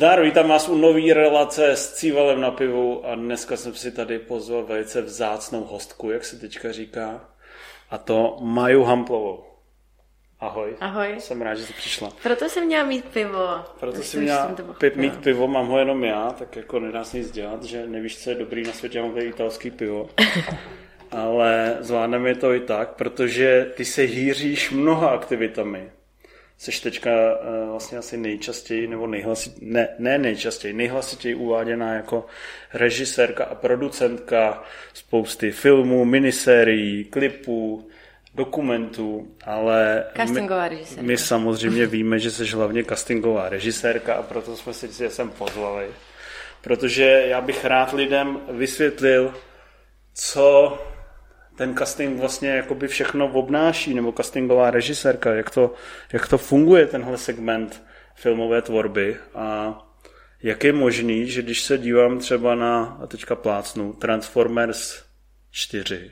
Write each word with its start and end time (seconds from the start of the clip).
Zdár, 0.00 0.22
vítám 0.22 0.48
vás 0.48 0.68
u 0.68 0.76
nový 0.76 1.12
relace 1.12 1.70
s 1.70 1.92
Cívalem 1.92 2.40
na 2.40 2.50
pivu 2.50 3.06
a 3.06 3.14
dneska 3.14 3.56
jsem 3.56 3.74
si 3.74 3.92
tady 3.92 4.18
pozval 4.18 4.64
velice 4.64 5.02
vzácnou 5.02 5.64
hostku, 5.64 6.10
jak 6.10 6.24
se 6.24 6.36
teďka 6.36 6.72
říká, 6.72 7.28
a 7.90 7.98
to 7.98 8.36
Maju 8.40 8.82
Hamplovou. 8.82 9.44
Ahoj. 10.38 10.76
Ahoj. 10.80 11.14
Jsem 11.18 11.42
rád, 11.42 11.54
že 11.54 11.66
jsi 11.66 11.72
přišla. 11.72 12.12
Proto 12.22 12.48
jsem 12.48 12.66
měla 12.66 12.84
mít 12.84 13.04
pivo. 13.04 13.48
Proto 13.80 14.02
jsem 14.02 14.22
měla 14.22 14.56
pit, 14.78 14.96
mít 14.96 15.16
pivo, 15.16 15.48
mám 15.48 15.66
ho 15.66 15.78
jenom 15.78 16.04
já, 16.04 16.30
tak 16.30 16.56
jako 16.56 16.80
nedá 16.80 17.04
se 17.04 17.18
nic 17.18 17.30
dělat, 17.30 17.64
že 17.64 17.86
nevíš, 17.86 18.22
co 18.22 18.30
je 18.30 18.36
dobrý 18.36 18.62
na 18.62 18.72
světě, 18.72 19.02
mám 19.02 19.12
tady 19.12 19.26
italský 19.26 19.70
pivo. 19.70 20.08
Ale 21.10 21.76
zvládneme 21.80 22.34
to 22.34 22.54
i 22.54 22.60
tak, 22.60 22.94
protože 22.94 23.72
ty 23.76 23.84
se 23.84 24.02
hýříš 24.02 24.70
mnoha 24.70 25.08
aktivitami 25.08 25.90
seš 26.60 26.80
teďka 26.80 27.10
uh, 27.10 27.70
vlastně 27.70 27.98
asi 27.98 28.16
nejčastěji, 28.16 28.86
nebo 28.86 29.06
nejhlasit, 29.06 29.52
ne, 29.60 29.88
ne 29.98 30.18
nejčastěji, 30.18 30.74
nejhlasitěji 30.74 31.34
uváděná 31.34 31.94
jako 31.94 32.26
režisérka 32.74 33.44
a 33.44 33.54
producentka 33.54 34.62
spousty 34.94 35.50
filmů, 35.52 36.04
minisérií, 36.04 37.04
klipů, 37.04 37.88
dokumentů, 38.34 39.28
ale 39.44 40.04
castingová 40.16 40.68
my, 40.68 41.02
my 41.02 41.18
samozřejmě 41.18 41.86
víme, 41.86 42.18
že 42.18 42.30
jsi 42.30 42.46
hlavně 42.46 42.84
castingová 42.84 43.48
režisérka 43.48 44.14
a 44.14 44.22
proto 44.22 44.56
jsme 44.56 44.74
si 44.74 44.92
že 44.92 45.10
sem 45.10 45.30
pozvali. 45.30 45.86
Protože 46.60 47.24
já 47.26 47.40
bych 47.40 47.64
rád 47.64 47.92
lidem 47.92 48.40
vysvětlil, 48.48 49.34
co 50.14 50.78
ten 51.60 51.76
casting 51.76 52.20
vlastně 52.20 52.48
jakoby 52.48 52.88
všechno 52.88 53.28
obnáší, 53.32 53.94
nebo 53.94 54.12
castingová 54.12 54.70
režisérka, 54.70 55.34
jak 55.34 55.50
to, 55.50 55.74
jak 56.12 56.28
to 56.28 56.38
funguje 56.38 56.86
tenhle 56.86 57.18
segment 57.18 57.82
filmové 58.14 58.62
tvorby 58.62 59.16
a 59.34 59.78
jak 60.42 60.64
je 60.64 60.72
možný, 60.72 61.26
že 61.26 61.42
když 61.42 61.62
se 61.62 61.78
dívám 61.78 62.18
třeba 62.18 62.54
na, 62.54 62.98
a 63.02 63.06
teďka 63.06 63.36
plácnu, 63.36 63.92
Transformers 63.92 65.04
4 65.50 66.10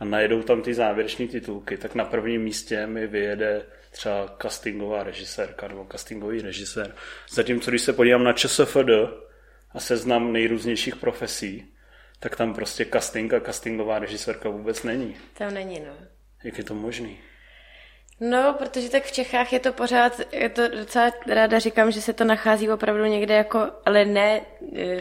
a 0.00 0.04
najedou 0.04 0.42
tam 0.42 0.62
ty 0.62 0.74
závěreční 0.74 1.28
titulky, 1.28 1.76
tak 1.76 1.94
na 1.94 2.04
prvním 2.04 2.42
místě 2.42 2.86
mi 2.86 3.06
vyjede 3.06 3.62
třeba 3.90 4.36
castingová 4.42 5.02
režisérka 5.02 5.68
nebo 5.68 5.86
castingový 5.92 6.42
režisér. 6.42 6.94
Zatímco 7.30 7.70
když 7.70 7.82
se 7.82 7.92
podívám 7.92 8.24
na 8.24 8.32
ČSFD 8.32 8.90
a 9.70 9.80
seznam 9.80 10.32
nejrůznějších 10.32 10.96
profesí, 10.96 11.73
tak 12.24 12.36
tam 12.36 12.54
prostě 12.54 12.86
casting 12.92 13.34
a 13.34 13.40
castingová 13.40 13.98
režisérka 13.98 14.48
vůbec 14.48 14.82
není. 14.82 15.16
Tam 15.38 15.54
není, 15.54 15.80
no. 15.80 15.92
Jak 16.44 16.58
je 16.58 16.64
to 16.64 16.74
možný? 16.74 17.18
No, 18.20 18.54
protože 18.58 18.90
tak 18.90 19.04
v 19.04 19.12
Čechách 19.12 19.52
je 19.52 19.60
to 19.60 19.72
pořád, 19.72 20.20
je 20.32 20.48
to 20.48 20.68
docela 20.68 21.10
ráda 21.26 21.58
říkám, 21.58 21.90
že 21.90 22.00
se 22.00 22.12
to 22.12 22.24
nachází 22.24 22.70
opravdu 22.70 23.04
někde 23.04 23.34
jako, 23.34 23.70
ale 23.84 24.04
ne, 24.04 24.40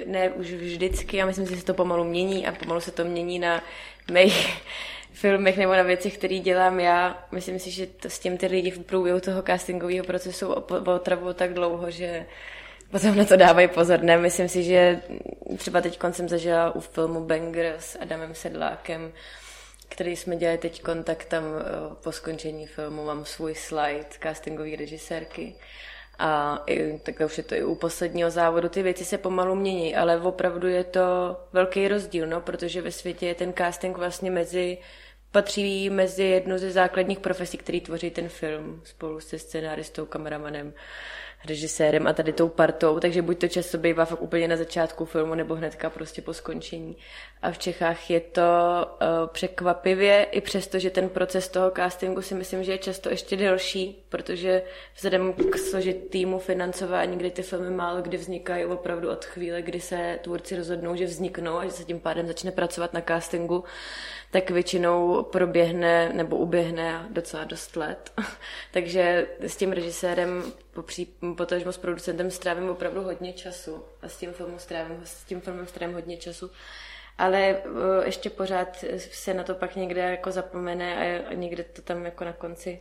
ne 0.06 0.30
už 0.30 0.52
vždycky, 0.52 1.18
já 1.18 1.26
myslím, 1.26 1.46
že 1.46 1.58
se 1.58 1.66
to 1.66 1.74
pomalu 1.74 2.04
mění 2.04 2.48
a 2.48 2.52
pomalu 2.52 2.82
se 2.82 2.92
to 2.92 3.06
mění 3.06 3.40
na 3.40 3.64
mých 4.12 4.64
filmech 5.14 5.58
nebo 5.58 5.74
na 5.74 5.84
věcech, 5.84 6.18
které 6.18 6.40
dělám 6.40 6.80
já. 6.80 7.28
Myslím 7.32 7.60
si, 7.60 7.72
že 7.72 7.88
to 7.88 8.10
s 8.10 8.20
tím 8.20 8.38
ty 8.38 8.48
lidi 8.48 8.72
v 8.72 8.80
průběhu 8.80 9.20
toho 9.20 9.42
castingového 9.42 10.06
procesu 10.06 10.54
otravují 10.96 11.36
tak 11.36 11.54
dlouho, 11.54 11.92
že 11.92 12.26
potom 12.94 13.18
na 13.18 13.26
to 13.26 13.36
dávají 13.36 13.68
pozor. 13.68 14.04
Ne, 14.04 14.18
myslím 14.18 14.50
si, 14.50 14.64
že 14.64 15.02
třeba 15.58 15.82
teď 15.82 16.00
jsem 16.12 16.30
zažila 16.30 16.76
u 16.76 16.80
filmu 16.80 17.26
Banger 17.26 17.76
s 17.80 17.98
Adamem 18.00 18.36
Sedlákem, 18.36 19.12
který 19.90 20.16
jsme 20.16 20.36
dělali 20.36 20.58
teď 20.58 20.82
tak 21.04 21.26
tam 21.26 21.44
eh, 21.44 21.96
po 22.04 22.12
skončení 22.12 22.68
filmu 22.68 23.06
mám 23.06 23.26
svůj 23.26 23.56
slide 23.56 24.06
castingové 24.24 24.76
režisérky. 24.76 25.56
A 26.20 26.64
i, 26.68 27.00
tak 27.04 27.16
už 27.26 27.38
je 27.38 27.44
to 27.44 27.56
i 27.56 27.64
u 27.64 27.76
posledního 27.76 28.30
závodu. 28.30 28.70
Ty 28.70 28.84
věci 28.84 29.06
se 29.06 29.18
pomalu 29.18 29.56
mění, 29.56 29.96
ale 29.96 30.22
opravdu 30.22 30.68
je 30.68 30.84
to 30.84 31.38
velký 31.54 31.88
rozdíl, 31.88 32.28
no, 32.28 32.42
protože 32.42 32.82
ve 32.82 32.92
světě 32.92 33.26
je 33.26 33.36
ten 33.36 33.54
casting 33.54 33.98
vlastně 33.98 34.32
mezi 34.32 34.78
patří 35.32 35.90
mezi 35.90 36.24
jednu 36.24 36.58
ze 36.58 36.72
základních 36.72 37.20
profesí, 37.20 37.58
který 37.58 37.82
tvoří 37.82 38.12
ten 38.12 38.30
film 38.30 38.82
spolu 38.86 39.20
se 39.20 39.40
scenáristou, 39.40 40.06
kameramanem 40.06 40.74
režisérem 41.46 42.08
a 42.08 42.14
tady 42.14 42.34
tou 42.34 42.50
partou, 42.50 43.00
takže 43.00 43.22
buď 43.22 43.40
to 43.40 43.48
často 43.48 43.78
bývá 43.78 44.06
fakt 44.06 44.22
úplně 44.22 44.48
na 44.48 44.58
začátku 44.58 45.06
filmu 45.06 45.36
nebo 45.36 45.56
hnedka 45.56 45.90
prostě 45.90 46.22
po 46.22 46.34
skončení. 46.34 46.98
A 47.42 47.52
v 47.52 47.58
Čechách 47.58 48.10
je 48.10 48.20
to 48.20 48.42
uh, 48.42 49.28
překvapivě, 49.28 50.24
i 50.24 50.42
přesto, 50.42 50.80
že 50.80 50.90
ten 50.90 51.10
proces 51.10 51.48
toho 51.48 51.72
castingu 51.72 52.22
si 52.22 52.36
myslím, 52.36 52.64
že 52.64 52.72
je 52.72 52.78
často 52.78 53.10
ještě 53.10 53.38
delší, 53.38 54.04
protože 54.10 54.64
vzhledem 54.96 55.34
k 55.34 55.58
složitýmu 55.58 56.40
financování, 56.40 57.18
kdy 57.18 57.32
ty 57.32 57.42
filmy 57.42 57.70
málo 57.70 58.02
kdy 58.02 58.18
vznikají 58.18 58.66
opravdu 58.66 59.10
od 59.10 59.26
chvíle, 59.26 59.62
kdy 59.62 59.80
se 59.80 60.20
tvůrci 60.24 60.56
rozhodnou, 60.56 60.96
že 60.96 61.06
vzniknou 61.06 61.58
a 61.58 61.66
že 61.66 61.72
se 61.72 61.84
tím 61.84 62.00
pádem 62.00 62.28
začne 62.28 62.52
pracovat 62.52 62.94
na 62.94 63.02
castingu, 63.02 63.64
tak 64.34 64.50
většinou 64.50 65.24
proběhne 65.24 66.14
nebo 66.14 66.38
uběhne 66.38 67.08
docela 67.10 67.44
dost 67.44 67.76
let. 67.76 68.12
Takže 68.72 69.28
s 69.40 69.58
tím 69.58 69.72
režisérem, 69.72 70.44
potažmo 71.38 71.72
s 71.72 71.78
producentem 71.78 72.32
strávím 72.32 72.70
opravdu 72.70 73.02
hodně 73.02 73.34
času 73.34 73.84
a 74.02 74.08
s 74.08 74.18
tím 74.18 74.34
filmem 74.34 74.60
strávím, 74.60 75.02
s 75.04 75.24
tím 75.24 75.42
filmem 75.42 75.68
strávím 75.68 75.96
hodně 75.96 76.18
času. 76.18 76.52
Ale 77.18 77.40
eh, 77.40 77.62
ještě 78.06 78.30
pořád 78.30 78.86
se 78.98 79.34
na 79.34 79.44
to 79.44 79.56
pak 79.56 79.76
někde 79.76 80.02
jako 80.02 80.32
zapomene 80.32 81.24
a 81.26 81.34
někde 81.34 81.64
to 81.64 81.82
tam 81.82 82.06
jako 82.06 82.24
na 82.24 82.34
konci 82.34 82.80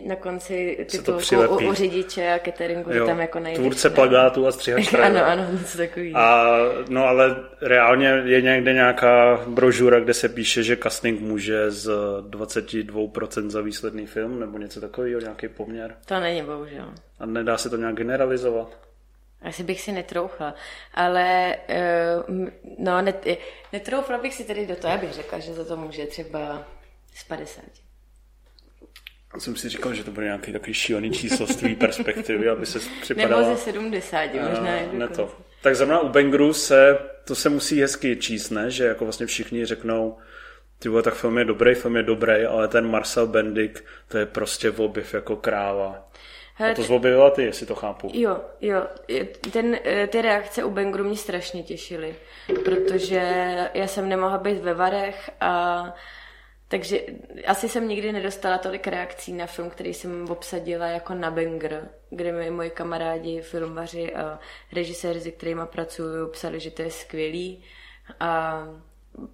na 0.00 0.16
konci 0.16 0.86
titulku 0.90 1.36
u, 1.36 1.68
u 1.70 1.74
řidiče 1.74 2.32
a 2.32 2.38
cateringu, 2.38 2.92
jo, 2.92 3.06
tam 3.06 3.20
jako 3.20 3.40
nejde. 3.40 3.58
Tvůrce 3.58 3.90
plagátu 3.90 4.46
a 4.46 4.52
stříhač 4.52 4.94
Ano, 5.02 5.26
ano, 5.26 5.46
něco 5.52 5.78
takový. 5.78 6.12
A, 6.14 6.46
no 6.88 7.04
ale 7.04 7.36
reálně 7.60 8.08
je 8.24 8.42
někde 8.42 8.72
nějaká 8.72 9.44
brožura, 9.46 10.00
kde 10.00 10.14
se 10.14 10.28
píše, 10.28 10.62
že 10.62 10.76
casting 10.76 11.20
může 11.20 11.70
z 11.70 11.90
22% 12.20 13.50
za 13.50 13.60
výsledný 13.60 14.06
film, 14.06 14.40
nebo 14.40 14.58
něco 14.58 14.80
takového, 14.80 15.20
nějaký 15.20 15.48
poměr. 15.48 15.94
To 16.06 16.20
není, 16.20 16.42
bohužel. 16.42 16.92
A 17.18 17.26
nedá 17.26 17.58
se 17.58 17.70
to 17.70 17.76
nějak 17.76 17.94
generalizovat? 17.94 18.78
Asi 19.42 19.62
bych 19.62 19.80
si 19.80 19.92
netrouchla, 19.92 20.54
ale 20.94 21.56
uh, 22.28 22.38
no, 22.78 23.02
net, 23.02 23.26
netrouchla 23.72 24.18
bych 24.18 24.34
si 24.34 24.44
tedy 24.44 24.66
do 24.66 24.76
toho, 24.76 24.92
já 24.92 25.00
bych 25.00 25.12
řekla, 25.12 25.38
že 25.38 25.54
za 25.54 25.64
to 25.64 25.76
může 25.76 26.06
třeba 26.06 26.64
z 27.14 27.24
50. 27.24 27.81
Já 29.34 29.40
jsem 29.40 29.56
si 29.56 29.68
říkal, 29.68 29.94
že 29.94 30.04
to 30.04 30.10
bude 30.10 30.26
nějaký 30.26 30.52
takový 30.52 30.74
šílený 30.74 31.10
číslo 31.10 31.46
z 31.46 31.56
tvý 31.56 31.74
perspektivy, 31.74 32.48
aby 32.48 32.66
se 32.66 32.78
připadala... 33.00 33.42
Nebo 33.42 33.54
ze 33.56 33.62
70, 33.62 34.34
možná. 34.34 34.76
Uh, 34.92 34.98
ne 34.98 35.08
to. 35.08 35.34
Tak 35.62 35.76
zrovna 35.76 36.00
u 36.00 36.08
Bengru 36.08 36.52
se, 36.52 36.98
to 37.24 37.34
se 37.34 37.48
musí 37.48 37.80
hezky 37.80 38.16
číst, 38.16 38.50
ne? 38.50 38.70
Že 38.70 38.84
jako 38.84 39.04
vlastně 39.04 39.26
všichni 39.26 39.66
řeknou, 39.66 40.18
ty 40.78 40.88
vole, 40.88 41.02
tak 41.02 41.14
film 41.14 41.38
je 41.38 41.44
dobrý, 41.44 41.74
film 41.74 41.96
je 41.96 42.02
dobrý, 42.02 42.44
ale 42.44 42.68
ten 42.68 42.90
Marcel 42.90 43.26
Bendik, 43.26 43.84
to 44.08 44.18
je 44.18 44.26
prostě 44.26 44.70
v 44.70 44.80
objev 44.80 45.14
jako 45.14 45.36
kráva. 45.36 46.08
Hele, 46.54 46.72
a 46.72 46.74
to 46.74 46.82
zobjevila 46.82 47.30
ty, 47.30 47.42
jestli 47.42 47.66
to 47.66 47.74
chápu. 47.74 48.10
Jo, 48.14 48.40
jo. 48.60 48.86
Ten, 49.52 49.78
eh, 49.84 50.06
ty 50.06 50.22
reakce 50.22 50.64
u 50.64 50.70
Bengru 50.70 51.04
mě 51.04 51.16
strašně 51.16 51.62
těšily, 51.62 52.14
protože 52.64 53.22
já 53.74 53.86
jsem 53.86 54.08
nemohla 54.08 54.38
být 54.38 54.58
ve 54.58 54.74
Varech 54.74 55.30
a 55.40 55.84
takže 56.72 57.00
asi 57.46 57.68
jsem 57.68 57.88
nikdy 57.88 58.12
nedostala 58.12 58.58
tolik 58.58 58.86
reakcí 58.86 59.32
na 59.32 59.46
film, 59.46 59.70
který 59.70 59.94
jsem 59.94 60.30
obsadila 60.30 60.86
jako 60.86 61.14
na 61.14 61.30
banger, 61.30 61.88
kde 62.10 62.32
mi 62.32 62.50
moji 62.50 62.70
kamarádi, 62.70 63.40
filmaři 63.40 64.14
a 64.14 64.38
režiséři, 64.72 65.20
se 65.20 65.30
kterými 65.30 65.62
pracuju, 65.66 66.28
psali, 66.28 66.60
že 66.60 66.70
to 66.70 66.82
je 66.82 66.90
skvělý. 66.90 67.64
A 68.20 68.62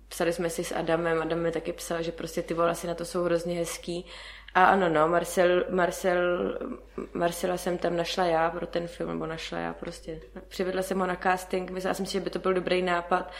psali 0.09 0.33
jsme 0.33 0.51
si 0.51 0.65
s 0.65 0.75
Adamem, 0.75 1.23
Adam 1.23 1.39
mi 1.39 1.53
taky 1.53 1.73
psal, 1.73 2.03
že 2.03 2.13
prostě 2.13 2.43
ty 2.43 2.55
volasy 2.55 2.87
na 2.87 2.95
to 2.95 3.05
jsou 3.05 3.23
hrozně 3.23 3.59
hezký. 3.59 4.07
A 4.55 4.65
ano, 4.65 4.89
no, 4.89 5.09
Marcel, 5.09 5.65
Marcel, 5.71 6.59
Marcela 7.13 7.57
jsem 7.57 7.79
tam 7.79 7.97
našla 7.97 8.25
já 8.25 8.51
pro 8.51 8.67
ten 8.67 8.89
film, 8.89 9.11
nebo 9.11 9.27
našla 9.27 9.59
já 9.59 9.75
prostě. 9.75 10.21
Přivedla 10.49 10.83
jsem 10.83 10.99
ho 10.99 11.07
na 11.07 11.17
casting, 11.17 11.71
myslela 11.71 11.95
jsem 11.95 12.07
si, 12.07 12.13
že 12.13 12.21
by 12.21 12.31
to 12.31 12.39
byl 12.39 12.55
dobrý 12.55 12.83
nápad. 12.83 13.33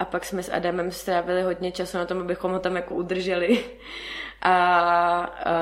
A 0.00 0.04
pak 0.04 0.24
jsme 0.24 0.42
s 0.42 0.52
Adamem 0.52 0.90
strávili 0.90 1.42
hodně 1.42 1.72
času 1.72 1.98
na 1.98 2.06
tom, 2.06 2.18
abychom 2.18 2.52
ho 2.52 2.58
tam 2.58 2.76
jako 2.76 2.94
udrželi. 2.94 3.64
A, 4.42 4.54
a 4.54 5.54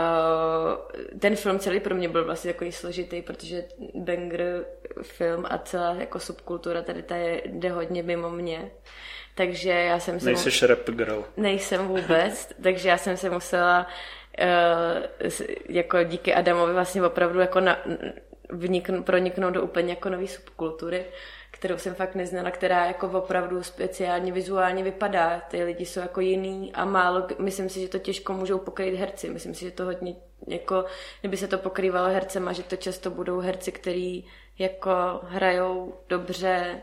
ten 1.19 1.37
film 1.37 1.59
celý 1.59 1.81
pro 1.81 1.95
mě 1.95 2.09
byl 2.09 2.25
vlastně 2.25 2.53
takový 2.53 2.73
složitý, 2.73 3.23
protože 3.23 3.65
banger 3.95 4.65
film 5.03 5.45
a 5.51 5.59
celá 5.59 5.95
jako 5.95 6.21
subkultura 6.21 6.83
tady 6.83 7.03
ta 7.03 7.17
je, 7.17 7.43
jde 7.47 7.71
hodně 7.71 8.03
mimo 8.03 8.31
mě. 8.31 8.71
Takže 9.35 9.71
já 9.71 9.99
jsem 9.99 10.21
se... 10.21 10.27
Nejsi 10.27 10.67
rap 10.67 10.91
girl. 10.91 11.25
Nejsem 11.37 11.89
vůbec, 11.89 12.49
takže 12.63 12.89
já 12.89 12.99
jsem 12.99 13.17
se 13.17 13.31
musela 13.31 13.87
uh, 14.41 15.33
jako 15.69 16.03
díky 16.03 16.35
Adamovi 16.35 16.73
vlastně 16.73 17.03
opravdu 17.03 17.41
jako 17.41 17.61
na, 17.61 17.79
vnikn, 18.51 19.03
proniknout 19.03 19.55
do 19.55 19.63
úplně 19.63 19.93
jako 19.93 20.09
nové 20.09 20.27
subkultury 20.27 21.05
kterou 21.59 21.79
jsem 21.79 21.95
fakt 21.95 22.15
neznala, 22.15 22.51
která 22.51 22.87
jako 22.87 23.09
opravdu 23.09 23.63
speciálně 23.63 24.33
vizuálně 24.33 24.85
vypadá. 24.85 25.41
Ty 25.41 25.65
lidi 25.65 25.87
jsou 25.87 26.01
jako 26.01 26.21
jiný 26.21 26.73
a 26.75 26.85
málo, 26.85 27.27
myslím 27.39 27.69
si, 27.69 27.81
že 27.81 27.89
to 27.89 27.99
těžko 27.99 28.33
můžou 28.33 28.59
pokrýt 28.59 28.95
herci. 28.95 29.29
Myslím 29.29 29.55
si, 29.55 29.65
že 29.65 29.71
to 29.71 29.85
hodně, 29.85 30.15
jako, 30.47 30.85
kdyby 31.21 31.37
se 31.37 31.49
to 31.49 31.59
pokrývalo 31.59 32.09
hercema, 32.09 32.53
že 32.53 32.63
to 32.63 32.77
často 32.77 33.11
budou 33.11 33.41
herci, 33.41 33.73
který 33.73 34.25
jako 34.59 34.91
hrajou 35.23 35.95
dobře, 36.09 36.81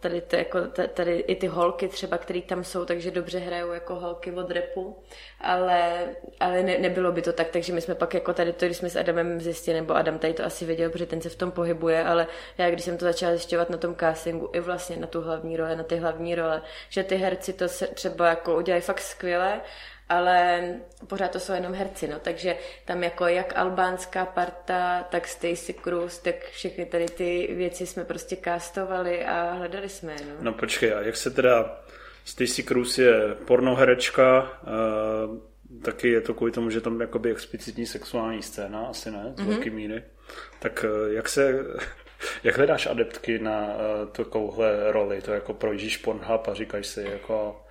tady, 0.00 0.20
to, 0.20 0.36
jako, 0.36 0.58
tady 0.94 1.18
i 1.18 1.36
ty 1.36 1.46
holky 1.46 1.88
třeba, 1.88 2.18
které 2.18 2.42
tam 2.42 2.64
jsou, 2.64 2.84
takže 2.84 3.10
dobře 3.10 3.38
hrajou 3.38 3.72
jako 3.72 3.94
holky 3.94 4.32
od 4.32 4.50
repu, 4.50 4.96
ale, 5.40 6.08
ale 6.40 6.62
ne, 6.62 6.78
nebylo 6.78 7.12
by 7.12 7.22
to 7.22 7.32
tak, 7.32 7.48
takže 7.48 7.72
my 7.72 7.80
jsme 7.80 7.94
pak 7.94 8.14
jako 8.14 8.32
tady 8.32 8.52
to, 8.52 8.64
když 8.64 8.76
jsme 8.76 8.90
s 8.90 8.96
Adamem 8.96 9.40
zjistili, 9.40 9.80
nebo 9.80 9.96
Adam 9.96 10.18
tady 10.18 10.34
to 10.34 10.44
asi 10.44 10.64
věděl, 10.64 10.90
protože 10.90 11.06
ten 11.06 11.20
se 11.20 11.28
v 11.28 11.36
tom 11.36 11.50
pohybuje, 11.50 12.04
ale 12.04 12.26
já 12.58 12.70
když 12.70 12.84
jsem 12.84 12.98
to 12.98 13.04
začala 13.04 13.32
zjišťovat 13.32 13.70
na 13.70 13.76
tom 13.76 13.96
castingu, 13.96 14.50
i 14.52 14.60
vlastně 14.60 14.96
na 14.96 15.06
tu 15.06 15.20
hlavní 15.20 15.56
roli, 15.56 15.76
na 15.76 15.82
ty 15.82 15.96
hlavní 15.96 16.34
role, 16.34 16.62
že 16.88 17.02
ty 17.02 17.16
herci 17.16 17.52
to 17.52 17.68
se 17.68 17.86
třeba 17.86 18.28
jako 18.28 18.56
udělají 18.56 18.82
fakt 18.82 19.00
skvěle 19.00 19.60
ale 20.08 20.62
pořád 21.06 21.30
to 21.30 21.40
jsou 21.40 21.52
jenom 21.52 21.72
herci, 21.72 22.08
no, 22.08 22.18
takže 22.18 22.56
tam 22.84 23.02
jako 23.02 23.26
jak 23.26 23.52
albánská 23.56 24.26
parta, 24.26 25.02
tak 25.02 25.28
Stacy 25.28 25.74
Cruz, 25.84 26.18
tak 26.18 26.48
všechny 26.50 26.86
tady 26.86 27.06
ty 27.06 27.48
věci 27.56 27.86
jsme 27.86 28.04
prostě 28.04 28.36
castovali 28.44 29.24
a 29.24 29.52
hledali 29.52 29.88
jsme 29.88 30.16
no. 30.28 30.34
No 30.40 30.52
počkej, 30.52 30.94
a 30.94 31.00
jak 31.00 31.16
se 31.16 31.30
teda, 31.30 31.82
Stacy 32.24 32.62
Cruz 32.62 32.98
je 32.98 33.34
pornoherečka, 33.46 34.42
uh, 34.42 35.38
taky 35.82 36.08
je 36.08 36.20
to 36.20 36.34
kvůli 36.34 36.52
tomu, 36.52 36.70
že 36.70 36.80
tam 36.80 37.00
jakoby 37.00 37.30
explicitní 37.30 37.86
sexuální 37.86 38.42
scéna, 38.42 38.86
asi 38.86 39.10
ne, 39.10 39.32
z 39.36 39.40
mm-hmm. 39.40 39.46
velké 39.46 39.70
míry. 39.70 40.02
Tak 40.58 40.84
uh, 40.84 41.12
jak 41.12 41.28
se, 41.28 41.64
jak 42.44 42.56
hledáš 42.56 42.86
adeptky 42.86 43.38
na 43.38 43.66
uh, 43.66 44.08
takovouhle 44.12 44.92
roli? 44.92 45.22
To 45.22 45.32
jako 45.32 45.54
projíždíš 45.54 45.96
Pornhub 45.96 46.48
a 46.48 46.54
říkáš 46.54 46.86
si 46.86 47.02
jako 47.02 47.64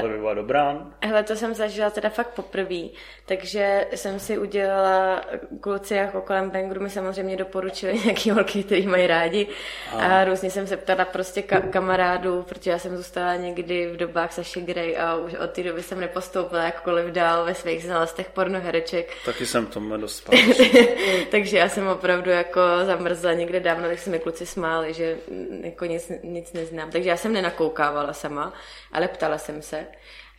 Tohle 0.00 0.14
by 0.14 0.18
byla 0.18 0.34
dobrá. 0.34 0.86
Hele, 1.02 1.22
to 1.22 1.36
jsem 1.36 1.54
zažila 1.54 1.90
teda 1.90 2.08
fakt 2.08 2.28
poprvé, 2.34 2.80
takže 3.26 3.86
jsem 3.94 4.18
si 4.20 4.38
udělala 4.38 5.24
kluci 5.60 5.94
jako 5.94 6.20
kolem 6.20 6.50
Bangru 6.50 6.80
mi 6.82 6.90
samozřejmě 6.90 7.36
doporučili 7.36 8.00
nějaký 8.04 8.30
holky, 8.30 8.62
který 8.62 8.86
mají 8.86 9.06
rádi 9.06 9.46
a, 9.92 10.06
a 10.06 10.24
různě 10.24 10.50
jsem 10.50 10.66
se 10.66 10.76
ptala 10.76 11.04
prostě 11.04 11.40
ka- 11.40 11.70
kamarádů, 11.70 12.42
protože 12.48 12.70
já 12.70 12.78
jsem 12.78 12.96
zůstala 12.96 13.36
někdy 13.36 13.86
v 13.86 13.96
dobách 13.96 14.32
Saši 14.32 14.60
Grey 14.60 14.96
a 14.98 15.16
už 15.16 15.34
od 15.34 15.50
té 15.50 15.62
doby 15.62 15.82
jsem 15.82 16.00
nepostoupila 16.00 16.62
jakkoliv 16.62 17.06
dál 17.06 17.44
ve 17.44 17.54
svých 17.54 17.84
znalostech 17.84 18.30
pornohereček. 18.30 19.12
Taky 19.24 19.46
jsem 19.46 19.66
tomu 19.66 19.96
dost 19.96 20.30
Takže 21.30 21.58
já 21.58 21.68
jsem 21.68 21.88
opravdu 21.88 22.30
jako 22.30 22.60
zamrzla 22.84 23.32
někde 23.32 23.60
dávno, 23.60 23.88
tak 23.88 23.98
se 23.98 24.10
mi 24.10 24.18
kluci 24.18 24.46
smáli, 24.46 24.94
že 24.94 25.16
jako 25.62 25.84
nic, 25.84 26.12
nic 26.22 26.52
neznám. 26.52 26.90
Takže 26.90 27.08
já 27.08 27.16
jsem 27.16 27.32
nenakoukávala 27.32 28.12
sama, 28.12 28.52
ale 28.92 29.08
ptala 29.08 29.38
jsem 29.38 29.62
se 29.62 29.83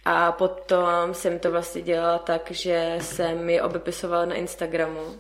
A 0.06 0.32
potom 0.32 1.14
jsem 1.14 1.40
to 1.40 1.52
vlastně 1.52 1.82
dělala 1.82 2.20
tak, 2.20 2.52
že 2.52 2.98
jsem 3.02 3.50
je 3.50 3.64
obepisovala 3.64 4.26
na 4.26 4.36
Instagramu, 4.36 5.20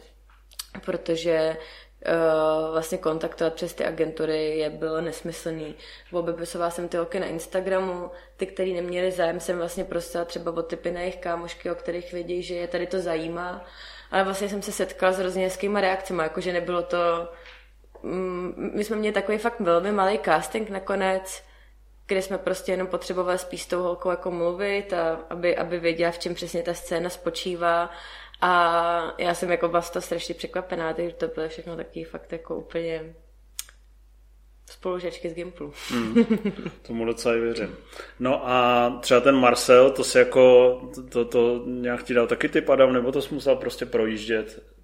protože 0.85 1.57
uh, 2.07 2.71
vlastně 2.71 2.97
kontaktovat 2.97 3.53
přes 3.53 3.73
ty 3.73 3.85
agentury 3.85 4.57
je 4.57 4.69
bylo 4.69 5.01
nesmyslný. 5.01 5.75
Obepisovala 6.11 6.71
jsem 6.71 6.87
ty 6.87 6.97
holky 6.97 7.19
na 7.19 7.25
Instagramu, 7.25 8.11
ty, 8.37 8.45
který 8.45 8.73
neměli 8.73 9.11
zájem, 9.11 9.39
jsem 9.39 9.57
vlastně 9.57 9.83
prosila 9.83 10.25
třeba 10.25 10.51
o 10.51 10.61
typy 10.61 10.91
na 10.91 10.99
jejich 10.99 11.17
kámošky, 11.17 11.71
o 11.71 11.75
kterých 11.75 12.13
vědí, 12.13 12.43
že 12.43 12.55
je 12.55 12.67
tady 12.67 12.87
to 12.87 12.99
zajímá. 12.99 13.65
Ale 14.11 14.23
vlastně 14.23 14.49
jsem 14.49 14.61
se 14.61 14.71
setkala 14.71 15.11
s 15.11 15.19
hrozně 15.19 15.43
hezkýma 15.43 15.81
reakcemi, 15.81 16.23
jakože 16.23 16.53
nebylo 16.53 16.83
to... 16.83 17.29
Mm, 18.03 18.71
my 18.75 18.83
jsme 18.83 18.95
měli 18.95 19.13
takový 19.13 19.37
fakt 19.37 19.59
velmi 19.59 19.91
malý 19.91 20.19
casting 20.25 20.69
nakonec, 20.69 21.43
kde 22.07 22.21
jsme 22.21 22.37
prostě 22.37 22.71
jenom 22.71 22.87
potřebovali 22.87 23.37
spíš 23.37 23.61
s 23.61 23.67
tou 23.67 23.81
holkou 23.81 24.09
jako 24.09 24.31
mluvit, 24.31 24.93
a 24.93 25.19
aby, 25.29 25.57
aby 25.57 25.79
věděla, 25.79 26.11
v 26.11 26.19
čem 26.19 26.35
přesně 26.35 26.63
ta 26.63 26.73
scéna 26.73 27.09
spočívá. 27.09 27.89
A 28.41 29.13
já 29.17 29.33
jsem 29.33 29.51
jako 29.51 29.67
byla 29.67 29.81
to 29.81 30.01
strašně 30.01 30.35
překvapená, 30.35 30.93
takže 30.93 31.15
to 31.15 31.27
bylo 31.27 31.49
všechno 31.49 31.75
taky 31.75 32.03
fakt 32.03 32.31
jako 32.31 32.55
úplně 32.55 33.15
spolužačky 34.69 35.29
z 35.29 35.33
Gimplu. 35.33 35.73
Mm, 35.93 36.25
tomu 36.87 37.05
docela 37.05 37.35
i 37.35 37.39
věřím. 37.39 37.75
No 38.19 38.49
a 38.49 38.89
třeba 39.01 39.19
ten 39.19 39.35
Marcel, 39.35 39.91
to 39.91 40.03
se 40.03 40.19
jako, 40.19 40.81
to, 41.11 41.25
to 41.25 41.63
nějak 41.65 42.03
ti 42.03 42.13
dal 42.13 42.27
taky 42.27 42.49
ty 42.49 42.61
padam, 42.61 42.93
nebo 42.93 43.11
to 43.11 43.21
jsi 43.21 43.33
musel 43.33 43.55
prostě 43.55 43.85
projíždět? 43.85 44.74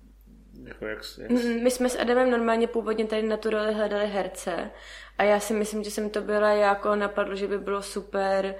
Jako 0.72 0.86
jak, 0.86 1.00
jak... 1.18 1.32
Mm, 1.32 1.64
my 1.64 1.72
jsme 1.72 1.90
s 1.90 2.00
Adamem 2.00 2.32
normálně 2.32 2.68
původně 2.68 3.06
tady 3.06 3.24
na 3.24 3.38
tu 3.38 3.50
roli 3.50 3.74
hledali 3.74 4.08
herce. 4.08 4.72
A 5.18 5.24
já 5.24 5.40
si 5.40 5.54
myslím, 5.54 5.84
že 5.84 5.92
jsem 5.92 6.10
to 6.10 6.22
byla 6.22 6.50
jako 6.50 6.96
napadlo, 6.96 7.36
že 7.36 7.48
by 7.48 7.58
bylo 7.60 7.82
super, 7.82 8.56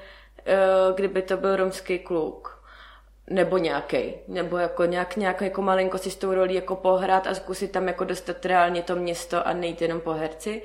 eh, 0.46 0.56
kdyby 0.96 1.22
to 1.22 1.38
byl 1.38 1.56
romský 1.56 2.00
kluk. 2.00 2.62
Nebo 3.30 3.58
nějaký, 3.58 4.14
nebo 4.28 4.58
jako 4.58 4.86
nějak, 4.86 5.16
nějak 5.16 5.42
jako 5.42 5.62
malinko 5.62 5.98
si 5.98 6.12
s 6.12 6.16
tou 6.16 6.34
rolí 6.34 6.56
jako 6.56 6.76
pohrát 6.76 7.28
a 7.28 7.34
zkusit 7.34 7.72
tam 7.72 7.88
jako 7.88 8.04
dostat 8.04 8.46
reálně 8.46 8.84
to 8.84 8.96
město 8.96 9.48
a 9.48 9.54
nejít 9.54 9.82
jenom 9.82 10.02
po 10.02 10.14
herci. 10.14 10.62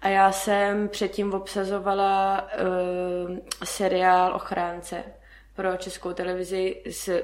A 0.00 0.08
já 0.08 0.32
jsem 0.32 0.88
předtím 0.88 1.34
obsazovala 1.34 2.48
uh, 3.28 3.36
seriál 3.64 4.34
Ochránce 4.34 5.04
pro 5.54 5.76
českou 5.76 6.12
televizi, 6.12 6.82
s, 6.90 7.22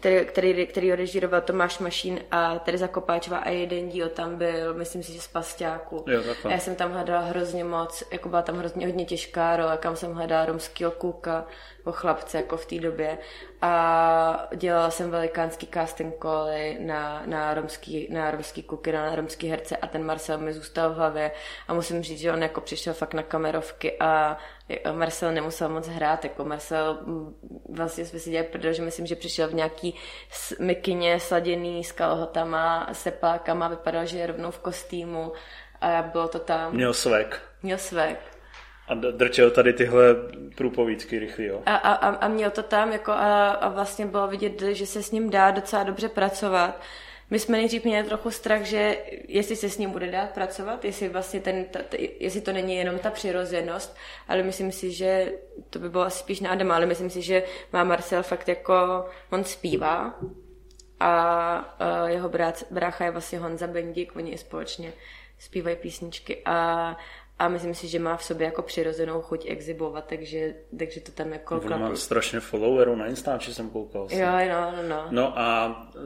který, 0.00 0.26
který, 0.26 0.66
který 0.66 0.94
režíroval 0.94 1.40
Tomáš 1.40 1.78
Mašín 1.78 2.20
a 2.30 2.58
Teresa 2.58 2.88
Kopáčová 2.88 3.38
a 3.38 3.48
jeden 3.48 3.88
díl 3.88 4.08
tam 4.08 4.36
byl, 4.36 4.74
myslím 4.74 5.02
si, 5.02 5.12
že 5.12 5.20
z 5.20 5.28
Pasťáku. 5.28 6.04
Jo, 6.06 6.22
já 6.48 6.58
jsem 6.58 6.74
tam 6.74 6.92
hledala 6.92 7.20
hrozně 7.20 7.64
moc, 7.64 8.04
jako 8.12 8.28
byla 8.28 8.42
tam 8.42 8.56
hrozně 8.56 8.86
hodně 8.86 9.04
těžká 9.04 9.56
role, 9.56 9.76
kam 9.76 9.96
jsem 9.96 10.14
hledala 10.14 10.44
romského 10.44 10.90
kluka 10.90 11.46
o 11.84 11.92
chlapce 11.92 12.36
jako 12.36 12.56
v 12.56 12.66
té 12.66 12.78
době. 12.78 13.18
A 13.62 14.48
dělala 14.56 14.90
jsem 14.90 15.10
velikánský 15.10 15.68
casting 15.74 16.14
cally 16.22 16.76
na, 16.80 17.22
na, 17.26 17.54
romský, 17.54 18.08
na 18.10 18.30
romský 18.30 18.62
kluky, 18.62 18.92
na 18.92 19.14
romský 19.14 19.48
herce 19.48 19.76
a 19.76 19.86
ten 19.86 20.04
Marcel 20.04 20.38
mi 20.38 20.52
zůstal 20.52 20.90
v 20.90 20.96
hlavě. 20.96 21.30
A 21.68 21.74
musím 21.74 22.02
říct, 22.02 22.18
že 22.20 22.32
on 22.32 22.42
jako 22.42 22.60
přišel 22.60 22.94
fakt 22.94 23.14
na 23.14 23.22
kamerovky 23.22 23.98
a 24.00 24.38
Marcel 24.92 25.32
nemusel 25.32 25.68
moc 25.68 25.88
hrát, 25.88 26.24
jako 26.24 26.44
Marcel 26.44 26.98
mm, 27.04 27.34
vlastně 27.68 28.04
jsme 28.04 28.18
si 28.18 28.30
dělali 28.30 28.48
prdel, 28.48 28.72
že 28.72 28.82
myslím, 28.82 29.06
že 29.06 29.16
přišel 29.16 29.48
v 29.48 29.54
nějaký 29.60 29.94
mikině 30.58 31.20
sladěný 31.20 31.84
s 31.84 31.92
kalhotama, 31.92 32.88
sepákama, 32.92 33.68
vypadal, 33.68 34.06
že 34.06 34.18
je 34.18 34.26
rovnou 34.26 34.50
v 34.50 34.58
kostýmu 34.58 35.32
a 35.80 36.02
bylo 36.02 36.28
to 36.28 36.38
tam. 36.38 36.74
Měl 36.74 36.94
svek. 36.94 37.42
Měl 37.62 37.78
svek. 37.78 38.18
A 38.88 38.94
drčel 38.94 39.50
tady 39.50 39.72
tyhle 39.72 40.02
průpovídky 40.56 41.18
rychlý, 41.18 41.44
jo. 41.44 41.62
A, 41.66 41.76
a, 41.76 42.08
a 42.08 42.28
měl 42.28 42.50
to 42.50 42.62
tam 42.62 42.92
jako 42.92 43.12
a, 43.12 43.50
a 43.50 43.68
vlastně 43.68 44.06
bylo 44.06 44.28
vidět, 44.28 44.62
že 44.62 44.86
se 44.86 45.02
s 45.02 45.10
ním 45.10 45.30
dá 45.30 45.50
docela 45.50 45.82
dobře 45.82 46.08
pracovat. 46.08 46.80
My 47.30 47.38
jsme 47.38 47.56
nejdřív 47.56 47.84
měli 47.84 48.08
trochu 48.08 48.30
strach, 48.30 48.62
že 48.62 48.96
jestli 49.28 49.56
se 49.56 49.70
s 49.70 49.78
ním 49.78 49.90
bude 49.90 50.10
dát 50.10 50.30
pracovat, 50.30 50.84
jestli 50.84 51.08
vlastně 51.08 51.40
ten, 51.40 51.64
ta, 51.64 51.78
jestli 52.20 52.40
to 52.40 52.52
není 52.52 52.76
jenom 52.76 52.98
ta 52.98 53.10
přirozenost, 53.10 53.96
ale 54.28 54.42
myslím 54.42 54.72
si, 54.72 54.92
že 54.92 55.32
to 55.70 55.78
by 55.78 55.88
bylo 55.88 56.04
asi 56.04 56.18
spíš 56.18 56.40
na 56.40 56.50
Adama, 56.50 56.74
ale 56.74 56.86
myslím 56.86 57.10
si, 57.10 57.22
že 57.22 57.42
má 57.72 57.84
Marcel 57.84 58.22
fakt 58.22 58.48
jako, 58.48 59.04
on 59.30 59.44
zpívá 59.44 60.20
a, 61.00 61.54
a 61.56 62.08
jeho 62.08 62.28
brát, 62.28 62.64
brácha 62.70 63.04
je 63.04 63.10
vlastně 63.10 63.38
Honza 63.38 63.66
Bendík, 63.66 64.16
oni 64.16 64.38
společně 64.38 64.92
zpívají 65.38 65.76
písničky 65.76 66.42
a 66.44 66.96
a 67.40 67.48
myslím 67.48 67.74
si, 67.74 67.88
že 67.88 67.98
má 67.98 68.16
v 68.16 68.24
sobě 68.24 68.44
jako 68.44 68.62
přirozenou 68.62 69.22
chuť 69.22 69.44
exibovat, 69.48 70.04
takže, 70.08 70.54
takže 70.78 71.00
to 71.00 71.12
tam 71.12 71.32
jako... 71.32 71.60
Ona 71.60 71.76
má 71.76 71.96
strašně 71.96 72.40
followerů 72.40 72.96
na 72.96 73.06
Instači, 73.06 73.54
jsem 73.54 73.70
koukal. 73.70 74.08
Jo, 74.10 74.26
no, 74.48 74.72
no, 74.76 74.88
no. 74.88 75.06
No 75.10 75.38
a, 75.38 75.90
eh, 75.96 76.00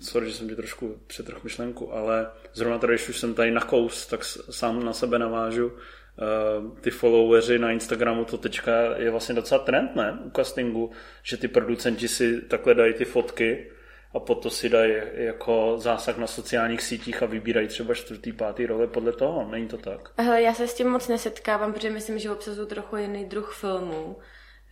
sorry, 0.00 0.30
že 0.30 0.36
jsem 0.36 0.48
ti 0.48 0.56
trošku 0.56 0.96
přetrh 1.06 1.44
myšlenku, 1.44 1.94
ale 1.94 2.30
zrovna 2.52 2.78
tady, 2.78 2.92
když 2.92 3.08
už 3.08 3.18
jsem 3.18 3.34
tady 3.34 3.50
na 3.50 3.60
kous, 3.60 4.06
tak 4.06 4.24
sám 4.24 4.84
na 4.84 4.92
sebe 4.92 5.18
navážu, 5.18 5.66
uh, 5.66 6.78
ty 6.80 6.90
followeri 6.90 7.58
na 7.58 7.70
Instagramu, 7.70 8.24
to 8.24 8.38
teďka 8.38 8.72
je 8.96 9.10
vlastně 9.10 9.34
docela 9.34 9.64
trend, 9.64 9.96
ne? 9.96 10.18
U 10.24 10.30
castingu, 10.30 10.90
že 11.22 11.36
ty 11.36 11.48
producenti 11.48 12.08
si 12.08 12.40
takhle 12.40 12.74
dají 12.74 12.94
ty 12.94 13.04
fotky 13.04 13.70
a 14.14 14.20
potom 14.20 14.50
si 14.50 14.68
dají 14.68 14.94
jako 15.14 15.74
zásah 15.78 16.18
na 16.18 16.26
sociálních 16.26 16.82
sítích 16.82 17.22
a 17.22 17.26
vybírají 17.26 17.68
třeba 17.68 17.94
čtvrtý, 17.94 18.32
pátý 18.32 18.66
role 18.66 18.86
podle 18.86 19.12
toho. 19.12 19.50
Není 19.50 19.68
to 19.68 19.76
tak? 19.76 20.10
Hele, 20.16 20.42
já 20.42 20.54
se 20.54 20.68
s 20.68 20.74
tím 20.74 20.90
moc 20.90 21.08
nesetkávám, 21.08 21.72
protože 21.72 21.90
myslím, 21.90 22.18
že 22.18 22.30
obsazuju 22.30 22.66
trochu 22.66 22.96
jiný 22.96 23.24
druh 23.24 23.54
filmů. 23.54 24.16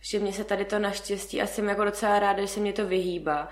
Že 0.01 0.19
mě 0.19 0.33
se 0.33 0.43
tady 0.43 0.65
to 0.65 0.79
naštěstí 0.79 1.41
a 1.41 1.47
jsem 1.47 1.69
jako 1.69 1.85
docela 1.85 2.19
ráda, 2.19 2.41
že 2.41 2.47
se 2.47 2.59
mě 2.59 2.73
to 2.73 2.87
vyhýbá. 2.87 3.49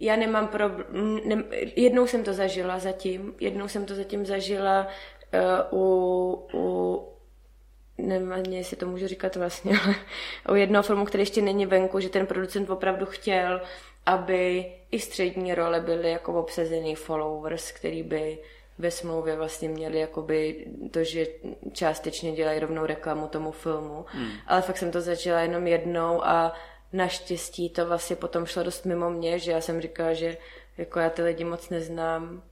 Já 0.00 0.16
nemám 0.16 0.48
problém, 0.48 1.20
ne, 1.24 1.44
jednou 1.76 2.06
jsem 2.06 2.24
to 2.24 2.32
zažila 2.32 2.78
zatím, 2.78 3.34
jednou 3.40 3.68
jsem 3.68 3.84
to 3.84 3.94
zatím 3.94 4.26
zažila 4.26 4.86
uh, 5.72 5.80
u, 5.80 6.48
u 6.54 7.08
nevím 7.98 8.32
ani, 8.32 8.56
jestli 8.56 8.76
to 8.76 8.86
můžu 8.86 9.06
říkat 9.06 9.36
vlastně, 9.36 9.72
ale 10.44 10.54
u 10.56 10.60
jednoho 10.60 10.82
filmu, 10.82 11.04
který 11.04 11.22
ještě 11.22 11.42
není 11.42 11.66
venku, 11.66 12.00
že 12.00 12.08
ten 12.08 12.26
producent 12.26 12.70
opravdu 12.70 13.06
chtěl, 13.06 13.60
aby 14.06 14.72
i 14.90 15.00
střední 15.00 15.54
role 15.54 15.80
byly 15.80 16.10
jako 16.10 16.40
obsazený 16.40 16.94
followers, 16.94 17.72
který 17.72 18.02
by 18.02 18.38
ve 18.78 18.90
smlouvě 18.90 19.36
vlastně 19.36 19.68
měli 19.68 20.00
jakoby 20.00 20.66
to, 20.90 21.04
že 21.04 21.26
částečně 21.72 22.32
dělají 22.32 22.60
rovnou 22.60 22.86
reklamu 22.86 23.28
tomu 23.28 23.52
filmu. 23.52 24.04
Hmm. 24.08 24.30
Ale 24.46 24.62
fakt 24.62 24.78
jsem 24.78 24.90
to 24.90 25.00
začala 25.00 25.40
jenom 25.40 25.66
jednou 25.66 26.24
a 26.24 26.54
naštěstí 26.92 27.70
to 27.70 27.86
vlastně 27.86 28.16
potom 28.16 28.46
šlo 28.46 28.62
dost 28.62 28.84
mimo 28.84 29.10
mě, 29.10 29.38
že 29.38 29.50
já 29.50 29.60
jsem 29.60 29.80
říkala, 29.80 30.12
že 30.12 30.36
jako 30.78 30.98
já 30.98 31.10
ty 31.10 31.22
lidi 31.22 31.44
moc 31.44 31.68
neznám 31.70 32.42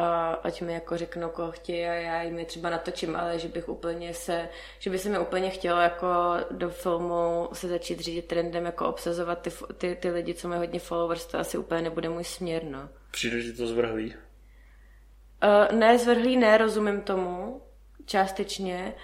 a 0.00 0.32
ať 0.32 0.62
mi 0.62 0.72
jako 0.72 0.96
řeknou, 0.96 1.28
koho 1.28 1.52
chtějí 1.52 1.84
a 1.86 1.92
já 1.92 2.22
jim 2.22 2.38
je 2.38 2.44
třeba 2.44 2.70
natočím, 2.70 3.16
ale 3.16 3.38
že 3.38 3.48
bych 3.48 3.68
úplně 3.68 4.14
se, 4.14 4.48
že 4.78 4.90
by 4.90 4.98
se 4.98 5.08
mi 5.08 5.18
úplně 5.18 5.50
chtělo 5.50 5.80
jako 5.80 6.06
do 6.50 6.70
filmu 6.70 7.48
se 7.52 7.68
začít 7.68 8.00
řídit 8.00 8.26
trendem, 8.26 8.64
jako 8.64 8.88
obsazovat 8.88 9.42
ty, 9.42 9.50
ty, 9.78 9.96
ty 10.00 10.10
lidi, 10.10 10.34
co 10.34 10.48
mají 10.48 10.58
hodně 10.58 10.80
followers, 10.80 11.26
to 11.26 11.38
asi 11.38 11.58
úplně 11.58 11.82
nebude 11.82 12.08
můj 12.08 12.24
směr, 12.24 12.64
no. 12.64 12.88
Přijde 13.10 13.42
ti 13.42 13.52
to 13.52 13.66
zvrhlý? 13.66 14.14
Uh, 15.44 15.78
ne, 15.78 15.98
zvrhlý 15.98 16.36
ne, 16.36 16.58
rozumím 16.58 17.00
tomu, 17.00 17.62
částečně, 18.06 18.94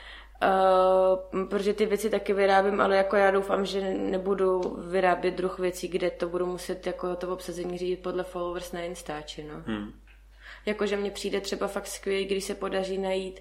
Uh, 0.43 1.49
protože 1.49 1.73
ty 1.73 1.87
věci 1.87 2.11
taky 2.11 2.33
vyrábím, 2.33 2.81
ale 2.81 2.97
jako 2.97 3.17
já 3.17 3.31
doufám, 3.31 3.67
že 3.67 3.81
nebudu 3.95 4.61
vyrábět 4.89 5.35
druh 5.35 5.59
věcí, 5.59 5.89
kde 5.89 6.11
to 6.11 6.29
budu 6.29 6.47
muset 6.47 6.87
jako 6.87 7.17
to 7.17 7.29
obsazení 7.29 7.79
řídit 7.79 8.03
podle 8.03 8.25
followers 8.25 8.73
na 8.73 8.81
Instači, 8.81 9.45
no. 9.45 9.63
Hmm. 9.67 9.93
Jakože 10.67 10.97
mně 10.97 11.11
přijde 11.11 11.41
třeba 11.41 11.69
fakt 11.69 11.87
skvělý, 11.87 12.25
když 12.25 12.45
se 12.45 12.55
podaří 12.55 12.99
najít 12.99 13.41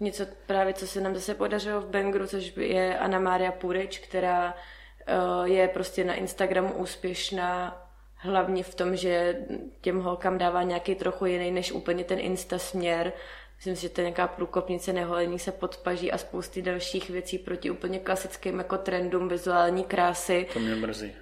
něco 0.00 0.26
právě, 0.46 0.74
co 0.74 0.86
se 0.86 1.00
nám 1.00 1.14
zase 1.14 1.34
podařilo 1.34 1.80
v 1.80 1.86
Bengru, 1.86 2.26
což 2.26 2.52
je 2.56 2.98
Anna 2.98 3.18
Mária 3.18 3.52
Purič, 3.52 3.98
která 3.98 4.54
uh, 4.54 5.44
je 5.44 5.68
prostě 5.68 6.04
na 6.04 6.14
Instagramu 6.14 6.74
úspěšná 6.74 7.82
hlavně 8.16 8.62
v 8.62 8.74
tom, 8.74 8.96
že 8.96 9.36
těm 9.80 10.00
holkám 10.00 10.38
dává 10.38 10.62
nějaký 10.62 10.94
trochu 10.94 11.26
jiný 11.26 11.50
než 11.50 11.72
úplně 11.72 12.04
ten 12.04 12.20
Insta 12.20 12.58
směr. 12.58 13.12
Myslím 13.56 13.76
si, 13.76 13.82
že 13.82 13.88
to 13.88 14.00
je 14.00 14.04
nějaká 14.04 14.28
průkopnice 14.28 14.92
neholení 14.92 15.38
se 15.38 15.52
podpaží 15.52 16.12
a 16.12 16.18
spousty 16.18 16.62
dalších 16.62 17.10
věcí 17.10 17.38
proti 17.38 17.70
úplně 17.70 17.98
klasickým 17.98 18.58
jako 18.58 18.78
trendům 18.78 19.28
vizuální 19.28 19.84
krásy. 19.84 20.46
To 20.52 20.58
mě 20.58 20.74
mrzí. 20.74 21.12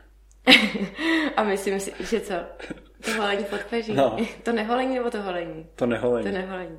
A 1.36 1.42
myslím 1.42 1.80
si, 1.80 1.92
že 2.00 2.20
co? 2.20 2.34
To 3.04 3.10
holení 3.18 3.44
podpaží? 3.44 3.92
No. 3.94 4.16
To 4.42 4.52
neholení 4.52 4.94
nebo 4.94 5.10
to 5.10 5.22
holení? 5.22 5.66
To 5.74 5.86
neholení. 5.86 6.26
To 6.26 6.32
neholení. 6.32 6.78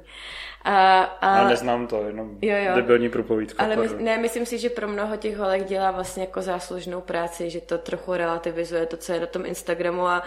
A, 0.64 1.02
a... 1.02 1.38
Já 1.38 1.48
neznám 1.48 1.88
to, 1.88 2.04
jenom 2.04 2.38
jo, 2.42 2.56
jo. 2.58 2.76
debilní 2.76 3.10
průpovídka. 3.10 3.64
Ale 3.64 3.76
my, 3.76 4.04
ne, 4.04 4.18
myslím 4.18 4.46
si, 4.46 4.58
že 4.58 4.70
pro 4.70 4.88
mnoho 4.88 5.18
těch 5.18 5.38
holek 5.38 5.66
dělá 5.66 5.92
vlastně 5.92 6.24
jako 6.24 6.42
záslužnou 6.42 7.02
práci, 7.02 7.50
že 7.50 7.62
to 7.62 7.78
trochu 7.78 8.14
relativizuje 8.14 8.86
to, 8.86 8.98
co 8.98 9.14
je 9.14 9.20
na 9.20 9.26
tom 9.26 9.46
Instagramu 9.46 10.08
a, 10.08 10.24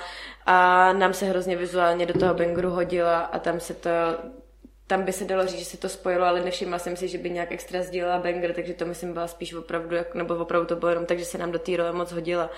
a 0.46 0.92
nám 0.92 1.12
se 1.14 1.26
hrozně 1.26 1.56
vizuálně 1.56 2.06
do 2.06 2.18
toho 2.18 2.34
Bangru 2.34 2.70
hodila 2.70 3.18
a 3.18 3.38
tam 3.38 3.60
se 3.60 3.74
to 3.74 3.90
tam 4.86 5.02
by 5.02 5.12
se 5.12 5.24
dalo 5.24 5.46
říct, 5.46 5.58
že 5.58 5.64
se 5.64 5.76
to 5.76 5.88
spojilo, 5.88 6.26
ale 6.26 6.40
nevšimla 6.40 6.78
jsem 6.78 6.96
si, 6.96 7.08
že 7.08 7.18
by 7.18 7.30
nějak 7.30 7.52
extra 7.52 7.82
sdílela 7.82 8.18
banger, 8.18 8.54
takže 8.54 8.74
to 8.74 8.86
myslím 8.86 9.12
byla 9.12 9.26
spíš 9.26 9.54
opravdu, 9.54 9.96
nebo 10.14 10.36
opravdu 10.36 10.66
to 10.66 10.76
bylo 10.76 10.90
jenom 10.90 11.06
tak, 11.06 11.18
že 11.18 11.24
se 11.24 11.38
nám 11.38 11.52
do 11.52 11.58
té 11.58 11.76
role 11.76 11.92
moc 11.92 12.12
hodila. 12.12 12.50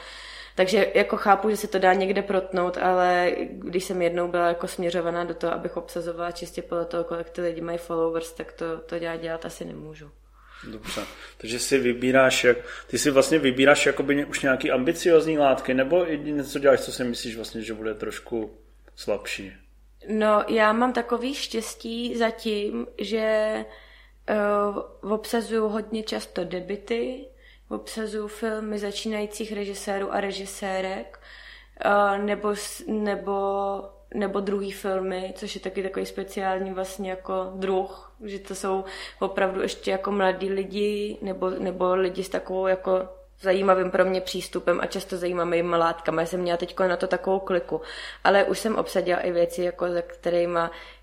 Takže 0.54 0.87
jako 0.95 1.16
chápu, 1.16 1.50
že 1.50 1.57
se 1.57 1.69
to 1.69 1.78
dá 1.78 1.95
někde 1.95 2.23
protnout, 2.23 2.78
ale 2.78 3.33
když 3.50 3.85
jsem 3.85 4.02
jednou 4.02 4.28
byla 4.28 4.49
jako 4.49 4.69
směřovaná 4.69 5.25
do 5.25 5.35
toho, 5.35 5.52
abych 5.52 5.76
obsazovala 5.76 6.30
čistě 6.30 6.62
podle 6.62 6.85
toho, 6.85 7.04
kolik 7.04 7.30
ty 7.30 7.40
lidi 7.40 7.61
mají 7.61 7.78
followers, 7.78 8.33
tak 8.33 8.52
to, 8.52 8.78
to 8.78 8.99
dělat, 8.99 9.16
dělat 9.16 9.47
asi 9.47 9.64
nemůžu. 9.64 10.11
Dobře, 10.71 11.02
takže 11.37 11.59
si 11.59 11.78
vybíráš, 11.78 12.45
jak, 12.45 12.57
ty 12.87 12.99
si 12.99 13.11
vlastně 13.11 13.38
vybíráš 13.38 13.87
jakoby 13.87 14.25
už 14.25 14.42
nějaký 14.42 14.71
ambiciozní 14.71 15.38
látky, 15.38 15.75
nebo 15.75 16.04
něco 16.04 16.59
děláš, 16.59 16.80
co 16.80 16.92
si 16.92 17.04
myslíš 17.04 17.37
vlastně, 17.37 17.62
že 17.62 17.75
bude 17.75 17.95
trošku 17.95 18.59
slabší? 18.97 19.52
No, 20.09 20.45
já 20.49 20.73
mám 20.73 20.92
takový 20.92 21.35
štěstí 21.35 22.16
zatím, 22.16 22.87
že 22.99 23.54
uh, 25.02 25.12
obsazuju 25.12 25.69
hodně 25.69 26.02
často 26.02 26.45
debity, 26.45 27.25
obsazuju 27.70 28.28
filmy 28.28 28.78
začínajících 28.78 29.52
režisérů 29.52 30.14
a 30.14 30.20
režisérek, 30.20 31.20
nebo, 32.16 32.54
nebo, 32.86 33.34
nebo 34.14 34.40
druhý 34.40 34.72
filmy, 34.72 35.34
což 35.36 35.54
je 35.54 35.60
taky 35.60 35.82
takový 35.82 36.06
speciální 36.06 36.70
vlastně 36.70 37.10
jako 37.10 37.52
druh, 37.54 38.12
že 38.24 38.38
to 38.38 38.54
jsou 38.54 38.84
opravdu 39.20 39.62
ještě 39.62 39.90
jako 39.90 40.12
mladí 40.12 40.50
lidi, 40.50 41.18
nebo, 41.22 41.50
nebo 41.50 41.94
lidi 41.94 42.24
s 42.24 42.28
takovou 42.28 42.66
jako 42.66 43.08
zajímavým 43.40 43.90
pro 43.90 44.04
mě 44.04 44.20
přístupem 44.20 44.80
a 44.80 44.86
často 44.86 45.16
zajímavými 45.16 45.76
látkami. 45.76 46.22
Já 46.22 46.26
jsem 46.26 46.40
měla 46.40 46.56
teď 46.56 46.78
na 46.78 46.96
to 46.96 47.06
takovou 47.06 47.38
kliku, 47.38 47.80
ale 48.24 48.44
už 48.44 48.58
jsem 48.58 48.76
obsadila 48.76 49.20
i 49.20 49.32
věci, 49.32 49.62
jako 49.62 49.90
za 49.90 50.02
kterými 50.02 50.60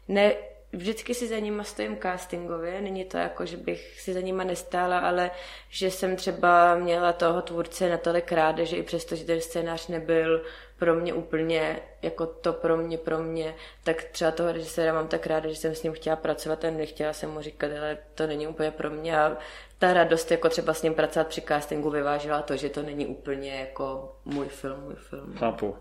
ne, 0.07 0.33
vždycky 0.74 1.13
si 1.13 1.27
za 1.27 1.39
nima 1.39 1.63
stojím 1.63 1.97
castingově, 1.97 2.81
není 2.81 3.05
to 3.05 3.17
jako, 3.17 3.45
že 3.45 3.57
bych 3.57 4.01
si 4.01 4.13
za 4.13 4.19
nima 4.19 4.43
nestála, 4.43 5.00
ale 5.00 5.31
že 5.69 5.91
jsem 5.91 6.15
třeba 6.15 6.75
měla 6.75 7.13
toho 7.13 7.41
tvůrce 7.41 7.89
natolik 7.89 8.31
ráda, 8.31 8.63
že 8.63 8.77
i 8.77 8.83
přesto, 8.83 9.15
že 9.15 9.25
ten 9.25 9.41
scénář 9.41 9.88
nebyl 9.88 10.43
pro 10.79 10.95
mě 10.95 11.13
úplně 11.13 11.79
jako 12.01 12.25
to 12.25 12.53
pro 12.53 12.77
mě, 12.77 12.97
pro 12.97 13.17
mě, 13.17 13.55
tak 13.83 14.03
třeba 14.03 14.31
toho 14.31 14.51
režiséra 14.51 14.93
mám 14.93 15.07
tak 15.07 15.27
ráda, 15.27 15.50
že 15.50 15.55
jsem 15.55 15.75
s 15.75 15.83
ním 15.83 15.93
chtěla 15.93 16.15
pracovat 16.15 16.65
a 16.65 16.71
nechtěla 16.71 17.13
jsem 17.13 17.31
mu 17.31 17.41
říkat, 17.41 17.71
ale 17.79 17.97
to 18.15 18.27
není 18.27 18.47
úplně 18.47 18.71
pro 18.71 18.89
mě 18.89 19.19
a 19.19 19.38
ta 19.79 19.93
radost 19.93 20.31
jako 20.31 20.50
třeba 20.50 20.74
s 20.74 20.83
ním 20.83 20.93
pracovat 20.93 21.27
při 21.27 21.41
castingu 21.41 21.89
vyvážila 21.89 22.41
to, 22.41 22.57
že 22.57 22.69
to 22.69 22.83
není 22.83 23.05
úplně 23.07 23.59
jako 23.59 24.15
můj 24.25 24.47
film, 24.47 24.79
můj 24.83 24.95
film. 24.95 25.33
Chápu. 25.38 25.75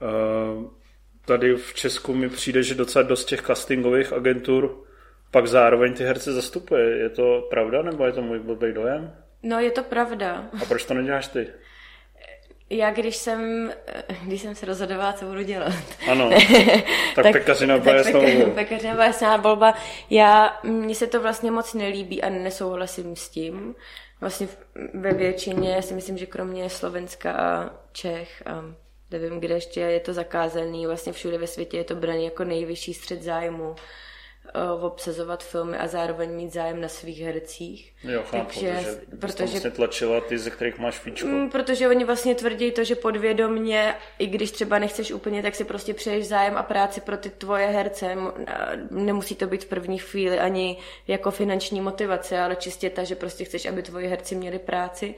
Uh 0.00 0.79
tady 1.30 1.56
v 1.56 1.74
Česku 1.74 2.14
mi 2.14 2.28
přijde, 2.28 2.62
že 2.62 2.74
docela 2.74 3.02
dost 3.02 3.24
těch 3.24 3.42
castingových 3.42 4.12
agentur 4.12 4.84
pak 5.30 5.46
zároveň 5.46 5.94
ty 5.94 6.04
herce 6.04 6.32
zastupuje. 6.32 6.98
Je 6.98 7.08
to 7.08 7.46
pravda, 7.50 7.82
nebo 7.82 8.06
je 8.06 8.12
to 8.12 8.22
můj 8.22 8.38
blbý 8.38 8.72
dojem? 8.72 9.14
No, 9.42 9.60
je 9.60 9.70
to 9.70 9.82
pravda. 9.82 10.44
A 10.62 10.64
proč 10.64 10.84
to 10.84 10.94
neděláš 10.94 11.26
ty? 11.26 11.46
Já 12.70 12.90
když 12.90 13.16
jsem, 13.16 13.72
když 14.22 14.42
jsem 14.42 14.54
se 14.54 14.66
rozhodovala, 14.66 15.12
co 15.12 15.24
budu 15.24 15.42
dělat. 15.42 15.72
Ano, 16.10 16.30
tak, 17.14 17.24
tak 17.24 17.32
pekařina 17.32 17.78
byla 17.78 17.94
jasná 17.94 18.20
volba. 18.20 18.54
Pekařina 18.54 18.92
byla 18.92 19.06
jasná 19.06 19.36
volba. 19.36 19.74
Já, 20.10 20.60
mně 20.62 20.94
se 20.94 21.06
to 21.06 21.20
vlastně 21.20 21.50
moc 21.50 21.74
nelíbí 21.74 22.22
a 22.22 22.28
nesouhlasím 22.28 23.16
s 23.16 23.28
tím. 23.28 23.74
Vlastně 24.20 24.48
ve 24.94 25.12
většině 25.12 25.82
si 25.82 25.94
myslím, 25.94 26.18
že 26.18 26.26
kromě 26.26 26.70
Slovenska 26.70 27.32
a 27.32 27.70
Čech 27.92 28.42
a 28.46 28.74
nevím, 29.10 29.40
kde 29.40 29.54
ještě 29.54 29.80
je 29.80 30.00
to 30.00 30.12
zakázaný, 30.12 30.86
vlastně 30.86 31.12
všude 31.12 31.38
ve 31.38 31.46
světě 31.46 31.76
je 31.76 31.84
to 31.84 31.94
braný 31.94 32.24
jako 32.24 32.44
nejvyšší 32.44 32.94
střed 32.94 33.22
zájmu 33.22 33.70
uh, 33.70 34.84
obsazovat 34.84 35.44
filmy 35.44 35.76
a 35.78 35.86
zároveň 35.86 36.30
mít 36.30 36.52
zájem 36.52 36.80
na 36.80 36.88
svých 36.88 37.20
hercích. 37.20 37.92
Jo, 38.04 38.22
chápu, 38.22 38.60
Takže, 38.60 39.00
protože 39.20 39.44
vlastně 39.44 39.70
tlačila 39.70 40.20
ty, 40.20 40.38
ze 40.38 40.50
kterých 40.50 40.78
máš 40.78 40.98
fíčko. 40.98 41.26
Mm, 41.26 41.50
protože 41.50 41.88
oni 41.88 42.04
vlastně 42.04 42.34
tvrdí 42.34 42.70
to, 42.70 42.84
že 42.84 42.94
podvědomně, 42.94 43.94
i 44.18 44.26
když 44.26 44.50
třeba 44.50 44.78
nechceš 44.78 45.12
úplně, 45.12 45.42
tak 45.42 45.54
si 45.54 45.64
prostě 45.64 45.94
přeješ 45.94 46.26
zájem 46.26 46.56
a 46.56 46.62
práci 46.62 47.00
pro 47.00 47.16
ty 47.16 47.30
tvoje 47.30 47.66
herce. 47.66 48.16
Nemusí 48.90 49.34
to 49.34 49.46
být 49.46 49.64
v 49.64 49.68
první 49.68 49.98
chvíli 49.98 50.38
ani 50.38 50.76
jako 51.08 51.30
finanční 51.30 51.80
motivace, 51.80 52.38
ale 52.38 52.56
čistě 52.56 52.90
ta, 52.90 53.04
že 53.04 53.14
prostě 53.14 53.44
chceš, 53.44 53.66
aby 53.66 53.82
tvoji 53.82 54.06
herci 54.06 54.34
měli 54.34 54.58
práci. 54.58 55.14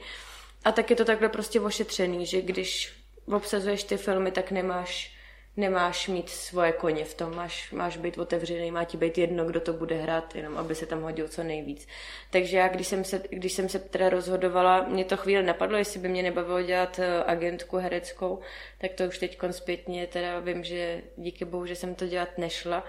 A 0.65 0.71
tak 0.71 0.89
je 0.89 0.95
to 0.95 1.05
takhle 1.05 1.29
prostě 1.29 1.61
ošetřený, 1.61 2.25
že 2.25 2.41
když 2.41 3.02
obsazuješ 3.27 3.83
ty 3.83 3.97
filmy, 3.97 4.31
tak 4.31 4.51
nemáš, 4.51 5.17
nemáš 5.57 6.07
mít 6.07 6.29
svoje 6.29 6.71
koně 6.71 7.05
v 7.05 7.13
tom, 7.13 7.35
máš, 7.35 7.71
máš 7.71 7.97
být 7.97 8.17
otevřený, 8.17 8.71
má 8.71 8.83
ti 8.83 8.97
být 8.97 9.17
jedno, 9.17 9.45
kdo 9.45 9.59
to 9.59 9.73
bude 9.73 9.95
hrát, 9.95 10.35
jenom 10.35 10.57
aby 10.57 10.75
se 10.75 10.85
tam 10.85 11.01
hodil 11.01 11.27
co 11.27 11.43
nejvíc. 11.43 11.87
Takže 12.31 12.57
já, 12.57 12.67
když 12.67 12.87
jsem 12.87 13.03
se, 13.03 13.21
když 13.29 13.53
jsem 13.53 13.69
se 13.69 13.79
teda 13.79 14.09
rozhodovala, 14.09 14.83
mě 14.83 15.05
to 15.05 15.17
chvíli 15.17 15.43
napadlo, 15.43 15.77
jestli 15.77 15.99
by 15.99 16.09
mě 16.09 16.23
nebavilo 16.23 16.61
dělat 16.61 16.99
eh, 16.99 17.23
agentku 17.23 17.77
hereckou, 17.77 18.39
tak 18.77 18.93
to 18.93 19.03
už 19.03 19.17
teď 19.17 19.39
zpětně 19.51 20.07
teda 20.07 20.39
vím, 20.39 20.63
že 20.63 21.01
díky 21.17 21.45
bohu, 21.45 21.65
že 21.65 21.75
jsem 21.75 21.95
to 21.95 22.07
dělat 22.07 22.37
nešla. 22.37 22.83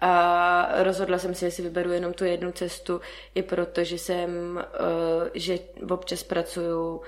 A 0.00 0.82
rozhodla 0.82 1.18
jsem 1.18 1.34
se, 1.34 1.46
jestli 1.46 1.62
vyberu 1.62 1.92
jenom 1.92 2.12
tu 2.12 2.24
jednu 2.24 2.52
cestu, 2.52 3.00
i 3.34 3.42
proto, 3.42 3.84
že 3.84 3.98
jsem, 3.98 4.58
eh, 4.58 5.30
že 5.34 5.58
občas 5.90 6.22
pracuju 6.22 7.02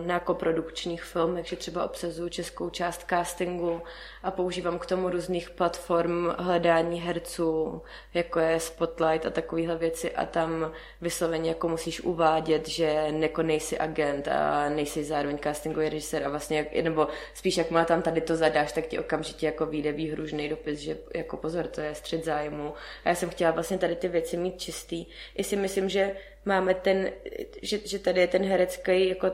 na 0.00 0.20
koprodukčních 0.20 1.02
filmech, 1.02 1.46
že 1.46 1.56
třeba 1.56 1.84
obsazuju 1.84 2.28
českou 2.28 2.70
část 2.70 3.04
castingu 3.08 3.82
a 4.22 4.30
používám 4.30 4.78
k 4.78 4.86
tomu 4.86 5.10
různých 5.10 5.50
platform 5.50 6.28
hledání 6.38 7.00
herců, 7.00 7.82
jako 8.14 8.40
je 8.40 8.60
Spotlight 8.60 9.26
a 9.26 9.30
takovéhle 9.30 9.76
věci 9.76 10.12
a 10.12 10.26
tam 10.26 10.72
vysloveně 11.00 11.48
jako 11.48 11.68
musíš 11.68 12.00
uvádět, 12.00 12.68
že 12.68 13.12
neko 13.12 13.42
nejsi 13.42 13.78
agent 13.78 14.28
a 14.28 14.68
nejsi 14.68 15.04
zároveň 15.04 15.38
castingový 15.38 15.88
režisér 15.88 16.24
a 16.24 16.28
vlastně, 16.28 16.66
nebo 16.82 17.08
spíš 17.34 17.56
jak 17.56 17.70
má 17.70 17.84
tam 17.84 18.02
tady 18.02 18.20
to 18.20 18.36
zadáš, 18.36 18.72
tak 18.72 18.86
ti 18.86 18.98
okamžitě 18.98 19.46
jako 19.46 19.66
vyjde 19.66 19.92
výhružný 19.92 20.48
dopis, 20.48 20.78
že 20.78 20.96
jako 21.14 21.36
pozor, 21.36 21.66
to 21.66 21.80
je 21.80 21.94
střed 21.94 22.24
zájmu. 22.24 22.74
A 23.04 23.08
já 23.08 23.14
jsem 23.14 23.30
chtěla 23.30 23.50
vlastně 23.50 23.78
tady 23.78 23.96
ty 23.96 24.08
věci 24.08 24.36
mít 24.36 24.60
čistý. 24.60 25.06
I 25.34 25.44
si 25.44 25.56
myslím, 25.56 25.88
že 25.88 26.16
máme 26.46 26.74
ten, 26.74 27.10
že, 27.62 27.78
že 27.84 27.98
tady 27.98 28.20
je 28.20 28.26
ten 28.26 28.44
herecký, 28.44 29.08
jako 29.08 29.32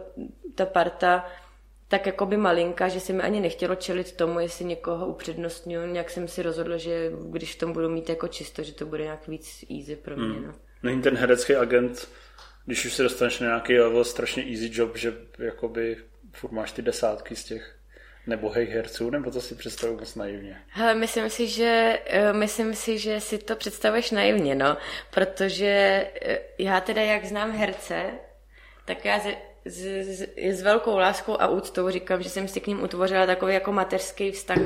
ta 0.55 0.67
parta 0.67 1.26
tak 1.90 2.07
jako 2.07 2.26
by 2.26 2.37
malinka, 2.37 2.88
že 2.88 3.00
se 3.00 3.12
mi 3.12 3.23
ani 3.23 3.40
nechtělo 3.40 3.75
čelit 3.75 4.12
tomu, 4.12 4.40
jestli 4.40 4.64
někoho 4.64 5.07
upřednostňuji. 5.07 5.87
Nějak 5.87 6.11
jsem 6.11 6.29
si 6.29 6.43
rozhodla, 6.43 6.76
že 6.76 7.12
když 7.31 7.55
v 7.55 7.59
tom 7.59 7.73
budu 7.73 7.88
mít 7.88 8.09
jako 8.09 8.29
čisto, 8.29 8.62
že 8.62 8.73
to 8.73 8.87
bude 8.87 9.02
nějak 9.02 9.29
víc 9.29 9.64
easy 9.79 9.97
pro 9.97 10.17
mě. 10.17 10.26
Hmm. 10.26 10.47
No. 10.47 10.55
Není 10.83 11.02
ten 11.02 11.17
herecký 11.17 11.55
agent, 11.55 12.09
když 12.67 12.85
už 12.85 12.93
se 12.93 13.02
dostaneš 13.02 13.40
na 13.40 13.47
nějaký 13.47 13.79
level, 13.79 14.05
strašně 14.05 14.43
easy 14.43 14.71
job, 14.73 14.97
že 14.97 15.14
jakoby 15.38 15.97
furt 16.33 16.52
máš 16.52 16.73
ty 16.73 16.83
desátky 16.83 17.37
z 17.37 17.45
těch 17.45 17.80
nebohých 18.31 18.71
herců, 18.71 19.11
nebo 19.11 19.31
to 19.31 19.41
si 19.41 19.55
představuji 19.55 19.99
moc 19.99 20.15
naivně? 20.15 20.57
Hele, 20.69 20.95
myslím 20.95 21.31
si, 21.31 21.49
že, 21.49 21.99
eh, 22.07 22.33
myslím 22.33 22.75
si, 22.75 22.99
že 22.99 23.21
si 23.21 23.39
to 23.39 23.57
představuješ 23.57 24.11
naivně, 24.11 24.55
no, 24.55 24.77
protože 25.11 26.07
eh, 26.23 26.39
já 26.59 26.81
teda, 26.81 27.03
jak 27.03 27.25
znám 27.25 27.53
herce, 27.53 28.11
tak 28.85 29.05
já 29.05 29.21
s, 29.64 29.85
s, 30.50 30.62
velkou 30.62 30.99
láskou 30.99 31.40
a 31.40 31.49
úctou 31.49 31.90
říkám, 31.90 32.23
že 32.23 32.31
jsem 32.31 32.49
si 32.49 32.61
k 32.61 32.67
ním 32.67 32.83
utvořila 32.83 33.26
takový 33.26 33.55
jako 33.55 33.73
mateřský 33.73 34.31
vztah 34.31 34.59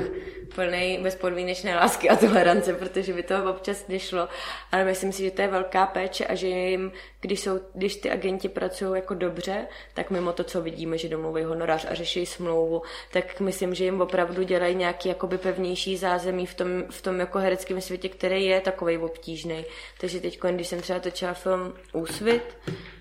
plný 0.55 0.99
bezpodmínečné 1.01 1.75
lásky 1.75 2.09
a 2.09 2.15
tolerance, 2.15 2.73
protože 2.73 3.13
by 3.13 3.23
to 3.23 3.49
občas 3.49 3.87
nešlo, 3.87 4.29
ale 4.71 4.85
myslím 4.85 5.11
si, 5.11 5.23
že 5.23 5.31
to 5.31 5.41
je 5.41 5.47
velká 5.47 5.85
péče 5.85 6.25
a 6.25 6.35
že 6.35 6.47
jim, 6.47 6.91
když, 7.21 7.39
jsou, 7.39 7.59
když 7.73 7.95
ty 7.95 8.11
agenti 8.11 8.49
pracují 8.49 8.91
jako 8.95 9.13
dobře, 9.13 9.67
tak 9.93 10.11
mimo 10.11 10.33
to, 10.33 10.43
co 10.43 10.61
vidíme, 10.61 10.97
že 10.97 11.09
domluví 11.09 11.43
honorář 11.43 11.85
a 11.89 11.93
řeší 11.93 12.25
smlouvu, 12.25 12.81
tak 13.11 13.39
myslím, 13.39 13.75
že 13.75 13.83
jim 13.83 14.01
opravdu 14.01 14.43
dělají 14.43 14.75
nějaký 14.75 15.09
jakoby 15.09 15.37
pevnější 15.37 15.97
zázemí 15.97 16.45
v 16.45 16.53
tom, 16.53 16.83
v 16.89 17.01
tom 17.01 17.19
jako 17.19 17.39
hereckém 17.39 17.81
světě, 17.81 18.09
který 18.09 18.45
je 18.45 18.61
takový 18.61 18.97
obtížný. 18.97 19.65
Takže 19.99 20.19
teď, 20.19 20.39
když 20.51 20.67
jsem 20.67 20.81
třeba 20.81 20.99
točila 20.99 21.33
film 21.33 21.73
Úsvit, 21.93 22.57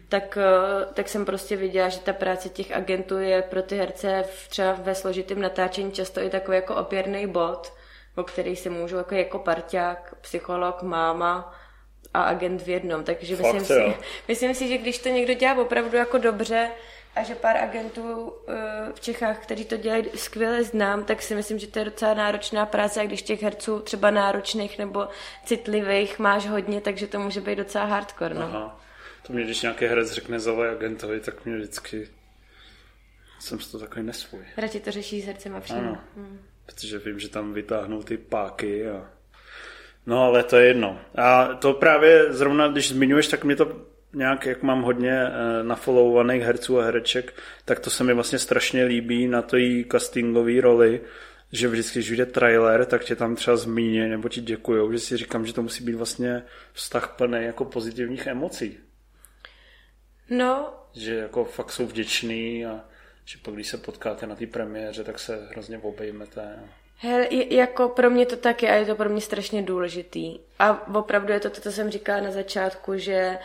tak, 0.09 0.39
eh, 0.41 0.87
tak 0.95 1.09
jsem 1.09 1.25
prostě 1.25 1.57
viděla, 1.57 1.89
že 1.89 2.01
ta 2.01 2.13
práce 2.13 2.49
těch 2.49 2.73
agentů 2.73 3.19
je 3.19 3.43
pro 3.43 3.63
ty 3.63 3.77
herce 3.77 4.25
v, 4.33 4.49
třeba 4.49 4.73
ve 4.73 4.95
složitém 4.95 5.41
natáčení 5.41 5.93
často 5.93 6.21
i 6.21 6.31
takový 6.31 6.57
jako 6.57 6.75
opěrný 6.75 7.27
bod, 7.27 7.73
o 8.17 8.23
který 8.23 8.57
si 8.57 8.71
můžou 8.71 8.97
jako, 8.97 9.15
jako 9.15 9.39
parťák, 9.39 10.15
psycholog, 10.21 10.83
máma 10.83 11.55
a 12.15 12.23
agent 12.23 12.63
v 12.63 12.69
jednom. 12.69 13.05
Takže 13.05 13.37
Fakt, 13.37 13.55
myslím, 13.55 13.65
si, 13.65 13.97
myslím 14.29 14.55
si, 14.55 14.69
že 14.69 14.79
když 14.79 14.99
to 14.99 15.09
někdo 15.09 15.35
dělá 15.35 15.55
opravdu 15.55 15.97
jako 15.97 16.19
dobře, 16.19 16.71
a 17.17 17.23
že 17.23 17.35
pár 17.35 17.57
agentů 17.57 18.33
eh, 18.49 18.93
v 18.95 19.01
Čechách, 19.01 19.39
kteří 19.39 19.65
to 19.65 19.77
dělají 19.77 20.05
skvěle 20.15 20.65
znám, 20.65 21.05
tak 21.05 21.23
si 21.23 21.35
myslím, 21.35 21.59
že 21.59 21.67
to 21.67 21.79
je 21.79 21.85
docela 21.85 22.15
náročná 22.15 22.67
práce 22.67 23.01
a 23.01 23.05
když 23.05 23.23
těch 23.23 23.43
herců 23.43 23.81
třeba 23.81 24.11
náročných 24.11 24.79
nebo 24.79 25.09
citlivých 25.45 26.19
máš 26.19 26.47
hodně, 26.47 26.81
takže 26.81 27.07
to 27.07 27.19
může 27.19 27.41
být 27.41 27.57
docela 27.57 27.85
hardcore. 27.85 28.35
No. 28.35 28.43
Aha. 28.43 28.84
To 29.27 29.33
mě, 29.33 29.45
když 29.45 29.63
nějaký 29.63 29.85
herec 29.85 30.11
řekne 30.11 30.41
zové 30.41 30.71
agentovi, 30.71 31.21
tak 31.21 31.45
mě 31.45 31.57
vždycky 31.57 32.09
jsem 33.39 33.61
z 33.61 33.71
toho 33.71 33.85
takový 33.85 34.07
nesvůj. 34.07 34.43
Radši 34.57 34.81
to 34.81 34.91
řeší 34.91 35.23
s 35.23 35.27
hercem 35.27 35.57
a 35.57 35.61
přímo. 35.61 35.79
Ano, 35.79 35.99
hmm. 36.17 36.39
protože 36.67 36.99
vím, 36.99 37.19
že 37.19 37.29
tam 37.29 37.53
vytáhnou 37.53 38.03
ty 38.03 38.17
páky 38.17 38.89
a... 38.89 39.11
No 40.07 40.23
ale 40.23 40.43
to 40.43 40.57
je 40.57 40.67
jedno. 40.67 41.01
A 41.15 41.55
to 41.55 41.73
právě 41.73 42.33
zrovna, 42.33 42.69
když 42.69 42.89
zmiňuješ, 42.89 43.29
tak 43.29 43.45
mě 43.45 43.57
to 43.57 43.87
nějak, 44.13 44.47
jak 44.47 44.63
mám 44.63 44.83
hodně 44.83 45.13
eh, 45.13 45.63
nafollowovaných 45.63 46.43
herců 46.43 46.81
a 46.81 46.85
hereček, 46.85 47.35
tak 47.65 47.81
to 47.81 47.91
se 47.91 48.05
mi 48.05 48.15
vlastně 48.15 48.39
strašně 48.39 48.85
líbí 48.85 49.29
na 49.29 49.43
to 49.43 49.57
jí 49.57 49.85
castingové 49.93 50.61
roli, 50.61 51.01
že 51.53 51.69
vždycky, 51.69 51.99
když 51.99 52.11
vyjde 52.11 52.27
trailer, 52.27 52.85
tak 52.85 53.05
tě 53.05 53.17
tam 53.17 53.37
třeba 53.37 53.57
zmíní 53.57 54.09
nebo 54.09 54.29
ti 54.29 54.41
děkujou, 54.41 54.93
že 54.93 54.99
si 54.99 55.17
říkám, 55.17 55.47
že 55.47 55.53
to 55.53 55.63
musí 55.63 55.85
být 55.85 55.95
vlastně 55.95 56.43
vztah 56.73 57.15
plný 57.17 57.39
jako 57.45 57.65
pozitivních 57.65 58.27
emocí. 58.27 58.79
No. 60.31 60.75
Že 60.93 61.15
jako 61.15 61.45
fakt 61.45 61.73
jsou 61.73 61.87
vděční 61.87 62.67
a 62.67 62.81
že 63.25 63.39
pak, 63.43 63.55
když 63.55 63.69
se 63.69 63.79
potkáte 63.79 64.27
na 64.27 64.37
té 64.37 64.47
premiéře, 64.47 65.05
tak 65.05 65.19
se 65.19 65.47
hrozně 65.51 65.79
obejmete. 65.79 66.59
Hele, 66.97 67.29
jako 67.31 67.89
pro 67.89 68.11
mě 68.11 68.27
to 68.27 68.37
taky 68.37 68.69
a 68.69 68.75
je 68.75 68.87
to 68.87 68.97
pro 68.97 69.09
mě 69.09 69.21
strašně 69.21 69.63
důležitý. 69.63 70.39
A 70.59 70.95
opravdu 70.95 71.33
je 71.33 71.41
to 71.41 71.51
to, 71.51 71.61
co 71.61 71.73
jsem 71.73 71.91
říkala 71.91 72.21
na 72.21 72.31
začátku, 72.31 72.99
že 72.99 73.39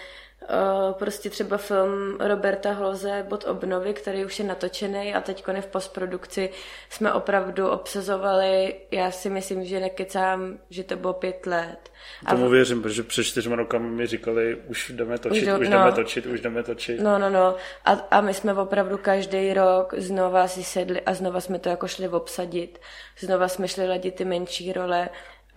prostě 0.94 1.30
třeba 1.30 1.58
film 1.58 2.18
Roberta 2.20 2.72
Hloze 2.72 3.26
Bod 3.30 3.46
obnovy, 3.48 3.94
který 3.94 4.26
už 4.26 4.40
je 4.40 4.46
natočený 4.46 5.16
a 5.16 5.22
teď 5.22 5.44
v 5.62 5.68
postprodukci 5.68 6.50
jsme 6.90 7.14
opravdu 7.14 7.70
obsazovali, 7.70 8.76
já 8.92 9.12
si 9.12 9.30
myslím, 9.30 9.66
že 9.66 9.80
nekecám, 9.80 10.58
že 10.70 10.84
to 10.84 10.96
bylo 10.96 11.14
pět 11.14 11.46
let. 11.46 11.92
A 12.26 12.36
Tomu 12.36 12.50
věřím, 12.50 12.82
protože 12.82 13.04
před 13.04 13.24
čtyřma 13.24 13.56
rokama 13.56 13.88
mi 13.88 14.08
říkali, 14.08 14.58
už 14.68 14.90
jdeme 14.90 15.18
točit, 15.18 15.42
už, 15.42 15.48
do, 15.48 15.60
už 15.60 15.70
no, 15.70 15.78
jdeme 15.78 15.92
točit, 15.92 16.26
už 16.26 16.42
jdeme 16.42 16.64
točit. 16.64 17.00
No, 17.02 17.20
no, 17.20 17.30
no. 17.30 17.56
A, 17.86 17.92
a 17.92 18.22
my 18.22 18.34
jsme 18.34 18.54
opravdu 18.54 18.98
každý 18.98 19.54
rok 19.54 19.94
znova 19.98 20.48
si 20.48 20.64
sedli 20.64 21.02
a 21.02 21.14
znova 21.14 21.42
jsme 21.42 21.60
to 21.60 21.70
jako 21.70 21.88
šli 21.88 22.10
obsadit. 22.10 22.80
Znova 23.20 23.48
jsme 23.48 23.68
šli 23.68 23.88
ladit 23.88 24.16
ty 24.16 24.26
menší 24.26 24.74
role 24.74 25.10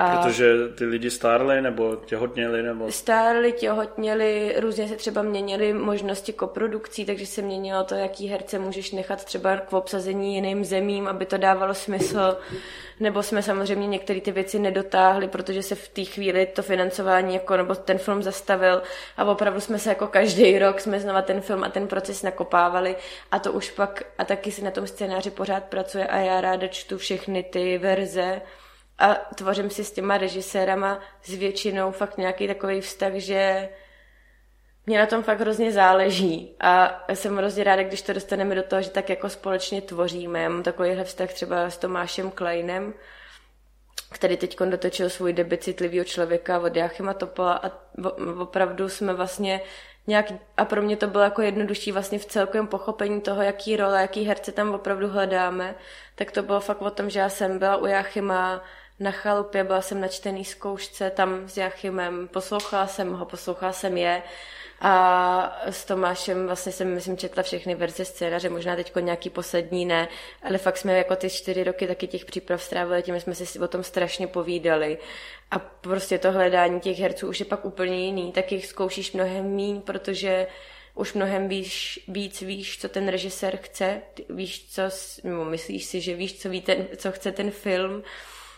a 0.03 0.23
Protože 0.23 0.55
ty 0.69 0.85
lidi 0.85 1.11
stárli 1.11 1.63
nebo 1.63 1.97
těhotněli? 1.97 2.63
Nebo... 2.63 2.93
Stárli, 2.93 3.53
těhotněli, 3.53 4.55
různě 4.61 4.89
se 4.89 4.97
třeba 4.97 5.23
měnily 5.23 5.73
možnosti 5.73 6.33
koprodukcí, 6.33 7.05
takže 7.05 7.27
se 7.27 7.43
měnilo 7.43 7.85
to, 7.85 7.95
jaký 7.95 8.29
herce 8.29 8.59
můžeš 8.59 8.93
nechat 8.93 9.25
třeba 9.25 9.57
k 9.57 9.73
obsazení 9.73 10.35
jiným 10.35 10.65
zemím, 10.65 11.09
aby 11.09 11.27
to 11.27 11.37
dávalo 11.37 11.75
smysl. 11.75 12.37
Nebo 13.01 13.23
jsme 13.23 13.43
samozřejmě 13.43 13.87
některé 13.87 14.21
ty 14.21 14.33
věci 14.33 14.59
nedotáhli, 14.59 15.29
protože 15.29 15.63
se 15.63 15.75
v 15.75 15.89
té 15.89 16.05
chvíli 16.05 16.47
to 16.47 16.63
financování 16.63 17.35
jako, 17.35 17.57
nebo 17.57 17.75
ten 17.75 17.99
film 17.99 18.23
zastavil 18.23 18.83
a 19.17 19.25
opravdu 19.25 19.61
jsme 19.61 19.79
se 19.79 19.89
jako 19.89 20.07
každý 20.07 20.59
rok 20.59 20.81
jsme 20.81 21.01
znova 21.01 21.23
ten 21.23 21.41
film 21.41 21.65
a 21.65 21.69
ten 21.69 21.87
proces 21.87 22.23
nakopávali 22.23 22.97
a 23.31 23.39
to 23.39 23.53
už 23.53 23.71
pak, 23.71 24.03
a 24.19 24.25
taky 24.25 24.53
si 24.53 24.65
na 24.65 24.71
tom 24.71 24.87
scénáři 24.87 25.31
pořád 25.31 25.65
pracuje 25.65 26.07
a 26.07 26.19
já 26.19 26.41
ráda 26.41 26.67
čtu 26.67 26.99
všechny 26.99 27.43
ty 27.43 27.79
verze, 27.79 28.41
a 28.99 29.15
tvořím 29.15 29.71
si 29.71 29.85
s 29.85 29.93
těma 29.93 30.19
režisérama 30.19 31.01
s 31.23 31.35
většinou 31.35 31.93
fakt 31.93 32.19
nějaký 32.19 32.47
takový 32.47 32.81
vztah, 32.81 33.13
že 33.15 33.69
mě 34.87 34.99
na 34.99 35.07
tom 35.07 35.23
fakt 35.23 35.41
hrozně 35.41 35.73
záleží 35.73 36.57
a 36.61 37.05
jsem 37.15 37.37
hrozně 37.37 37.65
ráda, 37.65 37.83
když 37.83 38.03
to 38.03 38.13
dostaneme 38.13 38.55
do 38.55 38.63
toho, 38.63 38.83
že 38.83 38.91
tak 38.91 39.11
jako 39.11 39.29
společně 39.29 39.83
tvoříme. 39.83 40.43
Já 40.43 40.49
mám 40.49 40.63
takovýhle 40.63 41.05
vztah 41.05 41.33
třeba 41.33 41.71
s 41.71 41.79
Tomášem 41.79 42.31
Kleinem, 42.31 42.95
který 44.13 44.37
teď 44.37 44.59
dotočil 44.59 45.11
svůj 45.11 45.33
debit 45.33 45.63
citlivého 45.63 46.05
člověka 46.05 46.61
od 46.61 46.77
Jáchyma 46.77 47.15
Topola 47.15 47.53
a 47.53 47.71
opravdu 48.41 48.89
jsme 48.89 49.15
vlastně 49.15 49.61
nějak, 50.07 50.33
a 50.57 50.65
pro 50.65 50.83
mě 50.83 50.97
to 50.97 51.07
bylo 51.07 51.25
jako 51.25 51.43
jednodušší 51.43 51.93
vlastně 51.93 52.19
v 52.19 52.27
celkovém 52.27 52.67
pochopení 52.67 53.21
toho, 53.21 53.43
jaký 53.43 53.77
role, 53.77 54.01
jaký 54.01 54.25
herce 54.25 54.53
tam 54.53 54.75
opravdu 54.75 55.09
hledáme, 55.09 55.75
tak 56.15 56.33
to 56.33 56.43
bylo 56.43 56.61
fakt 56.61 56.83
o 56.83 56.91
tom, 56.91 57.11
že 57.11 57.21
já 57.21 57.29
jsem 57.29 57.59
byla 57.59 57.77
u 57.77 57.87
Jáchyma 57.87 58.63
na 59.03 59.11
chalupě, 59.11 59.65
byla 59.65 59.83
jsem 59.83 60.01
na 60.01 60.09
čtený 60.09 60.45
zkoušce 60.45 61.11
tam 61.11 61.49
s 61.49 61.57
Jachimem, 61.57 62.29
poslouchala 62.29 62.87
jsem 62.87 63.13
ho, 63.13 63.25
poslouchala 63.25 63.73
jsem 63.73 63.97
je 63.97 64.23
a 64.85 65.61
s 65.71 65.85
Tomášem 65.85 66.47
vlastně 66.47 66.73
jsem, 66.73 66.95
myslím, 66.95 67.17
četla 67.17 67.43
všechny 67.43 67.75
verze 67.75 68.05
scénaře, 68.05 68.49
možná 68.49 68.77
teď 68.77 68.93
nějaký 69.01 69.31
poslední 69.31 69.85
ne, 69.85 70.09
ale 70.43 70.59
fakt 70.59 70.77
jsme 70.77 70.99
jako 70.99 71.17
ty 71.17 71.31
čtyři 71.31 71.65
roky 71.65 71.87
taky 71.87 72.07
těch 72.07 72.25
příprav 72.25 72.63
strávili, 72.63 73.03
tím 73.03 73.21
jsme 73.21 73.35
si 73.35 73.59
o 73.59 73.69
tom 73.69 73.83
strašně 73.83 74.27
povídali. 74.27 74.99
A 75.51 75.59
prostě 75.59 76.19
to 76.19 76.33
hledání 76.33 76.81
těch 76.81 76.99
herců 76.99 77.29
už 77.29 77.41
je 77.41 77.47
pak 77.47 77.65
úplně 77.65 78.07
jiný, 78.07 78.33
tak 78.33 78.53
jich 78.53 78.67
zkoušíš 78.67 79.13
mnohem 79.13 79.45
míň, 79.45 79.81
protože 79.81 80.47
už 80.95 81.13
mnohem 81.13 81.49
víš, 81.49 82.05
víc 82.09 82.41
víš, 82.41 82.79
co 82.81 82.89
ten 82.89 83.09
režisér 83.09 83.57
chce, 83.57 84.03
víš, 84.29 84.67
co, 84.71 84.83
myslíš 85.45 85.85
si, 85.85 86.01
že 86.01 86.15
víš, 86.15 86.41
co, 86.41 86.49
ví 86.49 86.61
ten, 86.61 86.87
co 86.97 87.13
chce 87.13 87.33
ten 87.33 87.51
film, 87.51 88.03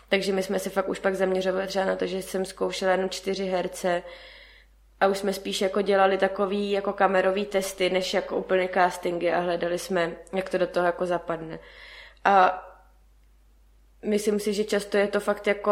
takže 0.09 0.33
my 0.33 0.43
jsme 0.43 0.59
se 0.59 0.69
fakt 0.69 0.89
už 0.89 0.99
pak 0.99 1.15
zaměřovali 1.15 1.67
třeba 1.67 1.85
na 1.85 1.95
to, 1.95 2.05
že 2.05 2.21
jsem 2.21 2.45
zkoušela 2.45 2.91
jenom 2.91 3.09
čtyři 3.09 3.45
herce 3.45 4.03
a 4.99 5.07
už 5.07 5.17
jsme 5.17 5.33
spíš 5.33 5.61
jako 5.61 5.81
dělali 5.81 6.17
takový 6.17 6.71
jako 6.71 6.93
kamerový 6.93 7.45
testy, 7.45 7.89
než 7.89 8.13
jako 8.13 8.37
úplně 8.37 8.69
castingy 8.73 9.31
a 9.31 9.39
hledali 9.39 9.79
jsme, 9.79 10.15
jak 10.33 10.49
to 10.49 10.57
do 10.57 10.67
toho 10.67 10.85
jako 10.85 11.05
zapadne. 11.05 11.59
A 12.23 12.65
myslím 14.05 14.39
si, 14.39 14.53
že 14.53 14.63
často 14.63 14.97
je 14.97 15.07
to 15.07 15.19
fakt 15.19 15.47
jako 15.47 15.71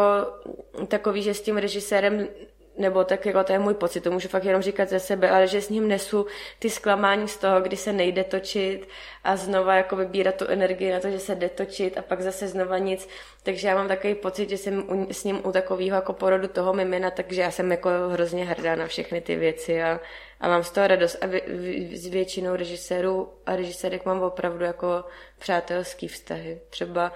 takový, 0.88 1.22
že 1.22 1.34
s 1.34 1.42
tím 1.42 1.56
režisérem 1.56 2.28
nebo 2.78 3.04
tak 3.04 3.26
jako 3.26 3.44
to 3.44 3.52
je 3.52 3.58
můj 3.58 3.74
pocit, 3.74 4.00
to 4.00 4.10
můžu 4.10 4.28
fakt 4.28 4.44
jenom 4.44 4.62
říkat 4.62 4.88
ze 4.88 5.00
sebe, 5.00 5.30
ale 5.30 5.46
že 5.46 5.60
s 5.60 5.68
ním 5.68 5.88
nesu 5.88 6.26
ty 6.58 6.70
zklamání 6.70 7.28
z 7.28 7.36
toho, 7.36 7.60
kdy 7.60 7.76
se 7.76 7.92
nejde 7.92 8.24
točit 8.24 8.88
a 9.24 9.36
znova 9.36 9.74
jako 9.74 9.96
vybírat 9.96 10.34
tu 10.34 10.46
energii 10.46 10.92
na 10.92 11.00
to, 11.00 11.10
že 11.10 11.18
se 11.18 11.34
jde 11.34 11.48
točit 11.48 11.98
a 11.98 12.02
pak 12.02 12.20
zase 12.20 12.48
znova 12.48 12.78
nic. 12.78 13.08
Takže 13.42 13.68
já 13.68 13.74
mám 13.74 13.88
takový 13.88 14.14
pocit, 14.14 14.50
že 14.50 14.58
jsem 14.58 14.90
u, 14.90 15.12
s 15.12 15.24
ním 15.24 15.40
u 15.46 15.52
takového 15.52 15.96
jako 15.96 16.12
porodu 16.12 16.48
toho 16.48 16.72
mimina, 16.72 17.10
takže 17.10 17.40
já 17.40 17.50
jsem 17.50 17.70
jako 17.70 17.88
hrozně 18.12 18.44
hrdá 18.44 18.76
na 18.76 18.86
všechny 18.86 19.20
ty 19.20 19.36
věci 19.36 19.82
a, 19.82 20.00
a 20.40 20.48
mám 20.48 20.64
z 20.64 20.70
toho 20.70 20.86
radost. 20.86 21.16
A 21.20 21.26
s 21.92 22.06
většinou 22.06 22.56
režisérů 22.56 23.28
a 23.46 23.56
režisérek 23.56 24.04
mám 24.04 24.22
opravdu 24.22 24.64
jako 24.64 25.04
přátelský 25.38 26.08
vztahy. 26.08 26.60
Třeba 26.70 27.12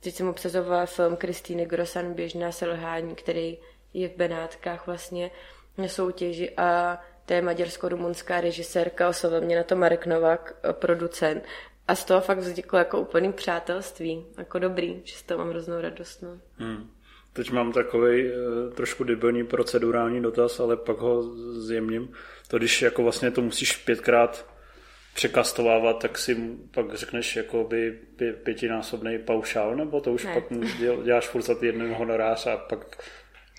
teď 0.00 0.14
jsem 0.14 0.28
obsazovala 0.28 0.86
film 0.86 1.16
Kristýny 1.16 1.66
Grosan 1.66 2.14
Běžná 2.14 2.52
selhání, 2.52 3.14
který 3.14 3.58
je 3.94 4.08
v 4.08 4.16
Benátkách 4.16 4.86
vlastně 4.86 5.30
na 5.78 5.88
soutěži 5.88 6.50
a 6.56 6.98
to 7.26 7.34
je 7.34 7.42
maďarsko-rumunská 7.42 8.40
režisérka, 8.40 9.08
oslovil 9.08 9.40
mě 9.40 9.56
na 9.56 9.62
to 9.62 9.76
Marek 9.76 10.06
Novak, 10.06 10.56
producent 10.72 11.44
a 11.88 11.94
z 11.94 12.04
toho 12.04 12.20
fakt 12.20 12.38
vzniklo 12.38 12.78
jako 12.78 13.00
úplný 13.00 13.32
přátelství, 13.32 14.26
jako 14.38 14.58
dobrý, 14.58 15.00
že 15.04 15.16
z 15.16 15.22
toho 15.22 15.38
mám 15.38 15.50
hroznou 15.50 15.80
radost. 15.80 16.22
No. 16.22 16.28
Hmm. 16.56 16.90
Teď 17.32 17.50
mám 17.50 17.72
takový 17.72 18.28
e, 18.28 18.30
trošku 18.74 19.04
debilní 19.04 19.46
procedurální 19.46 20.22
dotaz, 20.22 20.60
ale 20.60 20.76
pak 20.76 20.98
ho 20.98 21.22
zjemním. 21.60 22.12
To 22.48 22.58
když 22.58 22.82
jako 22.82 23.02
vlastně 23.02 23.30
to 23.30 23.42
musíš 23.42 23.76
pětkrát 23.76 24.46
překastovávat, 25.14 25.98
tak 25.98 26.18
si 26.18 26.36
pak 26.70 26.94
řekneš 26.94 27.36
jako 27.36 27.64
by 27.64 27.98
pětinásobný 28.44 29.18
paušál, 29.18 29.76
nebo 29.76 30.00
to 30.00 30.12
už 30.12 30.24
ne. 30.24 30.34
pak 30.34 30.44
děláš 31.04 31.28
furt 31.28 31.42
za 31.42 31.54
ty 31.54 31.66
jeden 31.66 31.94
honorář 31.94 32.46
a 32.46 32.56
pak 32.56 33.04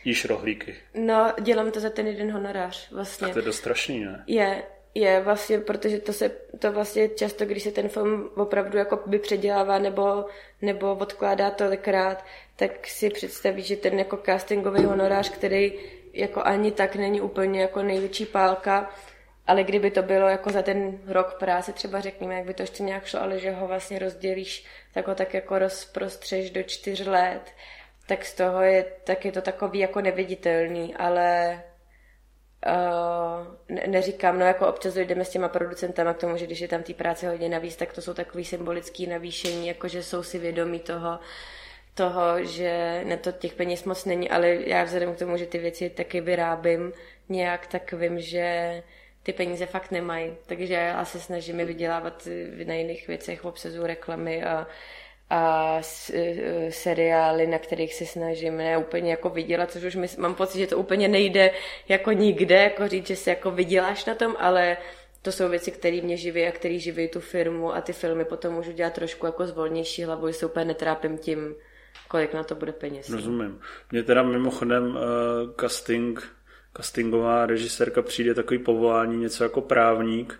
jíš 0.05 0.25
rohlíky. 0.25 0.75
No, 0.93 1.33
dělám 1.41 1.71
to 1.71 1.79
za 1.79 1.89
ten 1.89 2.07
jeden 2.07 2.31
honorář 2.31 2.91
vlastně. 2.91 3.27
A 3.27 3.33
to 3.33 3.39
je 3.39 3.45
dost 3.45 3.57
strašný, 3.57 3.99
ne? 3.99 4.23
Je, 4.27 4.63
je 4.95 5.21
vlastně, 5.21 5.59
protože 5.59 5.99
to 5.99 6.13
se, 6.13 6.31
to 6.59 6.71
vlastně 6.71 7.09
často, 7.09 7.45
když 7.45 7.63
se 7.63 7.71
ten 7.71 7.89
film 7.89 8.29
opravdu 8.35 8.77
jako 8.77 8.99
by 9.05 9.19
předělává 9.19 9.79
nebo, 9.79 10.25
nebo 10.61 10.95
odkládá 10.95 11.49
tolikrát, 11.49 12.25
tak 12.55 12.87
si 12.87 13.09
představí, 13.09 13.61
že 13.61 13.75
ten 13.75 13.99
jako 13.99 14.17
castingový 14.25 14.83
honorář, 14.83 15.29
který 15.29 15.73
jako 16.13 16.43
ani 16.43 16.71
tak 16.71 16.95
není 16.95 17.21
úplně 17.21 17.61
jako 17.61 17.83
největší 17.83 18.25
pálka, 18.25 18.89
ale 19.47 19.63
kdyby 19.63 19.91
to 19.91 20.03
bylo 20.03 20.29
jako 20.29 20.49
za 20.49 20.61
ten 20.61 20.99
rok 21.07 21.35
práce, 21.39 21.73
třeba 21.73 22.01
řekněme, 22.01 22.35
jak 22.35 22.45
by 22.45 22.53
to 22.53 22.63
ještě 22.63 22.83
nějak 22.83 23.05
šlo, 23.05 23.21
ale 23.21 23.39
že 23.39 23.51
ho 23.51 23.67
vlastně 23.67 23.99
rozdělíš, 23.99 24.65
tak 24.93 25.07
ho 25.07 25.15
tak 25.15 25.33
jako 25.33 25.59
rozprostřeš 25.59 26.51
do 26.51 26.63
čtyř 26.63 27.05
let, 27.05 27.41
tak 28.07 28.25
z 28.25 28.33
toho 28.33 28.61
je, 28.61 28.85
tak 29.03 29.25
je 29.25 29.31
to 29.31 29.41
takový 29.41 29.79
jako 29.79 30.01
neviditelný, 30.01 30.95
ale 30.95 31.63
uh, 32.67 33.55
ne, 33.69 33.83
neříkám, 33.87 34.39
no 34.39 34.45
jako 34.45 34.67
občas 34.67 34.93
dojdeme 34.93 35.25
s 35.25 35.29
těma 35.29 35.49
producentama 35.49 36.13
k 36.13 36.17
tomu, 36.17 36.37
že 36.37 36.45
když 36.45 36.59
je 36.59 36.67
tam 36.67 36.83
té 36.83 36.93
práce 36.93 37.29
hodně 37.29 37.49
navíc, 37.49 37.75
tak 37.75 37.93
to 37.93 38.01
jsou 38.01 38.13
takový 38.13 38.45
symbolický 38.45 39.07
navýšení, 39.07 39.67
jako 39.67 39.87
že 39.87 40.03
jsou 40.03 40.23
si 40.23 40.39
vědomí 40.39 40.79
toho, 40.79 41.19
toho, 41.93 42.43
že 42.43 43.01
ne 43.05 43.17
to 43.17 43.31
těch 43.31 43.53
peněz 43.53 43.83
moc 43.83 44.05
není, 44.05 44.29
ale 44.29 44.55
já 44.55 44.83
vzhledem 44.83 45.15
k 45.15 45.19
tomu, 45.19 45.37
že 45.37 45.45
ty 45.45 45.57
věci 45.57 45.89
taky 45.89 46.21
vyrábím 46.21 46.93
nějak, 47.29 47.67
tak 47.67 47.93
vím, 47.93 48.19
že 48.19 48.83
ty 49.23 49.33
peníze 49.33 49.65
fakt 49.65 49.91
nemají. 49.91 50.37
Takže 50.45 50.73
já 50.73 51.05
se 51.05 51.19
snažím 51.19 51.59
je 51.59 51.65
vydělávat 51.65 52.27
na 52.65 52.73
jiných 52.73 53.07
věcech, 53.07 53.45
obsazu 53.45 53.85
reklamy 53.85 54.43
a, 54.43 54.67
a 55.29 55.81
e, 56.13 56.71
seriály, 56.71 57.47
na 57.47 57.59
kterých 57.59 57.93
se 57.93 58.05
snažím 58.05 58.57
ne 58.57 58.77
úplně 58.77 59.11
jako 59.11 59.29
vydělat, 59.29 59.71
což 59.71 59.83
už 59.83 60.17
mám 60.17 60.35
pocit, 60.35 60.59
že 60.59 60.67
to 60.67 60.77
úplně 60.77 61.07
nejde 61.07 61.51
jako 61.89 62.11
nikde, 62.11 62.55
jako 62.55 62.87
říct, 62.87 63.07
že 63.07 63.15
se 63.15 63.29
jako 63.29 63.51
vyděláš 63.51 64.05
na 64.05 64.15
tom, 64.15 64.35
ale 64.39 64.77
to 65.21 65.31
jsou 65.31 65.49
věci, 65.49 65.71
které 65.71 66.01
mě 66.01 66.17
živí 66.17 66.47
a 66.47 66.51
které 66.51 66.79
živí 66.79 67.07
tu 67.07 67.19
firmu 67.19 67.75
a 67.75 67.81
ty 67.81 67.93
filmy 67.93 68.25
potom 68.25 68.53
můžu 68.53 68.71
dělat 68.71 68.93
trošku 68.93 69.25
jako 69.25 69.47
z 69.47 69.51
volnější 69.51 70.03
hlavou, 70.03 70.27
že 70.27 70.33
se 70.33 70.45
úplně 70.45 70.65
netrápím 70.65 71.17
tím, 71.17 71.55
kolik 72.07 72.33
na 72.33 72.43
to 72.43 72.55
bude 72.55 72.71
peněz. 72.71 73.09
Rozumím. 73.09 73.59
Mně 73.91 74.03
teda 74.03 74.23
mimochodem 74.23 74.87
uh, 74.87 75.01
casting, 75.59 76.31
castingová 76.77 77.45
režisérka 77.45 78.01
přijde 78.01 78.33
takový 78.33 78.59
povolání, 78.59 79.17
něco 79.17 79.43
jako 79.43 79.61
právník, 79.61 80.39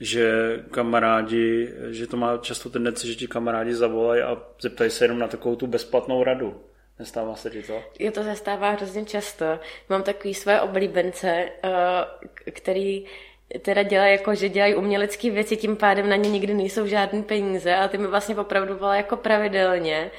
že 0.00 0.56
kamarádi, 0.70 1.68
že 1.90 2.06
to 2.06 2.16
má 2.16 2.38
často 2.38 2.70
tendenci, 2.70 3.06
že 3.06 3.14
ti 3.14 3.26
kamarádi 3.26 3.74
zavolají 3.74 4.22
a 4.22 4.42
zeptají 4.60 4.90
se 4.90 5.04
jenom 5.04 5.18
na 5.18 5.28
takovou 5.28 5.56
tu 5.56 5.66
bezplatnou 5.66 6.24
radu. 6.24 6.60
Nestává 6.98 7.36
se 7.36 7.50
ti 7.50 7.62
to? 7.62 7.82
Jo, 7.98 8.12
to 8.12 8.22
se 8.22 8.36
stává 8.36 8.70
hrozně 8.70 9.04
často. 9.04 9.58
Mám 9.88 10.02
takový 10.02 10.34
své 10.34 10.60
oblíbence, 10.60 11.28
eh, 11.28 12.50
který 12.50 13.04
teda 13.60 13.82
dělají 13.82 14.12
jako, 14.12 14.34
že 14.34 14.48
dělají 14.48 14.74
umělecké 14.74 15.30
věci, 15.30 15.56
tím 15.56 15.76
pádem 15.76 16.08
na 16.08 16.16
ně 16.16 16.30
nikdy 16.30 16.54
nejsou 16.54 16.86
žádné 16.86 17.22
peníze, 17.22 17.74
ale 17.74 17.88
ty 17.88 17.98
mi 17.98 18.06
vlastně 18.06 18.36
opravdu 18.36 18.76
volají 18.76 18.98
jako 18.98 19.16
pravidelně. 19.16 20.10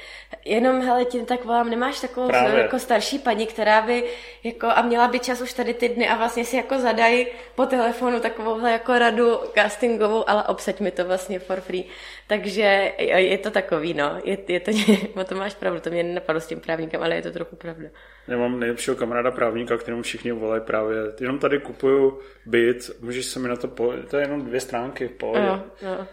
Jenom, 0.44 0.82
hele, 0.82 1.04
tím 1.04 1.26
tak 1.26 1.44
volám, 1.44 1.70
nemáš 1.70 2.00
takovou 2.00 2.28
Právě. 2.28 2.62
jako 2.62 2.78
starší 2.78 3.18
paní, 3.18 3.46
která 3.46 3.82
by 3.82 4.04
jako, 4.44 4.66
a 4.66 4.82
měla 4.82 5.08
by 5.08 5.18
čas 5.18 5.40
už 5.40 5.52
tady 5.52 5.74
ty 5.74 5.88
dny 5.88 6.08
a 6.08 6.16
vlastně 6.16 6.44
si 6.44 6.56
jako 6.56 6.78
zadají 6.78 7.26
po 7.54 7.66
telefonu 7.66 8.20
takovou 8.20 8.66
jako 8.66 8.98
radu 8.98 9.40
castingovou, 9.54 10.30
ale 10.30 10.42
obsaď 10.42 10.80
mi 10.80 10.90
to 10.90 11.04
vlastně 11.04 11.38
for 11.38 11.60
free. 11.60 11.84
Takže 12.26 12.92
je 13.16 13.38
to 13.38 13.50
takový, 13.50 13.94
no. 13.94 14.20
Je, 14.24 14.38
je 14.48 14.60
to, 14.60 14.70
to 15.28 15.34
máš 15.34 15.54
pravdu, 15.54 15.80
to 15.80 15.90
mě 15.90 16.02
nenapadlo 16.02 16.40
s 16.40 16.46
tím 16.46 16.60
právníkem, 16.60 17.02
ale 17.02 17.16
je 17.16 17.22
to 17.22 17.30
trochu 17.30 17.56
pravda. 17.56 17.88
Já 18.28 18.38
mám 18.38 18.60
nejlepšího 18.60 18.96
kamaráda 18.96 19.30
právníka, 19.30 19.76
kterému 19.76 20.02
všichni 20.02 20.32
volají 20.32 20.62
právě, 20.62 20.96
jenom 21.20 21.38
tady 21.38 21.58
kupuju 21.58 22.20
byt, 22.46 22.90
můžeš 23.00 23.26
se 23.26 23.38
mi 23.38 23.48
na 23.48 23.56
to, 23.56 23.68
po... 23.68 23.92
to 24.10 24.16
je 24.16 24.22
jenom 24.22 24.44
dvě 24.44 24.60
stránky, 24.60 25.08
po. 25.08 25.32
No, 25.38 25.64
no. 25.82 26.06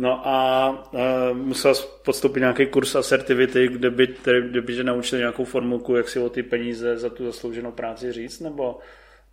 No 0.00 0.28
a 0.28 0.68
uh, 0.92 1.36
musel 1.36 1.74
podstoupit 2.04 2.40
nějaký 2.40 2.66
kurz 2.66 2.94
asertivity, 2.94 3.68
kde 3.68 3.90
by, 3.90 4.06
tedy, 4.06 4.42
kde 4.42 4.60
by 4.60 4.74
že 4.74 4.84
naučil 4.84 5.18
nějakou 5.18 5.44
formulku, 5.44 5.96
jak 5.96 6.08
si 6.08 6.18
o 6.18 6.28
ty 6.28 6.42
peníze 6.42 6.98
za 6.98 7.10
tu 7.10 7.26
zaslouženou 7.26 7.72
práci 7.72 8.12
říct, 8.12 8.40
nebo, 8.40 8.78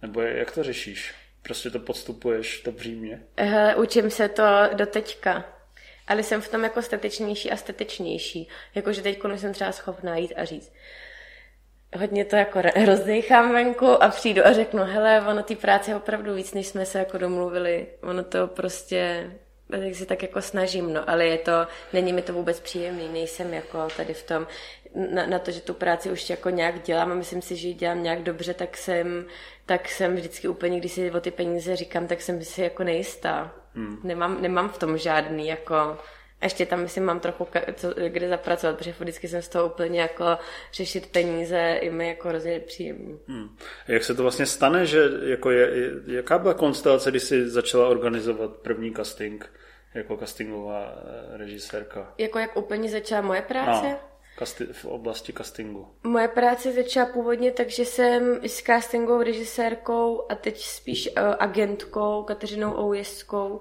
nebo 0.01 0.21
jak 0.21 0.51
to 0.51 0.63
řešíš? 0.63 1.13
Prostě 1.41 1.69
to 1.69 1.79
podstupuješ, 1.79 2.61
to 2.61 2.71
břímě? 2.71 3.21
Uh, 3.41 3.83
učím 3.83 4.09
se 4.09 4.29
to 4.29 4.43
do 4.73 4.85
teďka 4.85 5.54
ale 6.07 6.23
jsem 6.23 6.41
v 6.41 6.49
tom 6.49 6.63
jako 6.63 6.81
statečnější 6.81 7.51
a 7.51 7.57
statečnější. 7.57 8.47
Jakože 8.75 9.01
teď 9.01 9.19
jsem 9.35 9.53
třeba 9.53 9.71
schopná 9.71 10.17
jít 10.17 10.33
a 10.35 10.45
říct, 10.45 10.73
hodně 11.97 12.25
to 12.25 12.35
jako 12.35 12.61
rozdechám 12.85 13.53
venku 13.53 14.03
a 14.03 14.09
přijdu 14.09 14.47
a 14.47 14.53
řeknu, 14.53 14.83
hele, 14.83 15.21
ono 15.27 15.43
ty 15.43 15.55
práce 15.55 15.91
je 15.91 15.95
opravdu 15.95 16.33
víc, 16.33 16.53
než 16.53 16.67
jsme 16.67 16.85
se 16.85 16.99
jako 16.99 17.17
domluvili. 17.17 17.87
Ono 18.01 18.23
to 18.23 18.47
prostě, 18.47 19.31
tak 19.71 19.95
si 19.95 20.05
tak 20.05 20.21
jako 20.21 20.41
snažím, 20.41 20.93
no, 20.93 21.09
ale 21.09 21.25
je 21.25 21.37
to, 21.37 21.67
není 21.93 22.13
mi 22.13 22.21
to 22.21 22.33
vůbec 22.33 22.59
příjemný, 22.59 23.09
nejsem 23.09 23.53
jako 23.53 23.87
tady 23.97 24.13
v 24.13 24.23
tom, 24.23 24.47
na, 24.95 25.25
na 25.25 25.39
to, 25.39 25.51
že 25.51 25.61
tu 25.61 25.73
práci 25.73 26.11
už 26.11 26.29
jako 26.29 26.49
nějak 26.49 26.81
dělám 26.81 27.11
a 27.11 27.15
myslím 27.15 27.41
si, 27.41 27.55
že 27.55 27.67
ji 27.67 27.73
dělám 27.73 28.03
nějak 28.03 28.23
dobře, 28.23 28.53
tak 28.53 28.77
jsem, 28.77 29.25
tak 29.65 29.89
jsem 29.89 30.15
vždycky 30.15 30.47
úplně, 30.47 30.79
když 30.79 30.91
si 30.91 31.11
o 31.11 31.19
ty 31.19 31.31
peníze 31.31 31.75
říkám, 31.75 32.07
tak 32.07 32.21
jsem 32.21 32.43
si 32.43 32.61
jako 32.61 32.83
nejistá. 32.83 33.55
Hmm. 33.75 33.99
Nemám, 34.03 34.41
nemám 34.41 34.69
v 34.69 34.77
tom 34.77 34.97
žádný 34.97 35.47
jako 35.47 35.97
ještě 36.43 36.65
tam, 36.65 36.81
myslím, 36.81 37.03
mám 37.03 37.19
trochu 37.19 37.47
co, 37.75 37.93
kde 38.07 38.29
zapracovat, 38.29 38.77
protože 38.77 38.95
vždycky 38.99 39.27
jsem 39.27 39.41
z 39.41 39.49
toho 39.49 39.65
úplně 39.65 40.01
jako 40.01 40.37
řešit 40.73 41.11
peníze 41.11 41.77
i 41.81 41.89
mi 41.89 42.07
jako 42.07 42.29
hrozně 42.29 42.59
příjemný. 42.59 43.19
Hmm. 43.27 43.57
Jak 43.87 44.03
se 44.03 44.15
to 44.15 44.21
vlastně 44.21 44.45
stane, 44.45 44.85
že 44.85 45.09
jako 45.23 45.51
je, 45.51 45.91
jaká 46.07 46.39
byla 46.39 46.53
konstelace, 46.53 47.11
když 47.11 47.23
jsi 47.23 47.49
začala 47.49 47.87
organizovat 47.87 48.51
první 48.51 48.93
casting 48.93 49.51
jako 49.93 50.17
castingová 50.17 50.93
eh, 50.95 51.37
režisérka? 51.37 52.13
Jako 52.17 52.39
jak 52.39 52.57
úplně 52.57 52.89
začala 52.89 53.21
moje 53.21 53.41
práce? 53.41 53.87
No 53.89 54.14
v 54.71 54.85
oblasti 54.85 55.33
castingu? 55.33 55.87
Moje 56.03 56.27
práce 56.27 56.73
začala 56.73 57.05
původně 57.05 57.51
tak, 57.51 57.69
že 57.69 57.85
jsem 57.85 58.39
s 58.43 58.61
castingovou 58.61 59.23
režisérkou 59.23 60.25
a 60.29 60.35
teď 60.35 60.61
spíš 60.61 61.09
uh, 61.17 61.35
agentkou 61.39 62.23
Kateřinou 62.23 62.73
Oujeskou 62.73 63.49
uh, 63.49 63.59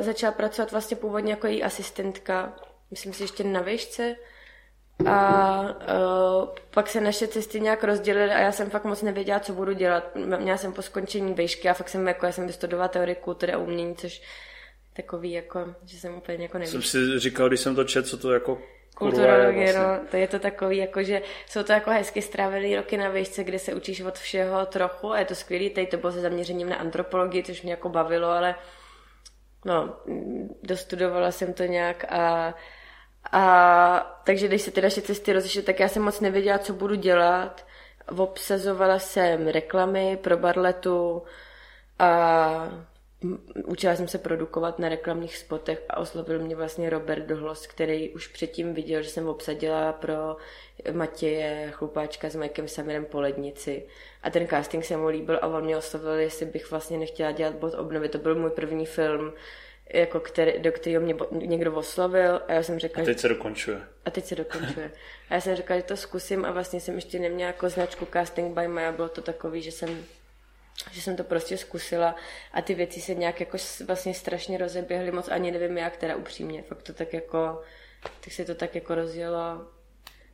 začala 0.00 0.32
pracovat 0.32 0.72
vlastně 0.72 0.96
původně 0.96 1.32
jako 1.32 1.46
její 1.46 1.62
asistentka. 1.62 2.56
Myslím 2.90 3.12
si 3.12 3.22
ještě 3.22 3.44
na 3.44 3.60
výšce. 3.60 4.16
A 5.06 5.60
uh, 5.60 6.48
pak 6.70 6.88
se 6.88 7.00
naše 7.00 7.26
cesty 7.28 7.60
nějak 7.60 7.84
rozdělily 7.84 8.30
a 8.30 8.38
já 8.38 8.52
jsem 8.52 8.70
fakt 8.70 8.84
moc 8.84 9.02
nevěděla, 9.02 9.40
co 9.40 9.52
budu 9.52 9.72
dělat. 9.72 10.16
Měla 10.16 10.56
jsem 10.56 10.72
po 10.72 10.82
skončení 10.82 11.34
vejšky 11.34 11.68
a 11.68 11.74
fakt 11.74 11.88
jsem 11.88 12.08
jako, 12.08 12.26
já 12.26 12.32
jsem 12.32 12.46
vystudovala 12.46 12.88
teorii 12.88 13.14
kultury 13.14 13.52
a 13.52 13.58
umění, 13.58 13.96
což 13.96 14.22
takový 14.96 15.32
jako, 15.32 15.74
že 15.84 15.98
jsem 15.98 16.14
úplně 16.14 16.42
jako 16.42 16.58
nevíš. 16.58 16.70
Jsem 16.70 16.82
si 16.82 17.18
říkal, 17.18 17.48
když 17.48 17.60
jsem 17.60 17.74
to 17.74 17.84
četl, 17.84 18.08
co 18.08 18.18
to 18.18 18.32
jako 18.32 18.58
Kulturologie, 18.94 19.72
vlastně. 19.72 19.82
no, 19.82 20.08
to 20.10 20.16
je 20.16 20.28
to 20.28 20.38
takový, 20.38 20.76
jako, 20.76 21.02
že 21.02 21.22
jsou 21.46 21.62
to 21.62 21.72
jako 21.72 21.90
hezky 21.90 22.22
strávené 22.22 22.76
roky 22.76 22.96
na 22.96 23.08
výšce, 23.08 23.44
kde 23.44 23.58
se 23.58 23.74
učíš 23.74 24.00
od 24.00 24.18
všeho 24.18 24.66
trochu 24.66 25.12
a 25.12 25.18
je 25.18 25.24
to 25.24 25.34
skvělý, 25.34 25.70
teď 25.70 25.90
to 25.90 25.96
bylo 25.96 26.12
se 26.12 26.20
zaměřením 26.20 26.68
na 26.68 26.76
antropologii, 26.76 27.42
což 27.42 27.62
mě 27.62 27.72
jako 27.72 27.88
bavilo, 27.88 28.28
ale 28.28 28.54
no, 29.64 29.96
dostudovala 30.62 31.32
jsem 31.32 31.52
to 31.52 31.64
nějak 31.64 32.04
a, 32.12 32.54
a 33.32 34.20
takže 34.24 34.48
když 34.48 34.62
se 34.62 34.70
ty 34.70 34.82
naše 34.82 35.02
cesty 35.02 35.32
rozešly, 35.32 35.62
tak 35.62 35.80
já 35.80 35.88
jsem 35.88 36.02
moc 36.02 36.20
nevěděla, 36.20 36.58
co 36.58 36.72
budu 36.72 36.94
dělat. 36.94 37.66
Obsazovala 38.18 38.98
jsem 38.98 39.48
reklamy 39.48 40.18
pro 40.22 40.36
Barletu 40.36 41.22
a 41.98 42.68
Učila 43.64 43.96
jsem 43.96 44.08
se 44.08 44.18
produkovat 44.18 44.78
na 44.78 44.88
reklamních 44.88 45.36
spotech 45.36 45.82
a 45.88 45.96
oslovil 45.96 46.38
mě 46.38 46.56
vlastně 46.56 46.90
Robert 46.90 47.22
Dohlos, 47.22 47.66
který 47.66 48.10
už 48.10 48.28
předtím 48.28 48.74
viděl, 48.74 49.02
že 49.02 49.10
jsem 49.10 49.28
obsadila 49.28 49.92
pro 49.92 50.36
Matěje 50.92 51.70
Chlupáčka 51.72 52.30
s 52.30 52.34
Mikem 52.34 52.68
Samirem 52.68 53.04
po 53.04 53.20
lednici. 53.20 53.86
A 54.22 54.30
ten 54.30 54.48
casting 54.48 54.84
se 54.84 54.96
mu 54.96 55.06
líbil 55.06 55.38
a 55.42 55.46
on 55.46 55.64
mě 55.64 55.76
oslovil, 55.76 56.12
jestli 56.12 56.46
bych 56.46 56.70
vlastně 56.70 56.98
nechtěla 56.98 57.32
dělat 57.32 57.54
bod 57.54 57.74
obnovy. 57.74 58.08
To 58.08 58.18
byl 58.18 58.34
můj 58.34 58.50
první 58.50 58.86
film, 58.86 59.32
jako 59.94 60.20
který, 60.20 60.58
do 60.58 60.72
kterého 60.72 61.02
mě 61.02 61.14
někdo 61.30 61.74
oslovil 61.74 62.40
a 62.48 62.52
já 62.52 62.62
jsem 62.62 62.78
řekla... 62.78 63.02
A 63.02 63.06
teď 63.06 63.18
se 63.18 63.28
dokončuje. 63.28 63.80
A 64.04 64.10
teď 64.10 64.24
se 64.24 64.34
dokončuje. 64.34 64.90
A 65.30 65.34
já 65.34 65.40
jsem 65.40 65.56
řekla, 65.56 65.76
že 65.76 65.82
to 65.82 65.96
zkusím 65.96 66.44
a 66.44 66.50
vlastně 66.50 66.80
jsem 66.80 66.94
ještě 66.94 67.18
neměla 67.18 67.46
jako 67.46 67.68
značku 67.68 68.06
Casting 68.12 68.58
by 68.58 68.68
Maya, 68.68 68.92
bylo 68.92 69.08
to 69.08 69.22
takový, 69.22 69.62
že 69.62 69.72
jsem 69.72 70.04
že 70.90 71.02
jsem 71.02 71.16
to 71.16 71.24
prostě 71.24 71.58
zkusila 71.58 72.16
a 72.52 72.62
ty 72.62 72.74
věci 72.74 73.00
se 73.00 73.14
nějak 73.14 73.40
jako 73.40 73.58
vlastně 73.86 74.14
strašně 74.14 74.58
rozeběhly, 74.58 75.12
moc 75.12 75.28
ani 75.28 75.50
nevím 75.50 75.78
jak 75.78 75.96
teda 75.96 76.16
upřímně, 76.16 76.62
fakt 76.62 76.82
to 76.82 76.92
tak 76.92 77.12
jako, 77.12 77.62
tak 78.20 78.32
se 78.32 78.44
to 78.44 78.54
tak 78.54 78.74
jako 78.74 78.94
rozjelo 78.94 79.66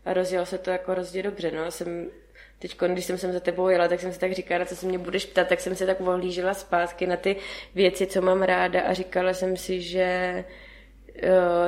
a 0.05 0.12
rozjelo 0.12 0.46
se 0.46 0.59
to 0.59 0.70
jako 0.70 0.92
hrozně 0.92 1.22
dobře, 1.22 1.51
no, 1.51 1.70
jsem 1.70 2.11
Teď, 2.59 2.77
když 2.88 3.05
jsem 3.05 3.18
sem 3.18 3.33
za 3.33 3.40
tebou 3.40 3.68
jela, 3.68 3.88
tak 3.88 4.01
jsem 4.01 4.12
si 4.12 4.18
tak 4.18 4.33
říkala, 4.33 4.64
co 4.64 4.77
se 4.77 4.87
mě 4.87 4.98
budeš 4.98 5.27
ptát, 5.27 5.48
tak 5.48 5.61
jsem 5.61 5.77
se 5.77 5.87
tak 5.87 6.01
ohlížela 6.01 6.55
zpátky 6.55 7.07
na 7.07 7.16
ty 7.16 7.37
věci, 7.74 8.07
co 8.07 8.22
mám 8.22 8.42
ráda 8.42 8.83
a 8.83 8.92
říkala 8.92 9.35
jsem 9.35 9.57
si, 9.57 9.81
že 9.83 10.44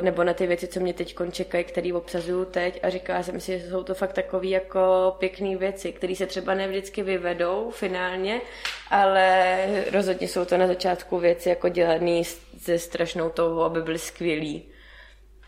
nebo 0.01 0.25
na 0.25 0.35
ty 0.35 0.47
věci, 0.47 0.67
co 0.67 0.81
mě 0.81 0.95
teď 0.95 1.17
čekají, 1.31 1.65
které 1.65 1.93
obsazuju 1.93 2.45
teď 2.45 2.81
a 2.83 2.91
říkala 2.91 3.23
jsem 3.23 3.41
si, 3.41 3.59
že 3.59 3.71
jsou 3.71 3.83
to 3.83 3.95
fakt 3.95 4.13
takové 4.13 4.47
jako 4.47 5.17
pěkné 5.19 5.57
věci, 5.57 5.93
které 5.93 6.17
se 6.17 6.27
třeba 6.27 6.55
nevždycky 6.55 7.03
vyvedou 7.03 7.71
finálně, 7.71 8.41
ale 8.91 9.67
rozhodně 9.93 10.29
jsou 10.29 10.45
to 10.45 10.57
na 10.57 10.67
začátku 10.67 11.19
věci 11.19 11.49
jako 11.49 11.69
dělané 11.69 12.23
se 12.61 12.79
strašnou 12.79 13.31
touhou, 13.31 13.63
aby 13.63 13.83
byly 13.83 13.99
skvělý. 13.99 14.70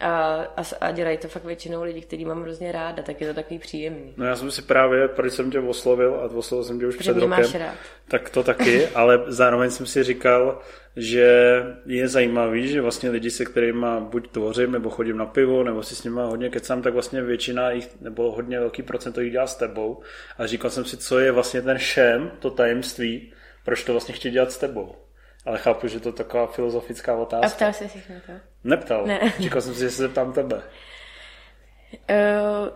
A, 0.02 0.46
a, 0.56 0.62
a 0.80 0.90
dělají 0.90 1.18
to 1.18 1.28
fakt 1.28 1.44
většinou 1.44 1.82
lidi, 1.82 2.00
který 2.00 2.24
mám 2.24 2.42
hrozně 2.42 2.72
ráda, 2.72 3.02
tak 3.02 3.20
je 3.20 3.28
to 3.28 3.34
takový 3.34 3.58
příjemný. 3.58 4.14
No 4.16 4.26
já 4.26 4.36
jsem 4.36 4.50
si 4.50 4.62
právě, 4.62 5.08
proč 5.08 5.32
jsem 5.32 5.50
tě 5.50 5.60
oslovil, 5.60 6.14
a 6.14 6.24
oslovil 6.24 6.64
jsem 6.64 6.80
tě 6.80 6.86
už 6.86 6.96
Protože 6.96 7.12
před 7.12 7.20
rokem, 7.20 7.60
rád. 7.60 7.74
tak 8.08 8.30
to 8.30 8.42
taky, 8.42 8.86
ale 8.94 9.24
zároveň 9.26 9.70
jsem 9.70 9.86
si 9.86 10.02
říkal, 10.02 10.60
že 10.96 11.62
je 11.86 12.08
zajímavý, 12.08 12.68
že 12.68 12.80
vlastně 12.80 13.10
lidi, 13.10 13.30
se 13.30 13.44
kterými 13.44 13.86
buď 14.00 14.30
tvořím, 14.30 14.72
nebo 14.72 14.90
chodím 14.90 15.16
na 15.16 15.26
pivo, 15.26 15.64
nebo 15.64 15.82
si 15.82 15.96
s 15.96 16.04
nimi 16.04 16.20
hodně 16.24 16.50
kecám, 16.50 16.82
tak 16.82 16.92
vlastně 16.92 17.22
většina 17.22 17.70
jich, 17.70 18.00
nebo 18.00 18.32
hodně 18.32 18.60
velký 18.60 18.82
procento 18.82 19.20
jich 19.20 19.32
dělá 19.32 19.46
s 19.46 19.56
tebou. 19.56 20.02
A 20.38 20.46
říkal 20.46 20.70
jsem 20.70 20.84
si, 20.84 20.96
co 20.96 21.18
je 21.18 21.32
vlastně 21.32 21.62
ten 21.62 21.78
šem, 21.78 22.30
to 22.38 22.50
tajemství, 22.50 23.32
proč 23.64 23.84
to 23.84 23.92
vlastně 23.92 24.14
chtějí 24.14 24.32
dělat 24.32 24.52
s 24.52 24.58
tebou. 24.58 24.94
Ale 25.46 25.58
chápu, 25.58 25.88
že 25.88 26.00
to 26.00 26.08
je 26.08 26.12
taková 26.12 26.46
filozofická 26.46 27.16
otázka. 27.16 27.46
A 27.46 27.50
ptal 27.50 27.72
jsi 27.72 27.88
si 27.88 28.12
na 28.12 28.20
to? 28.26 28.51
Neptal. 28.64 29.06
Ne. 29.06 29.32
Říkal 29.38 29.60
jsem 29.60 29.74
si, 29.74 29.80
že 29.80 29.90
se 29.90 30.02
zeptám 30.02 30.32
tebe. 30.32 30.62
Uh, 32.10 32.68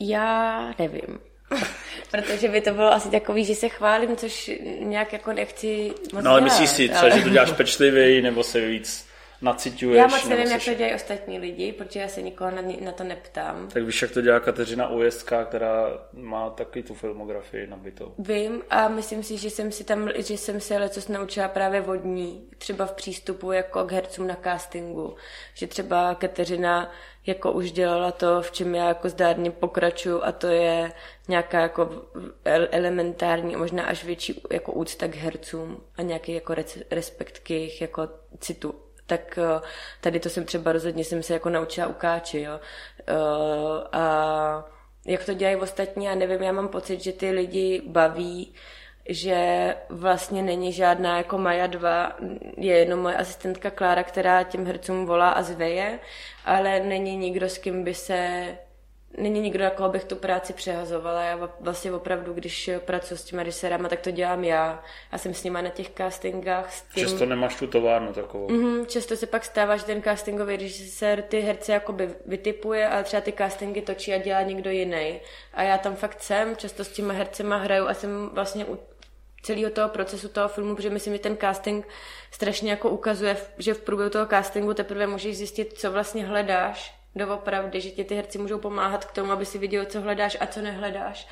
já 0.00 0.74
nevím. 0.78 1.20
Protože 2.10 2.48
by 2.48 2.60
to 2.60 2.70
bylo 2.70 2.92
asi 2.92 3.10
takový, 3.10 3.44
že 3.44 3.54
se 3.54 3.68
chválím, 3.68 4.16
což 4.16 4.50
nějak 4.80 5.12
jako 5.12 5.32
nechci 5.32 5.92
moc 6.12 6.24
No 6.24 6.30
ale 6.30 6.40
myslíš 6.40 6.70
si 6.70 6.88
třeba, 6.88 7.00
ale... 7.00 7.18
že 7.18 7.22
to 7.22 7.28
děláš 7.28 7.52
pečlivě, 7.56 8.22
nebo 8.22 8.42
se 8.42 8.60
víc 8.60 9.13
naciťuješ? 9.44 9.98
Já 9.98 10.06
moc 10.06 10.24
nevím, 10.24 10.50
jak 10.50 10.64
to 10.64 10.74
dělají 10.74 10.94
ostatní 10.94 11.38
lidi, 11.38 11.72
protože 11.72 12.00
já 12.00 12.08
se 12.08 12.22
nikoho 12.22 12.50
na, 12.50 12.62
na 12.80 12.92
to 12.92 13.04
neptám. 13.04 13.68
Tak 13.68 13.82
víš, 13.82 14.02
jak 14.02 14.10
to 14.10 14.20
dělá 14.20 14.40
Kateřina 14.40 14.88
Ujestka, 14.88 15.44
která 15.44 15.86
má 16.12 16.50
taky 16.50 16.82
tu 16.82 16.94
filmografii 16.94 17.66
nabitou. 17.66 18.14
Vím 18.18 18.62
a 18.70 18.88
myslím 18.88 19.22
si, 19.22 19.38
že 19.38 19.50
jsem 19.50 19.72
si 19.72 19.84
tam, 19.84 20.08
že 20.16 20.34
jsem 20.34 20.60
se 20.60 20.78
lecos 20.78 21.08
naučila 21.08 21.48
právě 21.48 21.80
vodní, 21.80 22.48
třeba 22.58 22.86
v 22.86 22.92
přístupu 22.92 23.52
jako 23.52 23.84
k 23.84 23.92
hercům 23.92 24.26
na 24.26 24.36
castingu. 24.44 25.16
Že 25.54 25.66
třeba 25.66 26.14
Kateřina 26.14 26.92
jako 27.26 27.52
už 27.52 27.72
dělala 27.72 28.12
to, 28.12 28.42
v 28.42 28.50
čem 28.50 28.74
já 28.74 28.88
jako 28.88 29.08
zdárně 29.08 29.50
pokračuju 29.50 30.22
a 30.22 30.32
to 30.32 30.46
je 30.46 30.92
nějaká 31.28 31.60
jako 31.60 32.02
elementární, 32.44 33.56
možná 33.56 33.84
až 33.84 34.04
větší 34.04 34.42
jako 34.52 34.72
úcta 34.72 35.08
k 35.08 35.16
hercům 35.16 35.80
a 35.96 36.02
nějaký 36.02 36.32
jako 36.32 36.54
respekt 36.90 37.38
k 37.38 37.50
jejich 37.50 37.80
jako 37.80 38.08
citu. 38.40 38.74
Tak 39.06 39.38
eh, 39.38 39.60
tady 40.00 40.20
to 40.20 40.28
jsem 40.28 40.44
třeba 40.44 40.72
rozhodně 40.72 41.04
jsem 41.04 41.22
se 41.22 41.32
jako 41.32 41.50
naučila 41.50 41.86
ukáči, 41.86 42.40
jo. 42.40 42.60
Eh, 43.06 43.12
a 43.92 44.64
jak 45.06 45.24
to 45.24 45.34
dělají 45.34 45.56
ostatní, 45.56 46.04
já 46.04 46.14
nevím, 46.14 46.42
já 46.42 46.52
mám 46.52 46.68
pocit, 46.68 47.00
že 47.02 47.12
ty 47.12 47.30
lidi 47.30 47.82
baví 47.86 48.54
že 49.08 49.76
vlastně 49.88 50.42
není 50.42 50.72
žádná 50.72 51.16
jako 51.16 51.38
Maja 51.38 51.66
2, 51.66 52.16
je 52.56 52.78
jenom 52.78 53.00
moje 53.00 53.16
asistentka 53.16 53.70
Klára, 53.70 54.02
která 54.02 54.42
těm 54.42 54.66
hercům 54.66 55.06
volá 55.06 55.30
a 55.30 55.42
zveje, 55.42 55.98
ale 56.44 56.80
není 56.80 57.16
nikdo, 57.16 57.48
s 57.48 57.58
kým 57.58 57.84
by 57.84 57.94
se 57.94 58.44
není 59.18 59.40
nikdo, 59.40 59.64
jako 59.64 59.88
bych 59.88 60.04
tu 60.04 60.16
práci 60.16 60.52
přehazovala. 60.52 61.22
Já 61.22 61.50
vlastně 61.60 61.92
opravdu, 61.92 62.32
když 62.32 62.70
pracuji 62.78 63.16
s 63.16 63.24
těma 63.24 63.42
režisérama, 63.42 63.88
tak 63.88 64.00
to 64.00 64.10
dělám 64.10 64.44
já. 64.44 64.82
Já 65.12 65.18
jsem 65.18 65.34
s 65.34 65.44
nima 65.44 65.62
na 65.62 65.70
těch 65.70 65.90
castingách. 65.90 66.72
S 66.72 66.82
tím... 66.82 67.04
Často 67.04 67.26
nemáš 67.26 67.54
tu 67.54 67.66
továrnu 67.66 68.12
takovou. 68.12 68.48
Mm-hmm, 68.48 68.86
často 68.86 69.16
se 69.16 69.26
pak 69.26 69.44
stává, 69.44 69.76
že 69.76 69.84
ten 69.84 70.02
castingový 70.02 70.56
režisér 70.56 71.22
ty 71.22 71.40
herce 71.40 71.72
jakoby 71.72 72.14
vytipuje, 72.26 72.88
ale 72.88 73.04
třeba 73.04 73.20
ty 73.20 73.32
castingy 73.32 73.80
točí 73.80 74.14
a 74.14 74.18
dělá 74.18 74.42
někdo 74.42 74.70
jiný. 74.70 75.20
A 75.54 75.62
já 75.62 75.78
tam 75.78 75.96
fakt 75.96 76.22
jsem, 76.22 76.56
často 76.56 76.84
s 76.84 76.88
těma 76.88 77.14
hercema 77.14 77.56
hraju 77.56 77.88
a 77.88 77.94
jsem 77.94 78.30
vlastně 78.32 78.64
u 78.64 78.78
celého 79.42 79.70
toho 79.70 79.88
procesu 79.88 80.28
toho 80.28 80.48
filmu, 80.48 80.76
protože 80.76 80.90
myslím, 80.90 81.12
že 81.12 81.18
ten 81.18 81.36
casting 81.36 81.88
strašně 82.30 82.70
jako 82.70 82.90
ukazuje, 82.90 83.36
že 83.58 83.74
v 83.74 83.80
průběhu 83.80 84.10
toho 84.10 84.26
castingu 84.26 84.74
teprve 84.74 85.06
můžeš 85.06 85.36
zjistit, 85.36 85.78
co 85.78 85.92
vlastně 85.92 86.26
hledáš 86.26 87.03
doopravdy, 87.16 87.80
že 87.80 87.90
ti 87.90 88.04
ty 88.04 88.14
herci 88.14 88.38
můžou 88.38 88.58
pomáhat 88.58 89.04
k 89.04 89.12
tomu, 89.12 89.32
aby 89.32 89.46
si 89.46 89.58
viděl, 89.58 89.84
co 89.84 90.00
hledáš 90.00 90.36
a 90.40 90.46
co 90.46 90.60
nehledáš. 90.60 91.28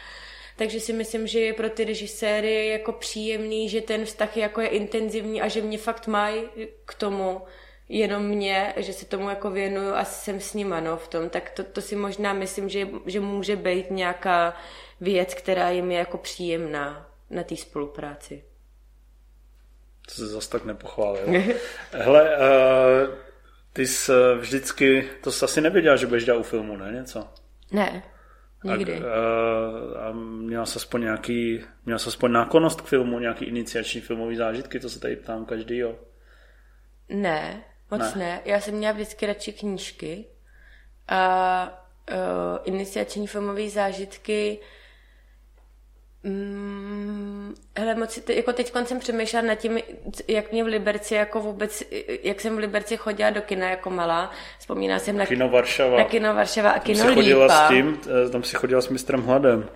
Takže 0.57 0.81
si 0.81 0.93
myslím, 0.93 1.27
že 1.27 1.41
je 1.41 1.53
pro 1.53 1.71
ty 1.71 1.85
režiséry 1.85 2.69
jako 2.69 2.93
příjemný, 2.93 3.69
že 3.69 3.81
ten 3.81 4.05
vztah 4.05 4.37
jako 4.37 4.61
je 4.61 4.69
intenzivní 4.69 5.43
a 5.43 5.49
že 5.49 5.63
mě 5.63 5.79
fakt 5.79 6.07
mají 6.07 6.45
k 6.85 6.95
tomu 6.95 7.43
jenom 7.89 8.23
mě, 8.23 8.75
že 8.77 8.93
se 8.93 9.07
tomu 9.07 9.29
jako 9.29 9.51
věnuju 9.51 9.95
a 9.95 10.05
jsem 10.05 10.41
s 10.41 10.55
nima 10.55 10.81
no, 10.81 10.97
v 10.97 11.09
tom, 11.09 11.29
tak 11.31 11.51
to, 11.51 11.65
to 11.65 11.81
si 11.81 11.97
možná 11.97 12.33
myslím, 12.33 12.69
že, 12.69 12.89
že 13.07 13.21
může 13.21 13.57
být 13.57 13.91
nějaká 13.91 14.57
věc, 15.01 15.35
která 15.35 15.71
jim 15.71 15.91
je 15.91 15.99
jako 15.99 16.19
příjemná 16.19 17.11
na 17.31 17.43
té 17.43 17.57
spolupráci. 17.57 18.45
To 20.09 20.15
se 20.15 20.27
zase 20.27 20.51
tak 20.51 20.65
nepochválil. 20.65 21.27
Hele, 21.93 22.37
uh, 22.37 23.15
ty 23.73 23.87
jsi 23.87 24.13
vždycky, 24.39 25.09
to 25.21 25.33
jsi 25.33 25.45
asi 25.45 25.61
nevěděla, 25.61 25.97
že 25.97 26.07
budeš 26.07 26.25
dělat 26.25 26.39
u 26.39 26.43
filmu, 26.43 26.77
ne? 26.77 26.93
Něco? 26.93 27.29
Ne, 27.73 28.03
nikdy. 28.65 28.97
A, 28.97 28.99
uh, 28.99 30.07
a 30.07 30.13
měla 30.13 30.67
jsi 30.67 30.77
aspoň 30.77 31.01
nějaký, 31.03 31.65
měla 31.85 31.99
jsi 31.99 32.09
aspoň 32.09 32.33
nákonnost 32.33 32.81
k 32.81 32.85
filmu, 32.87 33.19
nějaký 33.19 33.45
iniciační 33.45 34.01
filmový 34.01 34.37
zážitky, 34.37 34.81
to 34.81 34.89
se 34.89 35.01
tady 35.01 35.17
ptám 35.17 35.45
každý, 35.45 35.79
jo? 35.79 35.99
Ne, 37.09 37.65
moc 37.91 38.01
ne. 38.01 38.13
ne. 38.17 38.41
Já 38.45 38.61
jsem 38.61 38.75
měla 38.75 38.93
vždycky 38.93 39.27
radši 39.27 39.53
knížky 39.53 40.25
a 41.09 41.85
uh, 42.11 42.17
iniciační 42.65 43.27
filmové 43.27 43.69
zážitky 43.69 44.59
Mm, 46.25 47.55
hele, 47.79 47.95
moc, 47.95 48.21
jako 48.29 48.53
teď 48.53 48.73
jsem 48.85 48.99
přemýšlela 48.99 49.47
nad 49.47 49.55
tím, 49.55 49.79
jak 50.29 50.53
mě 50.53 50.65
v 50.65 50.67
Liberci 50.67 51.15
jako 51.15 51.41
vůbec, 51.41 51.83
jak 52.23 52.41
jsem 52.41 52.57
v 52.57 52.59
Liberci 52.59 52.97
chodila 52.97 53.31
do 53.31 53.43
kina 53.43 53.71
jako 53.71 53.91
malá. 53.91 54.31
Vzpomíná 54.59 54.99
jsem 54.99 55.17
na 55.17 55.27
kino 55.27 55.49
Varšava. 55.49 55.99
Na 55.99 56.05
kino 56.05 56.35
Varšava 56.35 56.71
a 56.71 56.79
kino 56.79 57.05
tam 57.05 57.15
chodila 57.15 57.45
Lípa. 57.45 57.67
s 57.67 57.69
tím, 57.69 58.01
eh, 58.27 58.31
tam 58.31 58.43
si 58.43 58.57
chodila 58.57 58.81
s 58.81 58.89
mistrem 58.89 59.23
Hladem. 59.23 59.69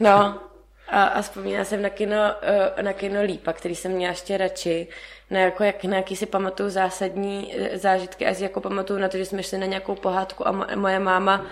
No, 0.00 0.40
a, 0.88 1.04
a 1.04 1.22
vzpomíná 1.22 1.64
jsem 1.64 1.82
na 1.82 1.88
kino, 1.88 2.16
eh, 2.42 2.82
na 2.82 2.92
kino 2.92 3.22
Lípa, 3.22 3.52
který 3.52 3.74
jsem 3.74 3.92
měla 3.92 4.10
ještě 4.10 4.36
radši. 4.36 4.88
Na, 5.30 5.40
jako, 5.40 5.64
jak, 5.64 5.84
na 5.84 5.96
jaký 5.96 6.16
si 6.16 6.26
pamatuju 6.26 6.70
zásadní 6.70 7.54
eh, 7.56 7.78
zážitky, 7.78 8.26
až 8.26 8.38
jako 8.38 8.60
pamatuju 8.60 8.98
na 8.98 9.08
to, 9.08 9.16
že 9.16 9.24
jsme 9.24 9.42
šli 9.42 9.58
na 9.58 9.66
nějakou 9.66 9.94
pohádku 9.94 10.48
a 10.48 10.52
moje 10.74 10.98
máma 10.98 11.46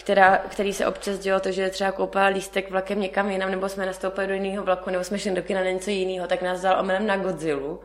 která, 0.00 0.36
který 0.36 0.72
se 0.72 0.86
občas 0.86 1.18
dělo 1.18 1.40
to, 1.40 1.52
že 1.52 1.70
třeba 1.70 1.92
koupila 1.92 2.26
lístek 2.26 2.70
vlakem 2.70 3.00
někam 3.00 3.30
jinam, 3.30 3.50
nebo 3.50 3.68
jsme 3.68 3.86
nastoupili 3.86 4.26
do 4.26 4.34
jiného 4.34 4.64
vlaku, 4.64 4.90
nebo 4.90 5.04
jsme 5.04 5.18
šli 5.18 5.30
do 5.30 5.42
kina 5.42 5.60
na 5.60 5.70
něco 5.70 5.90
jiného, 5.90 6.26
tak 6.26 6.42
nás 6.42 6.60
dal 6.60 6.80
omylem 6.80 7.06
na 7.06 7.16
Godzilla. 7.16 7.78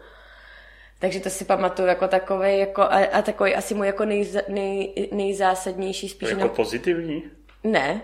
Takže 0.99 1.19
to 1.19 1.30
si 1.30 1.45
pamatuju 1.45 1.88
jako 1.88 2.08
takový, 2.08 2.60
jako, 2.60 2.82
a, 2.82 3.06
a 3.06 3.21
takový 3.21 3.56
asi 3.56 3.73
můj 3.73 3.88
jako 3.88 4.06
nej, 4.06 4.32
nej, 4.47 5.10
nejzásadnější 5.12 6.10
spíš. 6.10 6.30
Jako 6.30 6.41
na... 6.41 6.47
pozitivní? 6.47 7.23
Ne, 7.63 8.01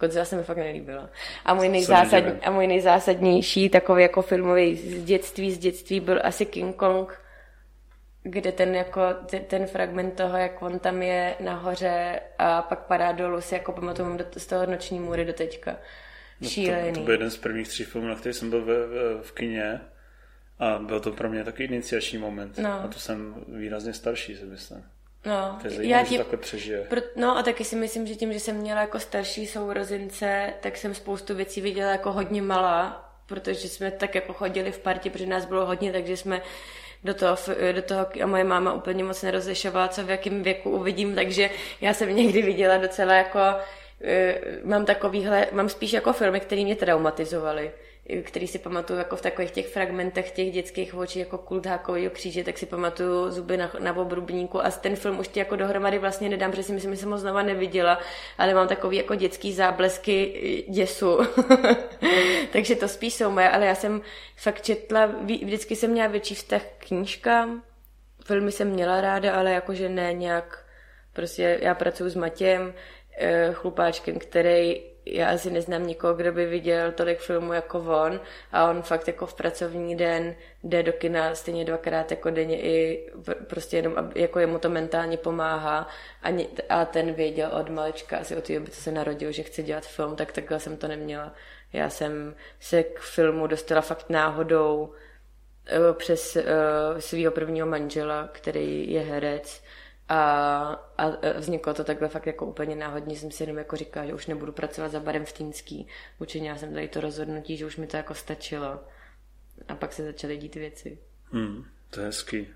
Godzilla 0.00 0.24
se 0.24 0.36
mi 0.36 0.42
fakt 0.42 0.56
nelíbila. 0.56 1.10
A 1.44 1.54
můj, 1.54 1.68
nejzásadní, 1.68 2.32
a 2.32 2.50
můj 2.50 2.66
nejzásadnější 2.66 3.68
takový 3.68 4.02
jako 4.02 4.22
filmový 4.22 4.76
z 4.76 5.04
dětství, 5.04 5.52
z 5.52 5.58
dětství 5.58 6.00
byl 6.00 6.20
asi 6.24 6.46
King 6.46 6.76
Kong, 6.76 7.23
kde 8.26 8.52
ten, 8.52 8.74
jako, 8.74 9.00
ten 9.46 9.66
fragment 9.66 10.14
toho, 10.14 10.36
jak 10.36 10.62
on 10.62 10.78
tam 10.78 11.02
je 11.02 11.34
nahoře 11.40 12.20
a 12.38 12.62
pak 12.62 12.78
padá 12.78 13.12
dolů, 13.12 13.40
si 13.40 13.54
jako 13.54 13.72
pamatuju 13.72 14.18
z 14.36 14.46
toho 14.46 14.66
noční 14.66 15.00
můry 15.00 15.24
do 15.24 15.32
teďka. 15.32 15.76
Šílený. 16.48 16.88
No 16.88 16.94
to, 16.94 17.00
to 17.00 17.04
byl 17.04 17.14
jeden 17.14 17.30
z 17.30 17.36
prvních 17.36 17.68
tří 17.68 17.84
filmů, 17.84 18.08
na 18.08 18.14
který 18.14 18.34
jsem 18.34 18.50
byl 18.50 18.60
v, 18.60 18.66
v, 18.66 19.22
v 19.22 19.32
kině 19.32 19.80
a 20.58 20.78
byl 20.78 21.00
to 21.00 21.12
pro 21.12 21.30
mě 21.30 21.44
taky 21.44 21.64
iniciační 21.64 22.18
moment. 22.18 22.58
No. 22.58 22.72
A 22.72 22.88
to 22.88 22.98
jsem 22.98 23.44
výrazně 23.48 23.92
starší, 23.92 24.36
si 24.36 24.44
myslím. 24.44 24.84
No, 25.26 25.58
to 25.60 25.66
je 25.66 25.70
zajímavé, 25.70 26.00
já 26.00 26.04
že 26.04 26.18
takhle 26.18 26.38
přežije. 26.38 26.80
Pro, 26.80 27.00
no 27.16 27.38
a 27.38 27.42
taky 27.42 27.64
si 27.64 27.76
myslím, 27.76 28.06
že 28.06 28.14
tím, 28.14 28.32
že 28.32 28.40
jsem 28.40 28.56
měla 28.56 28.80
jako 28.80 29.00
starší 29.00 29.46
sourozince, 29.46 30.52
tak 30.60 30.76
jsem 30.76 30.94
spoustu 30.94 31.34
věcí 31.34 31.60
viděla 31.60 31.90
jako 31.90 32.12
hodně 32.12 32.42
malá, 32.42 33.10
protože 33.26 33.68
jsme 33.68 33.90
tak 33.90 34.14
jako 34.14 34.32
chodili 34.32 34.72
v 34.72 34.78
partě, 34.78 35.10
protože 35.10 35.26
nás 35.26 35.44
bylo 35.44 35.66
hodně, 35.66 35.92
takže 35.92 36.16
jsme 36.16 36.42
do 37.04 37.14
toho, 37.14 37.36
do 37.72 37.82
toho 37.82 38.06
a 38.22 38.26
moje 38.26 38.44
máma 38.44 38.72
úplně 38.72 39.04
moc 39.04 39.22
nerozlišovala, 39.22 39.88
co 39.88 40.04
v 40.04 40.10
jakém 40.10 40.42
věku 40.42 40.70
uvidím, 40.70 41.14
takže 41.14 41.50
já 41.80 41.94
jsem 41.94 42.16
někdy 42.16 42.42
viděla 42.42 42.76
docela 42.76 43.14
jako 43.14 43.40
mám 44.64 44.84
takovýhle, 44.84 45.46
mám 45.52 45.68
spíš 45.68 45.92
jako 45.92 46.12
filmy, 46.12 46.40
které 46.40 46.64
mě 46.64 46.76
traumatizovaly 46.76 47.72
který 48.22 48.46
si 48.46 48.58
pamatuju 48.58 48.98
jako 48.98 49.16
v 49.16 49.22
takových 49.22 49.50
těch 49.50 49.68
fragmentech 49.68 50.30
těch 50.30 50.52
dětských 50.52 50.94
očí 50.94 51.18
jako 51.18 51.38
kult 51.38 51.66
hákového 51.66 52.10
kříže, 52.10 52.44
tak 52.44 52.58
si 52.58 52.66
pamatuju 52.66 53.30
zuby 53.30 53.56
na, 53.56 53.70
na 53.78 53.96
obrubníku 53.96 54.64
a 54.64 54.70
ten 54.70 54.96
film 54.96 55.18
už 55.18 55.28
ti 55.28 55.38
jako 55.38 55.56
dohromady 55.56 55.98
vlastně 55.98 56.28
nedám, 56.28 56.50
protože 56.50 56.62
si 56.62 56.72
myslím, 56.72 56.94
že 56.94 57.00
jsem 57.00 57.10
ho 57.10 57.18
znova 57.18 57.42
neviděla, 57.42 57.98
ale 58.38 58.54
mám 58.54 58.68
takový 58.68 58.96
jako 58.96 59.14
dětský 59.14 59.52
záblesky 59.52 60.64
děsu. 60.68 61.18
Takže 62.52 62.76
to 62.76 62.88
spíš 62.88 63.14
jsou 63.14 63.30
moje, 63.30 63.50
ale 63.50 63.66
já 63.66 63.74
jsem 63.74 64.00
fakt 64.36 64.62
četla, 64.62 65.06
vždycky 65.22 65.76
jsem 65.76 65.90
měla 65.90 66.08
větší 66.08 66.34
vztah 66.34 66.62
k 66.62 66.86
knížkám, 66.86 67.62
filmy 68.26 68.52
jsem 68.52 68.68
měla 68.68 69.00
ráda, 69.00 69.34
ale 69.34 69.52
jakože 69.52 69.88
ne 69.88 70.12
nějak, 70.12 70.64
prostě 71.12 71.58
já 71.62 71.74
pracuji 71.74 72.10
s 72.10 72.14
Matějem, 72.14 72.74
eh, 73.18 73.50
chlupáčkem, 73.52 74.18
který 74.18 74.93
já 75.06 75.30
asi 75.30 75.50
neznám 75.50 75.86
nikoho, 75.86 76.14
kdo 76.14 76.32
by 76.32 76.46
viděl 76.46 76.92
tolik 76.92 77.18
filmů 77.18 77.52
jako 77.52 77.78
on 77.78 78.20
a 78.52 78.70
on 78.70 78.82
fakt 78.82 79.06
jako 79.06 79.26
v 79.26 79.34
pracovní 79.34 79.96
den 79.96 80.34
jde 80.62 80.82
do 80.82 80.92
kina 80.92 81.34
stejně 81.34 81.64
dvakrát 81.64 82.10
jako 82.10 82.30
denně 82.30 82.60
i 82.60 83.06
prostě 83.46 83.76
jenom, 83.76 83.94
jako 84.14 84.38
jemu 84.38 84.58
to 84.58 84.68
mentálně 84.68 85.16
pomáhá. 85.16 85.88
A, 86.22 86.46
a 86.68 86.84
ten 86.84 87.12
věděl 87.12 87.50
od 87.60 87.70
malička 87.70 88.18
asi 88.18 88.36
od 88.36 88.44
té 88.44 88.54
doby, 88.54 88.70
co 88.70 88.80
se 88.82 88.92
narodil, 88.92 89.32
že 89.32 89.42
chce 89.42 89.62
dělat 89.62 89.86
film, 89.86 90.16
tak 90.16 90.32
takhle 90.32 90.60
jsem 90.60 90.76
to 90.76 90.88
neměla. 90.88 91.34
Já 91.72 91.90
jsem 91.90 92.34
se 92.60 92.82
k 92.82 93.00
filmu 93.00 93.46
dostala 93.46 93.80
fakt 93.80 94.10
náhodou 94.10 94.92
eh, 95.66 95.92
přes 95.92 96.36
uh, 96.36 96.42
svého 96.98 97.32
prvního 97.32 97.66
manžela, 97.66 98.28
který 98.32 98.92
je 98.92 99.00
herec 99.00 99.62
a, 100.08 100.18
a 100.98 101.08
vzniklo 101.38 101.74
to 101.74 101.84
takhle 101.84 102.08
fakt 102.08 102.26
jako 102.26 102.46
úplně 102.46 102.76
náhodně, 102.76 103.16
jsem 103.16 103.30
si 103.30 103.42
jenom 103.42 103.58
jako 103.58 103.76
říkala, 103.76 104.06
že 104.06 104.14
už 104.14 104.26
nebudu 104.26 104.52
pracovat 104.52 104.88
za 104.88 105.00
barem 105.00 105.24
v 105.24 105.32
Týnský. 105.32 105.88
Učinila 106.18 106.56
jsem 106.56 106.74
tady 106.74 106.88
to 106.88 107.00
rozhodnutí, 107.00 107.56
že 107.56 107.66
už 107.66 107.76
mi 107.76 107.86
to 107.86 107.96
jako 107.96 108.14
stačilo. 108.14 108.80
A 109.68 109.74
pak 109.74 109.92
se 109.92 110.04
začaly 110.04 110.36
dít 110.36 110.54
věci. 110.54 110.98
Hmm, 111.32 111.64
to 111.90 112.00
je 112.00 112.06
hezký. 112.06 112.48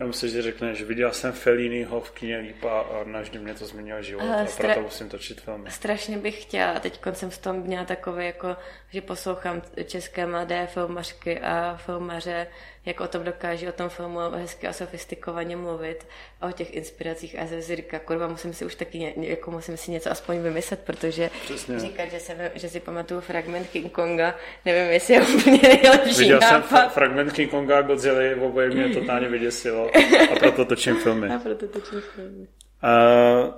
Já 0.00 0.06
myslím, 0.06 0.30
že 0.30 0.42
řekne, 0.42 0.74
že 0.74 0.84
viděl 0.84 1.12
jsem 1.12 1.32
Felliniho 1.32 2.00
v 2.00 2.10
kyně 2.10 2.38
Lípa 2.38 2.80
a 2.80 3.04
navždy 3.04 3.38
mě 3.38 3.54
to 3.54 3.66
změnilo 3.66 4.02
život 4.02 4.22
a, 4.22 4.42
a 4.42 4.46
proto 4.56 4.80
musím 4.80 5.08
točit 5.08 5.40
filmy. 5.40 5.70
Strašně 5.70 6.18
bych 6.18 6.42
chtěla 6.42 6.70
a 6.70 6.80
teď 6.80 7.00
jsem 7.12 7.30
v 7.30 7.38
tom 7.38 7.56
měla 7.56 7.84
takové 7.84 8.24
jako, 8.24 8.56
že 8.90 9.00
poslouchám 9.00 9.62
české 9.84 10.26
mladé 10.26 10.66
filmařky 10.66 11.40
a 11.40 11.76
filmaře, 11.76 12.46
jak 12.86 13.00
o 13.00 13.08
tom 13.08 13.24
dokáží 13.24 13.68
o 13.68 13.72
tom 13.72 13.88
filmu 13.88 14.18
hezky 14.18 14.66
a 14.66 14.72
sofistikovaně 14.72 15.56
mluvit 15.56 16.06
a 16.40 16.46
o 16.46 16.52
těch 16.52 16.74
inspiracích 16.74 17.38
a 17.38 17.46
ze 17.46 17.62
si 17.62 17.76
říká, 17.76 17.98
kurva, 17.98 18.28
musím 18.28 18.52
si 18.52 18.64
už 18.64 18.74
taky, 18.74 19.14
jako 19.16 19.50
musím 19.50 19.76
si 19.76 19.90
něco 19.90 20.10
aspoň 20.10 20.38
vymyslet, 20.38 20.80
protože 20.80 21.30
Přesně. 21.44 21.80
říkat, 21.80 22.10
že, 22.10 22.20
jsem, 22.20 22.36
že 22.54 22.68
si 22.68 22.80
pamatuju 22.80 23.20
fragment 23.20 23.68
King 23.68 23.92
Konga, 23.92 24.34
nevím, 24.64 24.92
jestli 24.92 25.14
je 25.14 25.20
úplně 25.22 25.60
nejlepší 25.62 26.18
Viděl 26.18 26.40
nápad. 26.40 26.70
jsem 26.70 26.90
fragment 26.90 27.32
King 27.32 27.50
Konga 27.50 27.78
a 27.78 27.82
Godzilla, 27.82 28.46
oboje 28.46 28.70
mě 28.70 28.88
totálně 28.88 29.28
vyděsilo 29.28 29.85
a 30.32 30.38
proto 30.38 30.64
točím 30.64 30.96
filmy. 30.96 31.28
A 31.28 31.38
proto 31.38 31.68
točím 31.68 32.00
filmy. 32.14 32.48
Uh, 32.82 33.54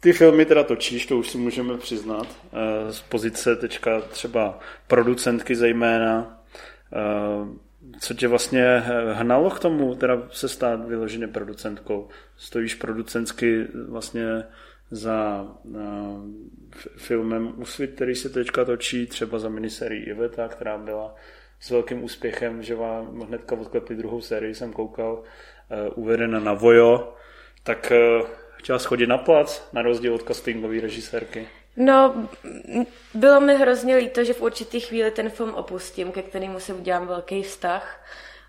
ty 0.00 0.12
filmy 0.12 0.44
teda 0.44 0.64
točíš, 0.64 1.06
to 1.06 1.18
už 1.18 1.28
si 1.28 1.38
můžeme 1.38 1.78
přiznat, 1.78 2.26
uh, 2.52 2.90
z 2.90 3.00
pozice 3.00 3.56
teďka 3.56 4.00
třeba 4.00 4.58
producentky 4.86 5.56
zejména. 5.56 6.42
Uh, 7.40 7.48
co 8.00 8.14
tě 8.14 8.28
vlastně 8.28 8.82
hnalo 9.12 9.50
k 9.50 9.58
tomu, 9.58 9.94
teda 9.94 10.22
se 10.30 10.48
stát 10.48 10.88
vyloženě 10.88 11.28
producentkou? 11.28 12.08
Stojíš 12.36 12.74
producentsky 12.74 13.66
vlastně 13.88 14.44
za 14.90 15.46
uh, 15.64 15.80
filmem 16.96 17.52
Úsvit, 17.56 17.94
který 17.94 18.14
se 18.14 18.28
teďka 18.28 18.64
točí, 18.64 19.06
třeba 19.06 19.38
za 19.38 19.48
miniserii 19.48 20.02
Iveta, 20.02 20.48
která 20.48 20.78
byla 20.78 21.14
s 21.60 21.70
velkým 21.70 22.04
úspěchem, 22.04 22.62
že 22.62 22.74
vám 22.74 23.20
hnedka 23.20 23.56
odklepli 23.56 23.96
druhou 23.96 24.20
sérii, 24.20 24.54
jsem 24.54 24.72
koukal, 24.72 25.12
uh, 25.12 26.04
uvedena 26.04 26.40
na 26.40 26.52
Vojo, 26.52 27.14
tak 27.62 27.92
uh, 28.20 28.26
chtěla 28.56 28.78
schodit 28.78 29.08
na 29.08 29.18
plac, 29.18 29.68
na 29.72 29.82
rozdíl 29.82 30.14
od 30.14 30.22
castingové 30.22 30.80
režisérky. 30.80 31.48
No, 31.76 32.28
bylo 33.14 33.40
mi 33.40 33.54
hrozně 33.54 33.96
líto, 33.96 34.24
že 34.24 34.32
v 34.32 34.42
určitý 34.42 34.80
chvíli 34.80 35.10
ten 35.10 35.30
film 35.30 35.54
opustím, 35.54 36.12
ke 36.12 36.22
kterému 36.22 36.60
se 36.60 36.74
udělám 36.74 37.06
velký 37.06 37.42
vztah. 37.42 38.04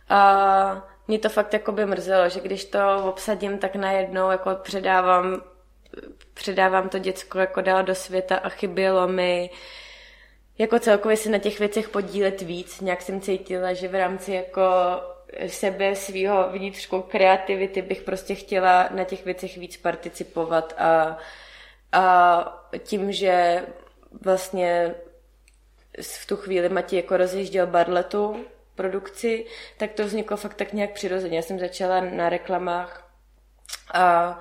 A 0.10 0.88
mě 1.08 1.19
to 1.19 1.30
fakt 1.30 1.54
jako 1.54 1.72
by 1.72 1.86
mrzelo, 1.86 2.30
že 2.30 2.39
když 2.39 2.65
to 2.65 2.80
obsadím, 3.04 3.58
tak 3.58 3.76
najednou 3.76 4.32
jako 4.32 4.56
předávám, 4.56 5.41
předávám 6.34 6.89
to 6.89 7.00
děcko 7.00 7.39
jako 7.39 7.62
dál 7.62 7.84
do 7.84 7.95
světa 7.95 8.36
a 8.36 8.50
chybělo 8.50 9.08
mi 9.08 9.50
jako 10.60 10.80
celkově 10.80 11.17
se 11.17 11.30
na 11.30 11.38
těch 11.38 11.60
věcech 11.60 11.89
podílet 11.89 12.41
víc. 12.41 12.82
Nějak 12.82 13.02
jsem 13.02 13.22
cítila, 13.22 13.74
že 13.74 13.88
v 13.88 13.95
rámci 13.95 14.34
jako 14.34 14.62
sebe, 15.48 15.95
svého 15.95 16.50
vnitřku 16.52 17.02
kreativity 17.02 17.82
bych 17.82 18.02
prostě 18.02 18.36
chtěla 18.36 18.89
na 18.91 19.04
těch 19.04 19.26
věcech 19.26 19.58
víc 19.58 19.78
participovat 19.78 20.74
a 20.78 21.17
a 21.91 22.52
tím, 22.80 23.12
že 23.12 23.65
vlastně 24.22 24.95
v 26.02 26.26
tu 26.26 26.36
chvíli 26.36 26.69
Mati 26.69 26.95
jako 26.95 27.17
rozjížděl 27.17 27.67
Barletu 27.67 28.45
produkci, 28.76 29.45
tak 29.78 29.91
to 29.93 30.06
vzniklo 30.06 30.38
fakt 30.38 30.54
tak 30.54 30.74
nějak 30.74 30.93
přirozeně. 30.93 31.38
Já 31.38 31.41
jsem 31.41 31.60
začala 31.60 32.02
na 32.02 32.30
reklamách 32.30 33.12
a, 33.93 34.39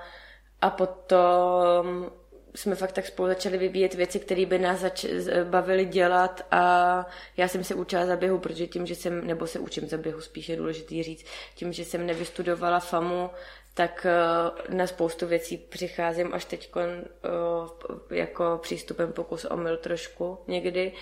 a 0.61 0.71
potom 0.71 2.11
jsme 2.55 2.75
fakt 2.75 2.93
tak 2.93 3.07
spolu 3.07 3.29
začali 3.29 3.59
vyvíjet 3.59 3.95
věci, 3.95 4.21
které 4.21 4.47
by 4.47 4.59
nás 4.59 4.81
zač- 4.81 5.07
bavily 5.45 5.85
dělat 5.85 6.47
a 6.51 7.07
já 7.37 7.49
jsem 7.49 7.65
se 7.65 7.75
učila 7.75 8.07
za 8.07 8.17
běhu, 8.17 8.39
protože 8.39 8.67
tím, 8.67 8.87
že 8.87 8.95
jsem, 8.95 9.27
nebo 9.27 9.47
se 9.47 9.59
učím 9.59 9.89
za 9.89 9.99
běhu, 9.99 10.21
spíše 10.21 10.57
důležitý 10.57 11.03
říct, 11.03 11.25
tím, 11.55 11.73
že 11.73 11.85
jsem 11.85 12.07
nevystudovala 12.07 12.81
FAMu, 12.81 13.31
tak 13.75 14.07
eh, 14.07 14.75
na 14.75 14.87
spoustu 14.87 15.27
věcí 15.27 15.57
přicházím 15.57 16.35
až 16.35 16.45
teď 16.45 16.71
eh, 16.77 18.17
jako 18.17 18.59
přístupem 18.63 19.13
pokus 19.13 19.45
omyl 19.45 19.77
trošku 19.77 20.39
někdy. 20.47 20.93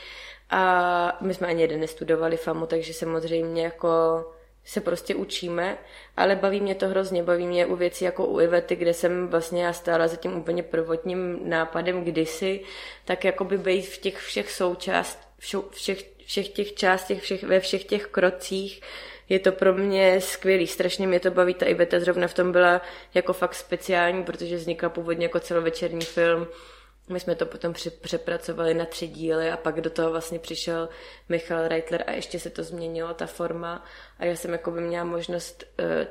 A 0.50 1.18
my 1.20 1.34
jsme 1.34 1.46
ani 1.46 1.62
jeden 1.62 1.80
nestudovali 1.80 2.36
FAMu, 2.36 2.66
takže 2.66 2.94
samozřejmě 2.94 3.64
jako 3.64 3.88
se 4.66 4.80
prostě 4.80 5.14
učíme, 5.14 5.78
ale 6.16 6.36
baví 6.36 6.60
mě 6.60 6.74
to 6.74 6.88
hrozně, 6.88 7.22
baví 7.22 7.46
mě 7.46 7.66
u 7.66 7.76
věcí 7.76 8.04
jako 8.04 8.26
u 8.26 8.40
Ivety, 8.40 8.76
kde 8.76 8.94
jsem 8.94 9.28
vlastně 9.28 9.64
já 9.64 9.72
stála 9.72 10.08
za 10.08 10.16
tím 10.16 10.36
úplně 10.36 10.62
prvotním 10.62 11.38
nápadem 11.48 12.04
kdysi, 12.04 12.60
tak 13.04 13.24
jako 13.24 13.44
by 13.44 13.58
být 13.58 13.82
v 13.82 13.98
těch 13.98 14.18
všech 14.18 14.50
součást, 14.50 15.18
všech, 15.70 16.04
všech 16.26 16.48
těch 16.48 16.74
částech, 16.74 17.22
všech, 17.22 17.42
ve 17.42 17.60
všech 17.60 17.84
těch 17.84 18.06
krocích, 18.06 18.80
je 19.28 19.38
to 19.38 19.52
pro 19.52 19.74
mě 19.74 20.20
skvělý, 20.20 20.66
strašně 20.66 21.06
mě 21.06 21.20
to 21.20 21.30
baví, 21.30 21.54
ta 21.54 21.66
Iveta 21.66 22.00
zrovna 22.00 22.28
v 22.28 22.34
tom 22.34 22.52
byla 22.52 22.82
jako 23.14 23.32
fakt 23.32 23.54
speciální, 23.54 24.24
protože 24.24 24.56
vznikla 24.56 24.88
původně 24.88 25.24
jako 25.24 25.40
celovečerní 25.40 26.04
film, 26.04 26.46
my 27.08 27.20
jsme 27.20 27.34
to 27.34 27.46
potom 27.46 27.74
přepracovali 28.00 28.74
na 28.74 28.84
tři 28.84 29.08
díly 29.08 29.50
a 29.50 29.56
pak 29.56 29.80
do 29.80 29.90
toho 29.90 30.10
vlastně 30.10 30.38
přišel 30.38 30.88
Michal 31.28 31.68
Reitler 31.68 32.04
a 32.06 32.12
ještě 32.12 32.38
se 32.38 32.50
to 32.50 32.62
změnilo, 32.62 33.14
ta 33.14 33.26
forma. 33.26 33.84
A 34.18 34.24
já 34.24 34.36
jsem 34.36 34.52
jako 34.52 34.70
by 34.70 34.80
měla 34.80 35.04
možnost 35.04 35.64
eh, 35.78 36.06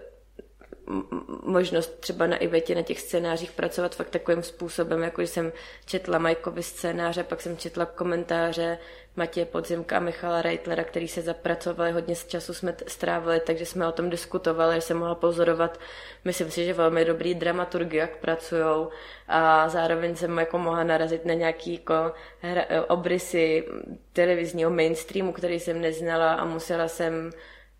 možnost 1.43 1.99
třeba 1.99 2.27
na 2.27 2.37
Ivetě, 2.37 2.75
na 2.75 2.81
těch 2.81 2.99
scénářích 2.99 3.51
pracovat 3.51 3.95
fakt 3.95 4.09
takovým 4.09 4.43
způsobem, 4.43 5.03
jako 5.03 5.21
že 5.21 5.27
jsem 5.27 5.51
četla 5.85 6.17
Majkovi 6.17 6.63
scénáře, 6.63 7.23
pak 7.23 7.41
jsem 7.41 7.57
četla 7.57 7.85
komentáře 7.85 8.77
Matěje 9.15 9.45
Podzimka 9.45 9.97
a 9.97 9.99
Michala 9.99 10.41
Reitlera, 10.41 10.83
který 10.83 11.07
se 11.07 11.21
zapracovali, 11.21 11.91
hodně 11.91 12.15
z 12.15 12.27
času 12.27 12.53
jsme 12.53 12.75
strávili, 12.87 13.39
takže 13.39 13.65
jsme 13.65 13.87
o 13.87 13.91
tom 13.91 14.09
diskutovali, 14.09 14.75
že 14.75 14.81
jsem 14.81 14.97
mohla 14.97 15.15
pozorovat, 15.15 15.79
myslím 16.25 16.51
si, 16.51 16.65
že 16.65 16.73
velmi 16.73 17.05
dobrý 17.05 17.35
dramaturgy, 17.35 17.97
jak 17.97 18.17
pracují 18.17 18.87
a 19.27 19.69
zároveň 19.69 20.15
jsem 20.15 20.37
jako 20.37 20.57
mohla 20.57 20.83
narazit 20.83 21.25
na 21.25 21.33
nějaký 21.33 21.73
jako 21.73 21.93
hra, 22.39 22.65
obrysy 22.87 23.67
televizního 24.13 24.71
mainstreamu, 24.71 25.31
který 25.31 25.59
jsem 25.59 25.81
neznala 25.81 26.33
a 26.33 26.45
musela 26.45 26.87
jsem 26.87 27.31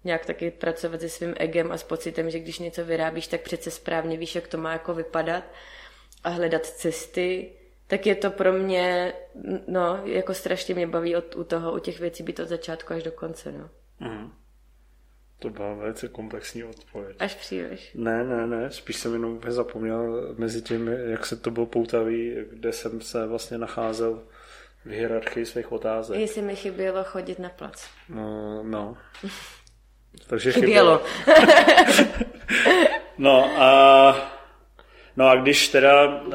nějak 0.04 0.26
taky 0.26 0.52
pracovat 0.52 1.02
se 1.02 1.10
svým 1.10 1.34
egem 1.38 1.72
a 1.72 1.78
s 1.78 1.84
pocitem, 1.84 2.30
že 2.30 2.40
když 2.40 2.60
něco 2.60 2.86
vyrábíš, 2.86 3.28
tak 3.28 3.42
přece 3.42 3.72
správně 3.72 4.18
víš, 4.18 4.36
jak 4.36 4.48
to 4.48 4.58
má 4.58 4.74
jako 4.74 4.94
vypadat 4.94 5.44
a 6.24 6.30
hledat 6.30 6.66
cesty, 6.66 7.52
tak 7.88 8.06
je 8.06 8.16
to 8.16 8.32
pro 8.32 8.54
mě, 8.54 9.14
no, 9.68 10.02
jako 10.06 10.34
strašně 10.34 10.76
mě 10.76 10.88
baví 10.88 11.16
od, 11.16 11.36
u 11.36 11.44
toho, 11.44 11.74
u 11.74 11.80
těch 11.80 12.00
věcí 12.00 12.24
být 12.24 12.40
od 12.40 12.48
začátku 12.48 12.94
až 12.94 13.04
do 13.04 13.12
konce, 13.12 13.52
no. 13.52 13.70
Mm. 14.00 14.32
To 15.40 15.50
byla 15.50 15.74
velice 15.74 16.08
komplexní 16.08 16.64
odpověď. 16.64 17.16
Až 17.20 17.36
příliš. 17.36 17.92
Ne, 17.96 18.24
ne, 18.24 18.48
ne, 18.48 18.72
spíš 18.72 18.96
jsem 18.96 19.14
jenom 19.14 19.42
zapomněl 19.48 20.34
mezi 20.38 20.62
tím, 20.62 20.88
jak 20.88 21.26
se 21.26 21.36
to 21.36 21.52
bylo 21.52 21.66
poutavý, 21.66 22.36
kde 22.50 22.74
jsem 22.74 23.02
se 23.02 23.28
vlastně 23.28 23.58
nacházel 23.58 24.24
v 24.86 24.90
hierarchii 24.90 25.46
svých 25.46 25.72
otázek. 25.72 26.20
Jestli 26.20 26.42
mi 26.42 26.56
chybělo 26.56 27.04
chodit 27.04 27.40
na 27.40 27.50
plac. 27.50 27.88
No, 28.10 28.64
no. 28.64 28.98
Takže 30.28 30.52
chybělo. 30.52 31.02
no 33.18 33.62
a 33.62 34.36
No 35.18 35.28
a 35.28 35.36
když 35.36 35.68
teda 35.68 36.06
uh, 36.06 36.32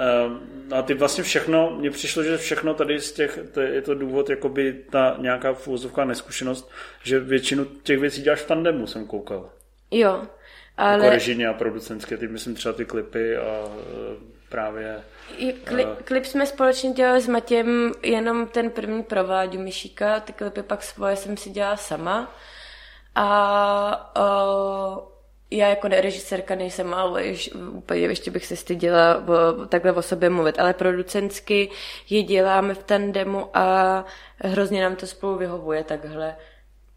a 0.73 0.83
ty 0.83 0.95
vlastně 0.95 1.25
všechno, 1.25 1.71
mně 1.71 1.91
přišlo, 1.91 2.23
že 2.23 2.37
všechno 2.37 2.75
tady 2.75 3.01
z 3.01 3.13
těch, 3.13 3.39
to 3.55 3.61
je 3.61 3.83
to 3.83 3.95
důvod, 3.95 4.31
jakoby 4.31 4.85
ta 4.91 5.17
nějaká 5.19 5.55
fůzovká 5.55 6.05
neskušenost, 6.05 6.71
že 7.03 7.21
většinu 7.21 7.65
těch 7.65 7.99
věcí 7.99 8.23
děláš 8.23 8.41
v 8.41 8.47
tandemu, 8.47 8.87
jsem 8.87 9.07
koukal. 9.07 9.51
Jo, 9.91 10.23
ale... 10.77 11.05
Jako 11.05 11.11
režině 11.11 11.49
a 11.49 11.53
producentské, 11.53 12.17
ty 12.17 12.29
myslím 12.29 12.55
třeba 12.55 12.73
ty 12.73 12.85
klipy 12.85 13.37
a 13.37 13.43
e, 13.43 14.17
právě... 14.49 15.03
Kli, 15.65 15.85
uh... 15.85 15.93
klip 16.05 16.25
jsme 16.25 16.47
společně 16.47 16.93
dělali 16.93 17.21
s 17.21 17.29
Matějem 17.29 17.93
jenom 18.03 18.47
ten 18.47 18.71
první 18.71 19.03
pro 19.03 19.25
Vláďu 19.25 19.59
Myšíka, 19.59 20.21
ty 20.21 20.33
klipy 20.33 20.63
pak 20.63 20.83
svoje 20.83 21.17
jsem 21.17 21.37
si 21.37 21.51
dělala 21.51 21.77
sama. 21.77 22.35
A 23.15 24.13
uh, 24.19 25.10
já 25.51 25.69
jako 25.69 25.89
režisérka 25.89 26.55
nejsem, 26.55 26.95
ale 26.95 27.27
již, 27.27 27.51
úplně 27.55 28.01
ještě 28.01 28.31
bych 28.31 28.47
se 28.47 28.57
styděla 28.57 29.25
o, 29.29 29.67
takhle 29.67 29.93
o 29.93 30.03
sobě 30.03 30.31
mluvit, 30.31 30.59
ale 30.59 30.75
producentsky 30.75 31.71
je 32.11 32.23
děláme 32.23 32.75
v 32.75 32.83
tandemu 32.83 33.57
a 33.57 34.05
hrozně 34.39 34.83
nám 34.83 34.97
to 34.97 35.07
spolu 35.07 35.37
vyhovuje 35.37 35.85
takhle. 35.85 36.37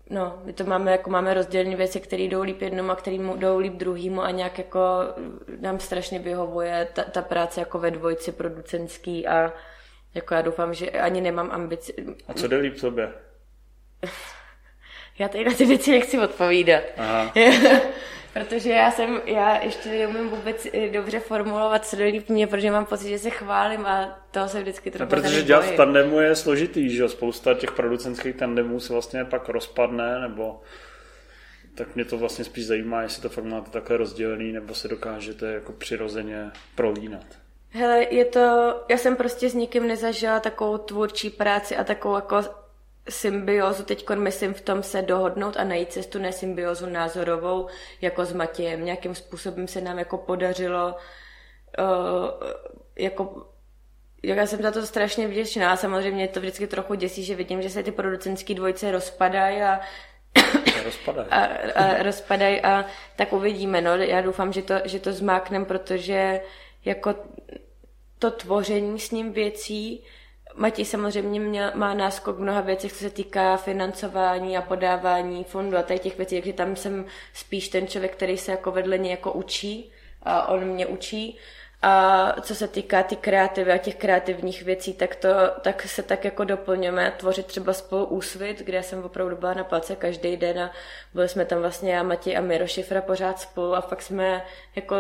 No, 0.10 0.42
my 0.44 0.54
to 0.54 0.64
máme, 0.64 0.92
jako 0.92 1.10
máme 1.10 1.34
rozdělené 1.34 1.76
věci, 1.76 2.00
které 2.00 2.24
jdou 2.24 2.42
líp 2.42 2.62
jednomu 2.62 2.92
a 2.92 2.96
které 2.96 3.18
jdou 3.18 3.58
líp 3.58 3.74
druhýmu 3.74 4.22
a 4.22 4.32
nějak 4.32 4.58
jako 4.58 4.80
nám 5.60 5.80
strašně 5.80 6.20
vyhovuje 6.20 6.88
ta, 6.94 7.04
ta 7.04 7.22
práce 7.22 7.60
jako 7.60 7.80
ve 7.80 7.92
dvojci 7.92 8.32
producentský 8.32 9.28
a 9.28 9.54
jako 10.14 10.34
já 10.34 10.42
doufám, 10.42 10.74
že 10.74 10.92
ani 10.92 11.22
nemám 11.22 11.52
ambici. 11.52 11.94
A 12.28 12.34
co 12.34 12.48
jde 12.48 12.58
líp 12.58 12.78
sobě? 12.78 13.14
já 15.20 15.28
tady 15.28 15.46
na 15.46 15.54
ty 15.54 15.66
věci 15.66 15.92
nechci 15.92 16.20
odpovídat. 16.20 16.84
Aha. 16.98 17.34
Protože 18.34 18.70
já 18.70 18.92
jsem, 18.92 19.22
já 19.26 19.64
ještě 19.64 19.90
neumím 19.90 20.30
vůbec 20.30 20.68
eh, 20.74 20.90
dobře 20.90 21.20
formulovat, 21.20 21.86
co 21.86 21.98
líp 21.98 22.30
mě, 22.30 22.48
protože 22.48 22.72
mám 22.72 22.86
pocit, 22.86 23.10
že 23.10 23.20
se 23.20 23.30
chválím 23.30 23.86
a 23.86 24.20
to 24.32 24.48
se 24.48 24.62
vždycky 24.62 24.92
trochu 24.92 25.16
no, 25.16 25.22
Protože 25.22 25.44
dělat 25.44 25.66
v 25.66 25.76
tandemu 25.76 26.20
je 26.20 26.36
složitý, 26.36 26.90
že 26.90 27.10
spousta 27.10 27.54
těch 27.54 27.72
producentských 27.72 28.36
tandemů 28.36 28.80
se 28.80 28.94
vlastně 28.94 29.26
pak 29.26 29.50
rozpadne, 29.50 30.20
nebo 30.20 30.62
tak 31.76 31.96
mě 31.96 32.06
to 32.06 32.18
vlastně 32.18 32.46
spíš 32.46 32.66
zajímá, 32.66 33.02
jestli 33.02 33.22
to 33.22 33.30
fakt 33.30 33.46
máte 33.46 33.72
takhle 33.72 33.98
rozdělený, 33.98 34.52
nebo 34.52 34.74
se 34.74 34.88
dokážete 34.88 35.54
jako 35.54 35.72
přirozeně 35.72 36.52
prolínat. 36.76 37.26
Hele, 37.70 38.06
je 38.10 38.26
to, 38.26 38.76
já 38.90 38.98
jsem 38.98 39.16
prostě 39.16 39.50
s 39.50 39.54
nikým 39.54 39.88
nezažila 39.88 40.40
takovou 40.40 40.78
tvůrčí 40.78 41.30
práci 41.30 41.76
a 41.76 41.84
takovou 41.84 42.16
jako 42.16 42.63
symbiozu, 43.10 43.84
teď 43.84 44.10
myslím 44.10 44.54
v 44.54 44.62
tom 44.62 44.84
se 44.84 45.02
dohodnout 45.02 45.58
a 45.58 45.64
najít 45.64 45.92
cestu, 45.92 46.20
ne 46.20 46.32
symbiozu 46.32 46.86
názorovou, 46.86 47.68
jako 48.02 48.26
s 48.26 48.34
Matějem. 48.34 48.86
Nějakým 48.86 49.16
způsobem 49.16 49.68
se 49.68 49.82
nám 49.82 50.00
jako 50.00 50.18
podařilo 50.18 50.96
uh, 51.80 52.50
jako 52.96 53.48
já 54.24 54.46
jsem 54.46 54.62
za 54.62 54.72
to 54.72 54.86
strašně 54.86 55.28
vděčná. 55.28 55.78
Samozřejmě 55.78 56.28
to 56.28 56.40
vždycky 56.40 56.68
trochu 56.68 56.94
děsí, 56.94 57.24
že 57.24 57.36
vidím, 57.36 57.62
že 57.62 57.70
se 57.70 57.84
ty 57.84 57.92
producentské 57.92 58.54
dvojce 58.54 58.92
rozpadají 58.92 59.62
a 59.62 59.80
rozpadají. 60.84 61.28
A, 61.30 61.46
a 61.76 62.04
rozpadají 62.04 62.62
a 62.62 62.86
tak 63.16 63.34
uvidíme. 63.34 63.82
No. 63.82 63.96
Já 63.96 64.22
doufám, 64.22 64.54
že 64.54 64.62
to, 64.62 64.74
že 64.86 65.00
to 65.00 65.14
zmáknem, 65.14 65.66
protože 65.66 66.42
jako 66.86 67.16
to 68.20 68.32
tvoření 68.32 69.00
s 69.00 69.12
ním 69.12 69.34
věcí 69.34 70.04
Matěj 70.56 70.86
samozřejmě 70.86 71.40
měl, 71.40 71.72
má 71.76 71.94
náskok 71.94 72.40
mnoha 72.40 72.62
věcech, 72.62 72.94
co 72.94 73.00
se 73.00 73.10
týká 73.10 73.58
financování 73.58 74.58
a 74.58 74.62
podávání 74.62 75.44
fondu 75.44 75.78
a 75.78 75.84
tady 75.84 76.00
těch 76.00 76.18
věcí, 76.18 76.36
takže 76.36 76.54
tam 76.54 76.76
jsem 76.76 77.06
spíš 77.34 77.70
ten 77.70 77.88
člověk, 77.88 78.16
který 78.16 78.38
se 78.38 78.52
jako 78.52 78.72
vedle 78.72 78.98
něj 78.98 79.12
jako 79.12 79.32
učí 79.32 79.92
a 80.24 80.48
on 80.48 80.66
mě 80.66 80.86
učí. 80.86 81.38
A 81.82 82.36
co 82.42 82.56
se 82.56 82.68
týká 82.68 83.04
ty 83.04 83.16
kreativy 83.16 83.72
a 83.72 83.78
těch 83.78 83.96
kreativních 83.96 84.64
věcí, 84.64 84.94
tak, 84.94 85.16
to, 85.16 85.30
tak 85.62 85.82
se 85.82 86.04
tak 86.04 86.26
jako 86.26 86.44
doplňujeme 86.44 87.14
tvořit 87.18 87.46
třeba 87.46 87.74
spolu 87.74 88.06
úsvit, 88.06 88.60
kde 88.60 88.84
jsem 88.84 89.04
opravdu 89.04 89.36
byla 89.36 89.54
na 89.54 89.64
place 89.64 89.96
každý 89.96 90.38
den 90.38 90.60
a 90.60 90.72
byli 91.14 91.30
jsme 91.30 91.46
tam 91.46 91.60
vlastně 91.60 91.94
já, 91.94 92.04
Matěj 92.04 92.38
a 92.38 92.42
Miro 92.42 92.68
Šifra 92.68 93.02
pořád 93.02 93.40
spolu 93.40 93.76
a 93.76 93.82
fakt 93.82 94.02
jsme 94.02 94.46
jako 94.76 94.96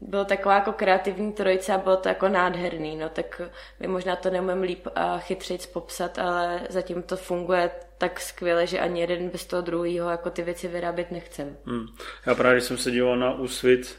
bylo 0.00 0.24
taková 0.24 0.54
jako 0.54 0.72
kreativní 0.72 1.32
trojice 1.32 1.72
a 1.72 1.78
bylo 1.78 1.96
to 1.96 2.08
jako 2.08 2.28
nádherný, 2.28 2.96
no 2.96 3.08
tak 3.08 3.42
my 3.80 3.86
možná 3.86 4.16
to 4.16 4.30
neumím 4.30 4.62
líp 4.62 4.86
a 4.94 5.18
chytřejc 5.18 5.66
popsat, 5.66 6.18
ale 6.18 6.60
zatím 6.68 7.02
to 7.02 7.16
funguje 7.16 7.70
tak 7.98 8.20
skvěle, 8.20 8.66
že 8.66 8.78
ani 8.78 9.00
jeden 9.00 9.28
bez 9.28 9.46
toho 9.46 9.62
druhého 9.62 10.10
jako 10.10 10.30
ty 10.30 10.42
věci 10.42 10.68
vyrábět 10.68 11.10
nechcem. 11.10 11.56
Hmm. 11.64 11.86
Já 12.26 12.34
právě, 12.34 12.56
když 12.56 12.64
jsem 12.64 12.76
se 12.76 12.90
díval 12.90 13.16
na 13.16 13.34
úsvit, 13.34 13.98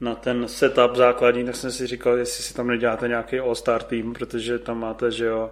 na 0.00 0.14
ten 0.14 0.48
setup 0.48 0.94
základní, 0.94 1.44
tak 1.44 1.56
jsem 1.56 1.72
si 1.72 1.86
říkal, 1.86 2.16
jestli 2.16 2.44
si 2.44 2.54
tam 2.54 2.66
neděláte 2.66 3.08
nějaký 3.08 3.38
all-star 3.38 3.82
tým, 3.82 4.12
protože 4.12 4.58
tam 4.58 4.80
máte, 4.80 5.10
že 5.10 5.24
jo, 5.24 5.50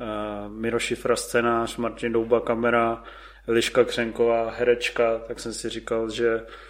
uh, 0.00 0.52
Miro 0.52 0.78
Šifra 0.78 1.16
scénář, 1.16 1.76
Martin 1.76 2.12
Douba 2.12 2.40
kamera, 2.40 3.02
Liška 3.48 3.84
Křenková 3.84 4.50
herečka, 4.50 5.18
tak 5.18 5.40
jsem 5.40 5.52
si 5.52 5.68
říkal, 5.68 6.10
že 6.10 6.40
Eh, 6.40 6.65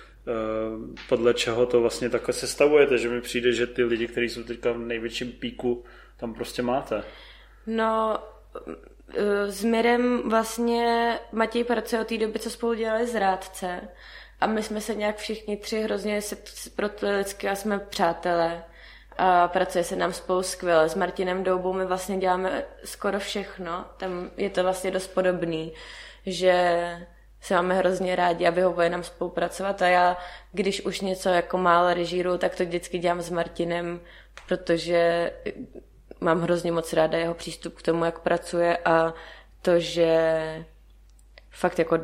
podle 1.08 1.34
čeho 1.34 1.66
to 1.66 1.80
vlastně 1.80 2.10
takhle 2.10 2.34
sestavujete, 2.34 2.98
že 2.98 3.08
mi 3.08 3.20
přijde, 3.20 3.52
že 3.52 3.66
ty 3.66 3.84
lidi, 3.84 4.06
kteří 4.06 4.28
jsou 4.28 4.42
teďka 4.42 4.72
v 4.72 4.78
největším 4.78 5.32
píku, 5.32 5.84
tam 6.16 6.34
prostě 6.34 6.62
máte. 6.62 7.04
No, 7.66 8.18
eh, 9.14 9.52
s 9.52 9.64
Mirem 9.64 10.30
vlastně 10.30 11.18
Matěj 11.32 11.64
pracuje 11.64 12.02
od 12.02 12.08
té 12.08 12.18
doby, 12.18 12.38
co 12.38 12.50
spolu 12.50 12.74
dělali 12.74 13.06
z 13.06 13.14
Rádce 13.14 13.80
a 14.40 14.46
my 14.46 14.62
jsme 14.62 14.80
se 14.80 14.94
nějak 14.94 15.16
všichni 15.16 15.56
tři 15.56 15.80
hrozně 15.80 16.22
se 16.22 16.36
lidsky 17.02 17.48
a 17.48 17.54
jsme 17.54 17.78
přátelé 17.78 18.64
a 19.18 19.48
pracuje 19.48 19.84
se 19.84 19.96
nám 19.96 20.12
spolu 20.12 20.42
skvěle. 20.42 20.88
S 20.88 20.94
Martinem 20.94 21.44
Doubou 21.44 21.72
my 21.72 21.86
vlastně 21.86 22.18
děláme 22.18 22.64
skoro 22.84 23.18
všechno, 23.18 23.84
tam 23.96 24.30
je 24.36 24.50
to 24.50 24.62
vlastně 24.62 24.90
dost 24.90 25.08
podobný, 25.08 25.72
že 26.26 27.06
se 27.46 27.54
máme 27.54 27.74
hrozně 27.74 28.16
rádi 28.16 28.46
a 28.46 28.50
vyhovuje 28.50 28.90
nám 28.90 29.02
spolupracovat. 29.02 29.82
A 29.82 29.86
já, 29.88 30.16
když 30.52 30.80
už 30.80 31.00
něco 31.00 31.28
jako 31.28 31.58
málo 31.58 31.94
režíru, 31.94 32.38
tak 32.38 32.54
to 32.54 32.64
vždycky 32.64 32.98
dělám 32.98 33.22
s 33.22 33.30
Martinem, 33.30 34.00
protože 34.48 35.32
mám 36.20 36.40
hrozně 36.40 36.72
moc 36.72 36.92
ráda 36.92 37.18
jeho 37.18 37.34
přístup 37.34 37.74
k 37.74 37.82
tomu, 37.82 38.04
jak 38.04 38.18
pracuje 38.18 38.78
a 38.84 39.14
to, 39.62 39.78
že 39.78 40.64
fakt 41.50 41.78
jako 41.78 41.98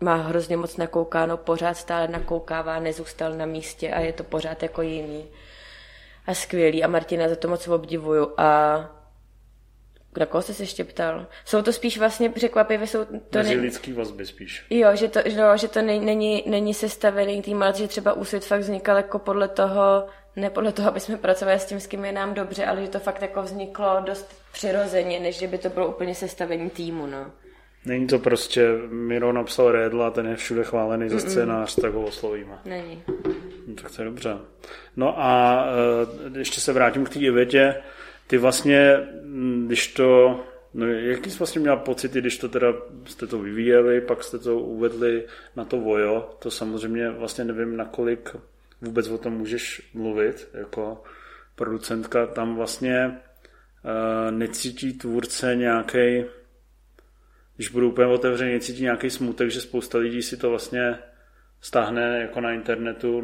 má 0.00 0.14
hrozně 0.14 0.56
moc 0.56 0.76
nakoukáno, 0.76 1.36
pořád 1.36 1.74
stále 1.74 2.08
nakoukává, 2.08 2.80
nezůstal 2.80 3.32
na 3.32 3.46
místě 3.46 3.90
a 3.90 4.00
je 4.00 4.12
to 4.12 4.24
pořád 4.24 4.62
jako 4.62 4.82
jiný. 4.82 5.26
A 6.26 6.34
skvělý. 6.34 6.84
A 6.84 6.88
Martina 6.88 7.28
za 7.28 7.36
to 7.36 7.48
moc 7.48 7.68
obdivuju. 7.68 8.32
A 8.36 9.01
na 10.18 10.26
koho 10.26 10.42
jsi 10.42 10.54
se 10.54 10.62
ještě 10.62 10.84
ptal? 10.84 11.26
Jsou 11.44 11.62
to 11.62 11.72
spíš 11.72 11.98
vlastně 11.98 12.30
překvapivé, 12.30 12.86
jsou 12.86 13.04
to... 13.04 13.38
Mezi 13.38 13.56
ne... 13.56 13.62
lidský 13.62 13.92
vazby 13.92 14.26
spíš. 14.26 14.64
Jo, 14.70 14.88
že 14.94 15.08
to, 15.08 15.20
no, 15.36 15.56
že 15.56 15.68
to 15.68 15.82
není, 15.82 16.06
není, 16.06 16.44
není 16.46 16.74
sestavený 16.74 17.42
tým, 17.42 17.62
ale 17.62 17.74
že 17.74 17.88
třeba 17.88 18.12
úsvit 18.12 18.44
fakt 18.44 18.60
vznikal 18.60 18.96
jako 18.96 19.18
podle 19.18 19.48
toho, 19.48 20.06
ne 20.36 20.50
podle 20.50 20.72
toho, 20.72 20.88
aby 20.88 21.00
jsme 21.00 21.16
pracovali 21.16 21.58
s 21.58 21.64
tím, 21.64 21.80
s 21.80 21.86
kým 21.86 22.04
je 22.04 22.12
nám 22.12 22.34
dobře, 22.34 22.64
ale 22.64 22.82
že 22.82 22.88
to 22.88 22.98
fakt 22.98 23.22
jako 23.22 23.42
vzniklo 23.42 24.02
dost 24.06 24.42
přirozeně, 24.52 25.20
než 25.20 25.38
že 25.38 25.46
by 25.46 25.58
to 25.58 25.68
bylo 25.68 25.88
úplně 25.88 26.14
sestavení 26.14 26.70
týmu, 26.70 27.06
no. 27.06 27.26
Není 27.84 28.06
to 28.06 28.18
prostě, 28.18 28.68
Miro 28.90 29.32
napsal 29.32 29.72
Redla, 29.72 30.10
ten 30.10 30.26
je 30.26 30.36
všude 30.36 30.64
chválený 30.64 31.08
za 31.08 31.18
scénář, 31.18 31.74
tak 31.74 31.92
ho 31.92 32.02
oslovíme. 32.02 32.58
Není. 32.64 33.02
No, 33.66 33.74
tak 33.74 33.96
to 33.96 34.02
je 34.02 34.06
dobře. 34.06 34.38
No 34.96 35.14
a 35.18 35.64
e, 36.34 36.38
ještě 36.38 36.60
se 36.60 36.72
vrátím 36.72 37.04
k 37.04 37.08
té 37.08 37.30
větě. 37.30 37.74
Ty 38.32 38.38
vlastně, 38.38 38.96
mm, 39.22 39.66
když 39.66 39.86
to, 39.86 40.40
no 40.74 40.86
jaký 40.86 41.30
jsi 41.30 41.38
vlastně 41.38 41.60
měl 41.60 41.76
pocity, 41.76 42.20
když 42.20 42.38
to 42.38 42.48
teda 42.48 42.74
jste 43.04 43.26
to 43.26 43.38
vyvíjeli, 43.38 44.00
pak 44.00 44.24
jste 44.24 44.38
to 44.38 44.58
uvedli 44.58 45.24
na 45.56 45.64
to 45.64 45.80
vojo, 45.80 46.36
to 46.38 46.50
samozřejmě 46.50 47.10
vlastně 47.10 47.44
nevím, 47.44 47.76
nakolik 47.76 48.36
vůbec 48.80 49.08
o 49.08 49.18
tom 49.18 49.32
můžeš 49.32 49.90
mluvit, 49.94 50.48
jako 50.54 51.02
producentka, 51.54 52.26
tam 52.26 52.56
vlastně 52.56 53.06
uh, 53.10 54.30
necítí 54.30 54.92
tvůrce 54.92 55.56
nějaký, 55.56 56.24
když 57.56 57.68
budu 57.68 57.88
úplně 57.88 58.06
otevřený, 58.06 58.52
necítí 58.52 58.82
nějaký 58.82 59.10
smutek, 59.10 59.50
že 59.50 59.60
spousta 59.60 59.98
lidí 59.98 60.22
si 60.22 60.36
to 60.36 60.50
vlastně 60.50 60.98
stáhne 61.62 62.18
jako 62.20 62.40
na 62.40 62.52
internetu 62.52 63.22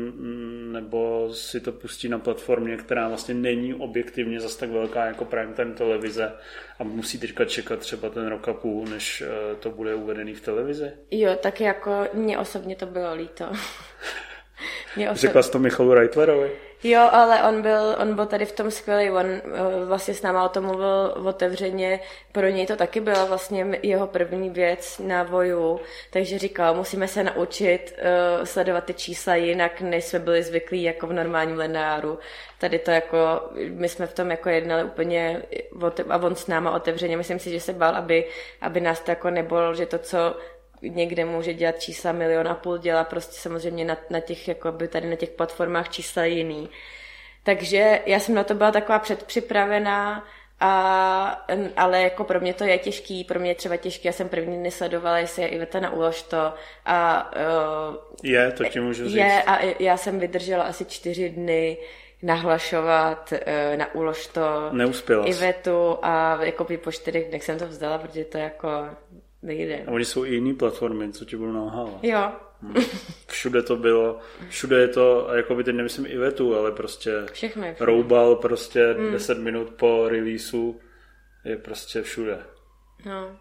nebo 0.72 1.28
si 1.32 1.60
to 1.60 1.72
pustí 1.72 2.08
na 2.08 2.18
platformě, 2.18 2.76
která 2.76 3.08
vlastně 3.08 3.34
není 3.34 3.74
objektivně 3.74 4.40
zas 4.40 4.56
tak 4.56 4.70
velká 4.70 5.04
jako 5.04 5.24
prime 5.24 5.54
time 5.54 5.74
televize 5.74 6.32
a 6.78 6.84
musí 6.84 7.18
teďka 7.18 7.44
čekat 7.44 7.78
třeba 7.78 8.10
ten 8.10 8.26
rok 8.26 8.48
a 8.48 8.52
půl, 8.52 8.86
než 8.86 9.20
eh, 9.26 9.54
to 9.54 9.70
bude 9.70 9.94
uvedený 9.94 10.34
v 10.34 10.40
televizi? 10.40 10.92
Jo, 11.10 11.36
tak 11.42 11.60
jako 11.60 12.06
mě 12.14 12.38
osobně 12.38 12.76
to 12.76 12.86
bylo 12.86 13.14
líto. 13.14 13.44
mě 14.96 15.10
osobně... 15.10 15.28
Řekla 15.28 15.42
jsi 15.42 15.50
to 15.50 15.58
Michalu 15.58 15.94
Reitlerovi? 15.94 16.50
Jo, 16.82 17.08
ale 17.12 17.42
on 17.42 17.62
byl, 17.62 17.96
on 18.02 18.14
byl 18.14 18.26
tady 18.26 18.44
v 18.44 18.52
tom 18.52 18.70
skvělý, 18.70 19.10
on 19.10 19.26
eh, 19.26 19.40
vlastně 19.84 20.14
s 20.14 20.22
náma 20.22 20.44
o 20.44 20.48
tom 20.48 20.64
mluvil 20.64 21.14
otevřeně, 21.26 22.00
pro 22.32 22.48
něj 22.48 22.66
to 22.66 22.76
taky 22.76 23.00
byla 23.00 23.24
vlastně 23.24 23.78
jeho 23.82 24.06
první 24.06 24.50
věc 24.50 24.98
na 24.98 25.22
voju, 25.22 25.80
takže 26.10 26.38
říkal, 26.38 26.74
musíme 26.74 27.08
se 27.08 27.24
naučit 27.24 27.98
uh, 27.98 28.44
sledovat 28.44 28.84
ty 28.84 28.94
čísla 28.94 29.34
jinak, 29.34 29.80
než 29.80 30.04
jsme 30.04 30.18
byli 30.18 30.42
zvyklí 30.42 30.82
jako 30.82 31.06
v 31.06 31.12
normálním 31.12 31.58
lineáru. 31.58 32.18
Tady 32.58 32.78
to 32.78 32.90
jako, 32.90 33.16
my 33.68 33.88
jsme 33.88 34.06
v 34.06 34.14
tom 34.14 34.30
jako 34.30 34.48
jednali 34.48 34.84
úplně 34.84 35.42
a 36.08 36.16
on 36.16 36.34
s 36.34 36.46
náma 36.46 36.70
otevřeně, 36.70 37.16
myslím 37.16 37.38
si, 37.38 37.50
že 37.50 37.60
se 37.60 37.72
bál, 37.72 37.96
aby, 37.96 38.24
aby 38.60 38.80
nás 38.80 39.00
to 39.00 39.10
jako 39.10 39.30
nebolilo, 39.30 39.74
že 39.74 39.86
to, 39.86 39.98
co 39.98 40.36
někde 40.82 41.24
může 41.24 41.54
dělat 41.54 41.80
čísla 41.80 42.12
milion 42.12 42.48
a 42.48 42.54
půl, 42.54 42.78
dělá 42.78 43.04
prostě 43.04 43.36
samozřejmě 43.40 43.84
na, 43.84 43.96
na 44.10 44.20
těch, 44.20 44.48
jako 44.48 44.72
by 44.72 44.88
tady 44.88 45.10
na 45.10 45.16
těch 45.16 45.30
platformách 45.30 45.88
čísla 45.88 46.24
jiný. 46.24 46.68
Takže 47.42 48.00
já 48.06 48.20
jsem 48.20 48.34
na 48.34 48.44
to 48.44 48.54
byla 48.54 48.70
taková 48.70 48.98
předpřipravená, 48.98 50.24
a, 50.60 51.46
ale 51.76 52.02
jako 52.02 52.24
pro 52.24 52.40
mě 52.40 52.54
to 52.54 52.64
je 52.64 52.78
těžký, 52.78 53.24
pro 53.24 53.40
mě 53.40 53.50
je 53.50 53.54
třeba 53.54 53.76
těžký, 53.76 54.08
já 54.08 54.12
jsem 54.12 54.28
první 54.28 54.56
dny 54.56 54.70
sledovala, 54.70 55.18
jestli 55.18 55.42
je 55.42 55.48
Iveta 55.48 55.80
na 55.80 55.90
úlož 55.92 56.22
to 56.22 56.54
a 56.84 57.30
uh, 57.90 57.96
je, 58.22 58.52
to 58.52 58.64
ti 58.64 58.80
můžu 58.80 59.04
říct. 59.04 59.14
Je 59.14 59.42
a 59.42 59.58
já 59.78 59.96
jsem 59.96 60.18
vydržela 60.18 60.64
asi 60.64 60.84
čtyři 60.84 61.28
dny 61.28 61.76
nahlašovat 62.22 63.32
uh, 63.32 63.76
na 63.76 63.94
úlož 63.94 64.26
to 64.26 64.70
Neuspěla 64.72 65.26
Ivetu 65.26 65.98
a 66.02 66.38
jako 66.44 66.66
po 66.84 66.92
čtyřech 66.92 67.28
dnech 67.28 67.44
jsem 67.44 67.58
to 67.58 67.66
vzdala, 67.66 67.98
protože 67.98 68.24
to 68.24 68.38
jako 68.38 68.68
nejde. 69.42 69.84
A 69.86 69.90
oni 69.90 70.04
jsou 70.04 70.24
i 70.24 70.34
jiný 70.34 70.54
platformy, 70.54 71.12
co 71.12 71.24
ti 71.24 71.36
budou 71.36 71.52
nalhávat. 71.52 72.04
Jo. 72.04 72.32
Hmm. 72.62 72.74
Všude 73.26 73.62
to 73.62 73.76
bylo, 73.76 74.18
všude 74.48 74.80
je 74.80 74.88
to, 74.88 75.28
jako 75.34 75.54
by 75.54 75.64
teď 75.64 75.74
nemyslím 75.74 76.06
Ivetu, 76.06 76.56
ale 76.56 76.72
prostě 76.72 77.12
Všechno 77.32 77.62
všude. 77.62 77.86
Roubal 77.86 78.36
prostě 78.36 78.94
hmm. 78.98 79.12
10 79.12 79.38
minut 79.38 79.70
po 79.70 80.08
releaseu 80.08 80.80
je 81.44 81.56
prostě 81.56 82.02
všude. 82.02 82.38
No. 83.06 83.36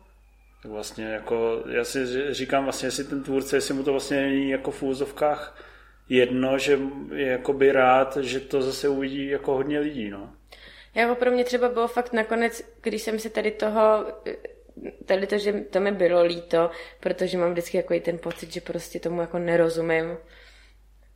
Tak 0.63 0.71
vlastně 0.71 1.05
jako, 1.05 1.63
já 1.69 1.83
si 1.83 2.33
říkám 2.33 2.63
vlastně, 2.63 2.87
jestli 2.87 3.03
ten 3.03 3.23
tvůrce, 3.23 3.57
jestli 3.57 3.73
mu 3.73 3.83
to 3.83 3.91
vlastně 3.91 4.21
není 4.21 4.49
jako 4.49 4.71
v 4.71 4.83
úzovkách 4.83 5.63
jedno, 6.09 6.57
že 6.57 6.79
je 7.15 7.27
jakoby 7.27 7.71
rád, 7.71 8.17
že 8.17 8.39
to 8.39 8.61
zase 8.61 8.89
uvidí 8.89 9.27
jako 9.27 9.53
hodně 9.53 9.79
lidí, 9.79 10.09
no. 10.09 10.33
Jako 10.95 11.15
pro 11.15 11.31
mě 11.31 11.43
třeba 11.43 11.69
bylo 11.69 11.87
fakt 11.87 12.13
nakonec, 12.13 12.63
když 12.81 13.01
jsem 13.01 13.19
si 13.19 13.29
tady 13.29 13.51
toho 13.51 14.05
tady 15.05 15.27
to, 15.27 15.37
že 15.37 15.53
to 15.53 15.79
mi 15.79 15.91
bylo 15.91 16.23
líto, 16.23 16.69
protože 16.99 17.37
mám 17.37 17.51
vždycky 17.51 17.77
jako 17.77 17.93
i 17.93 17.99
ten 17.99 18.17
pocit, 18.17 18.53
že 18.53 18.61
prostě 18.61 18.99
tomu 18.99 19.21
jako 19.21 19.39
nerozumím. 19.39 20.17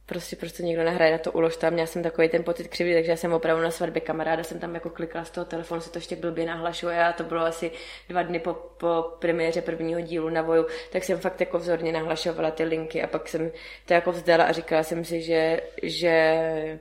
Prostě 0.06 0.36
prostě 0.36 0.64
někdo 0.64 0.84
nahraje 0.84 1.12
na 1.12 1.18
to 1.18 1.32
ulož 1.32 1.58
tam, 1.58 1.74
měla 1.74 1.88
jsem 1.88 2.04
takový 2.04 2.30
ten 2.30 2.44
pocit 2.44 2.68
křivý, 2.68 2.94
takže 2.94 3.12
já 3.12 3.18
jsem 3.18 3.34
opravdu 3.34 3.64
na 3.64 3.72
svatbě 3.72 4.02
kamaráda 4.02 4.44
jsem 4.44 4.60
tam 4.60 4.74
jako 4.76 4.90
klikla 4.90 5.26
z 5.26 5.32
toho 5.32 5.46
telefonu, 5.46 5.82
se 5.82 5.92
to 5.92 5.98
ještě 5.98 6.16
blbě 6.16 6.46
nahlašuje 6.46 7.04
a 7.04 7.14
to 7.14 7.24
bylo 7.24 7.42
asi 7.42 7.72
dva 8.10 8.24
dny 8.24 8.40
po, 8.40 8.54
po 8.54 9.04
premiéře 9.20 9.62
prvního 9.62 10.02
dílu 10.02 10.30
na 10.30 10.42
Voju, 10.42 10.66
tak 10.92 11.04
jsem 11.04 11.20
fakt 11.20 11.40
jako 11.40 11.58
vzorně 11.60 11.92
nahlašovala 11.92 12.52
ty 12.52 12.64
linky 12.64 13.04
a 13.04 13.08
pak 13.08 13.28
jsem 13.28 13.52
to 13.86 13.94
jako 13.94 14.12
vzdala 14.12 14.44
a 14.44 14.52
říkala 14.52 14.84
jsem 14.84 15.06
si, 15.06 15.22
že, 15.22 15.62
že 15.84 16.80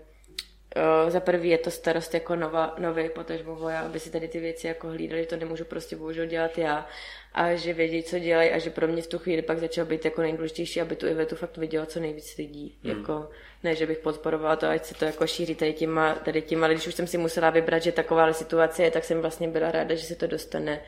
za 1.09 1.21
prvý 1.21 1.49
je 1.49 1.59
to 1.59 1.71
starost 1.71 2.15
jako 2.15 2.37
nova, 2.37 2.75
nový 2.79 3.09
potažmo 3.09 3.57
voja, 3.57 3.81
aby 3.81 4.01
si 4.01 4.11
tady 4.11 4.29
ty 4.29 4.41
věci 4.41 4.67
jako 4.67 4.89
hlídali, 4.89 5.27
to 5.27 5.37
nemůžu 5.37 5.65
prostě 5.65 5.97
bohužel 5.97 6.27
dělat 6.27 6.59
já 6.59 6.87
a 7.33 7.55
že 7.55 7.73
vědí, 7.73 8.03
co 8.03 8.19
dělají 8.19 8.51
a 8.51 8.59
že 8.59 8.71
pro 8.71 8.87
mě 8.87 9.03
v 9.03 9.07
tu 9.07 9.19
chvíli 9.19 9.43
pak 9.43 9.59
začalo 9.59 9.87
být 9.87 10.05
jako 10.05 10.23
nejdůležitější, 10.23 10.81
aby 10.81 10.97
tu 10.97 11.07
Ivetu 11.07 11.37
fakt 11.37 11.57
vidělo 11.57 11.87
co 11.87 12.01
nejvíc 12.01 12.37
lidí. 12.37 12.79
Hmm. 12.85 12.99
Jako, 12.99 13.29
ne, 13.63 13.75
že 13.75 13.87
bych 13.87 13.99
podporovala 13.99 14.57
to, 14.57 14.67
ať 14.67 14.85
se 14.85 14.95
to 14.95 15.05
jako 15.05 15.27
šíří 15.27 15.55
tady 15.55 15.73
těma, 15.73 16.15
tady 16.15 16.43
těma, 16.43 16.67
ale 16.67 16.75
když 16.75 16.87
už 16.87 16.95
jsem 16.95 17.07
si 17.07 17.19
musela 17.19 17.51
vybrat, 17.51 17.83
že 17.83 17.93
taková 17.93 18.33
situace 18.33 18.83
je, 18.83 18.91
tak 18.91 19.05
jsem 19.05 19.21
vlastně 19.21 19.49
byla 19.49 19.71
ráda, 19.71 19.95
že 19.95 20.05
se 20.05 20.17
to 20.17 20.27
dostane 20.27 20.81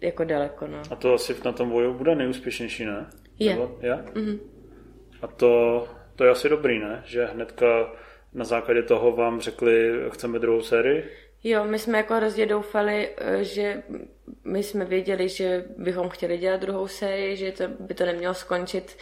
jako 0.00 0.24
daleko. 0.24 0.66
No. 0.66 0.82
A 0.90 0.96
to 0.96 1.14
asi 1.14 1.34
na 1.44 1.52
tom 1.52 1.70
voju 1.70 1.94
bude 1.94 2.14
nejúspěšnější, 2.14 2.84
ne? 2.84 3.06
Je. 3.38 3.50
Nebo, 3.50 3.78
je? 3.80 3.94
Mm-hmm. 3.94 4.38
A 5.22 5.26
to, 5.26 5.84
to 6.16 6.24
je 6.24 6.30
asi 6.30 6.48
dobrý, 6.48 6.78
ne? 6.78 7.02
Že 7.06 7.24
hnedka 7.24 7.92
na 8.34 8.44
základě 8.44 8.82
toho 8.82 9.12
vám 9.12 9.40
řekli, 9.40 9.92
chceme 10.10 10.38
druhou 10.38 10.62
sérii? 10.62 11.04
Jo, 11.44 11.64
my 11.64 11.78
jsme 11.78 11.98
jako 11.98 12.14
hrozně 12.14 12.46
doufali, 12.46 13.08
eh, 13.18 13.44
že 13.44 13.82
my 14.44 14.62
jsme 14.62 14.84
věděli, 14.84 15.28
že 15.28 15.64
bychom 15.78 16.08
chtěli 16.08 16.38
dělat 16.38 16.60
druhou 16.60 16.88
sérii, 16.88 17.36
že 17.36 17.52
to, 17.52 17.64
by 17.68 17.94
to 17.94 18.06
nemělo 18.06 18.34
skončit 18.34 18.96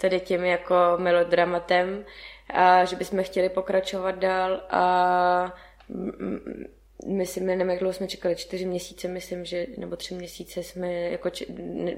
tady 0.00 0.20
tím 0.20 0.44
jako 0.44 0.74
melodramatem 0.96 2.04
a 2.50 2.84
že 2.84 2.96
bychom 2.96 3.22
chtěli 3.22 3.48
pokračovat 3.48 4.18
dál 4.18 4.60
a 4.70 5.54
myslím, 7.06 7.46
nevím, 7.46 7.70
jak 7.70 7.78
dlouho 7.78 7.92
jsme 7.92 8.08
čekali, 8.08 8.36
čtyři 8.36 8.66
měsíce, 8.66 9.08
myslím, 9.08 9.44
že, 9.44 9.66
nebo 9.78 9.96
tři 9.96 10.14
měsíce 10.14 10.62
jsme, 10.62 10.92
jako 10.92 11.30
či, 11.30 11.46
ne, 11.58 11.96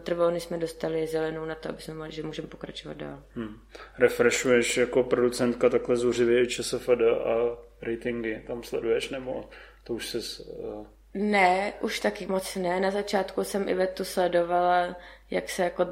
trvalo, 0.00 0.30
než 0.30 0.42
jsme 0.42 0.58
dostali 0.58 1.06
zelenou 1.06 1.44
na 1.44 1.54
to, 1.54 1.68
aby 1.68 1.82
jsme 1.82 1.94
mohli, 1.94 2.12
že 2.12 2.22
můžeme 2.22 2.48
pokračovat 2.48 2.96
dál. 2.96 3.22
Hmm. 3.34 3.60
Refreshuješ 3.98 4.76
jako 4.76 5.02
producentka 5.02 5.68
takhle 5.68 5.96
zuřivě 5.96 6.42
i 6.42 6.46
ČSFD 6.46 7.00
a 7.24 7.58
ratingy 7.82 8.42
tam 8.46 8.62
sleduješ, 8.62 9.10
nebo 9.10 9.44
to 9.84 9.94
už 9.94 10.08
se 10.08 10.18
uh, 10.18 10.86
ne, 11.14 11.72
už 11.80 12.00
taky 12.00 12.26
moc 12.26 12.56
ne. 12.56 12.80
Na 12.80 12.90
začátku 12.90 13.44
jsem 13.44 13.68
Ivetu 13.68 14.04
sledovala, 14.04 14.96
jak 15.30 15.50
se 15.50 15.62
jako 15.62 15.86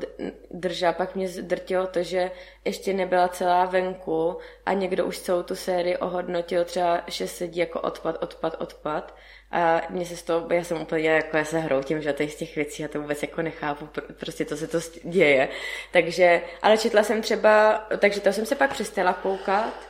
držela, 0.51 0.93
pak 0.93 1.15
mě 1.15 1.29
zdrtilo 1.29 1.87
to, 1.87 2.03
že 2.03 2.31
ještě 2.65 2.93
nebyla 2.93 3.29
celá 3.29 3.65
venku 3.65 4.39
a 4.67 4.73
někdo 4.73 5.07
už 5.07 5.19
celou 5.19 5.43
tu 5.43 5.57
sérii 5.57 5.97
ohodnotil 5.97 6.65
třeba, 6.65 7.03
že 7.07 7.29
sedí 7.29 7.61
jako 7.61 7.81
odpad, 7.81 8.23
odpad, 8.23 8.57
odpad. 8.59 9.15
A 9.51 9.83
mě 9.91 10.07
se 10.07 10.17
z 10.17 10.23
toho, 10.23 10.47
já 10.53 10.65
jsem 10.65 10.81
úplně 10.81 11.11
jako, 11.11 11.37
já 11.37 11.45
se 11.45 11.59
hroutím, 11.59 12.03
že 12.03 12.15
z 12.29 12.37
těch 12.37 12.57
věcí, 12.57 12.83
já 12.83 12.89
to 12.89 13.01
vůbec 13.01 13.23
jako 13.23 13.43
nechápu, 13.43 13.89
prostě 14.21 14.45
to 14.45 14.57
se 14.57 14.67
to 14.67 14.79
děje. 15.05 15.49
Takže, 15.93 16.43
ale 16.63 16.79
četla 16.79 17.03
jsem 17.03 17.23
třeba, 17.23 17.87
takže 17.99 18.21
to 18.21 18.33
jsem 18.33 18.47
se 18.47 18.55
pak 18.55 18.73
přestala 18.73 19.13
koukat, 19.13 19.88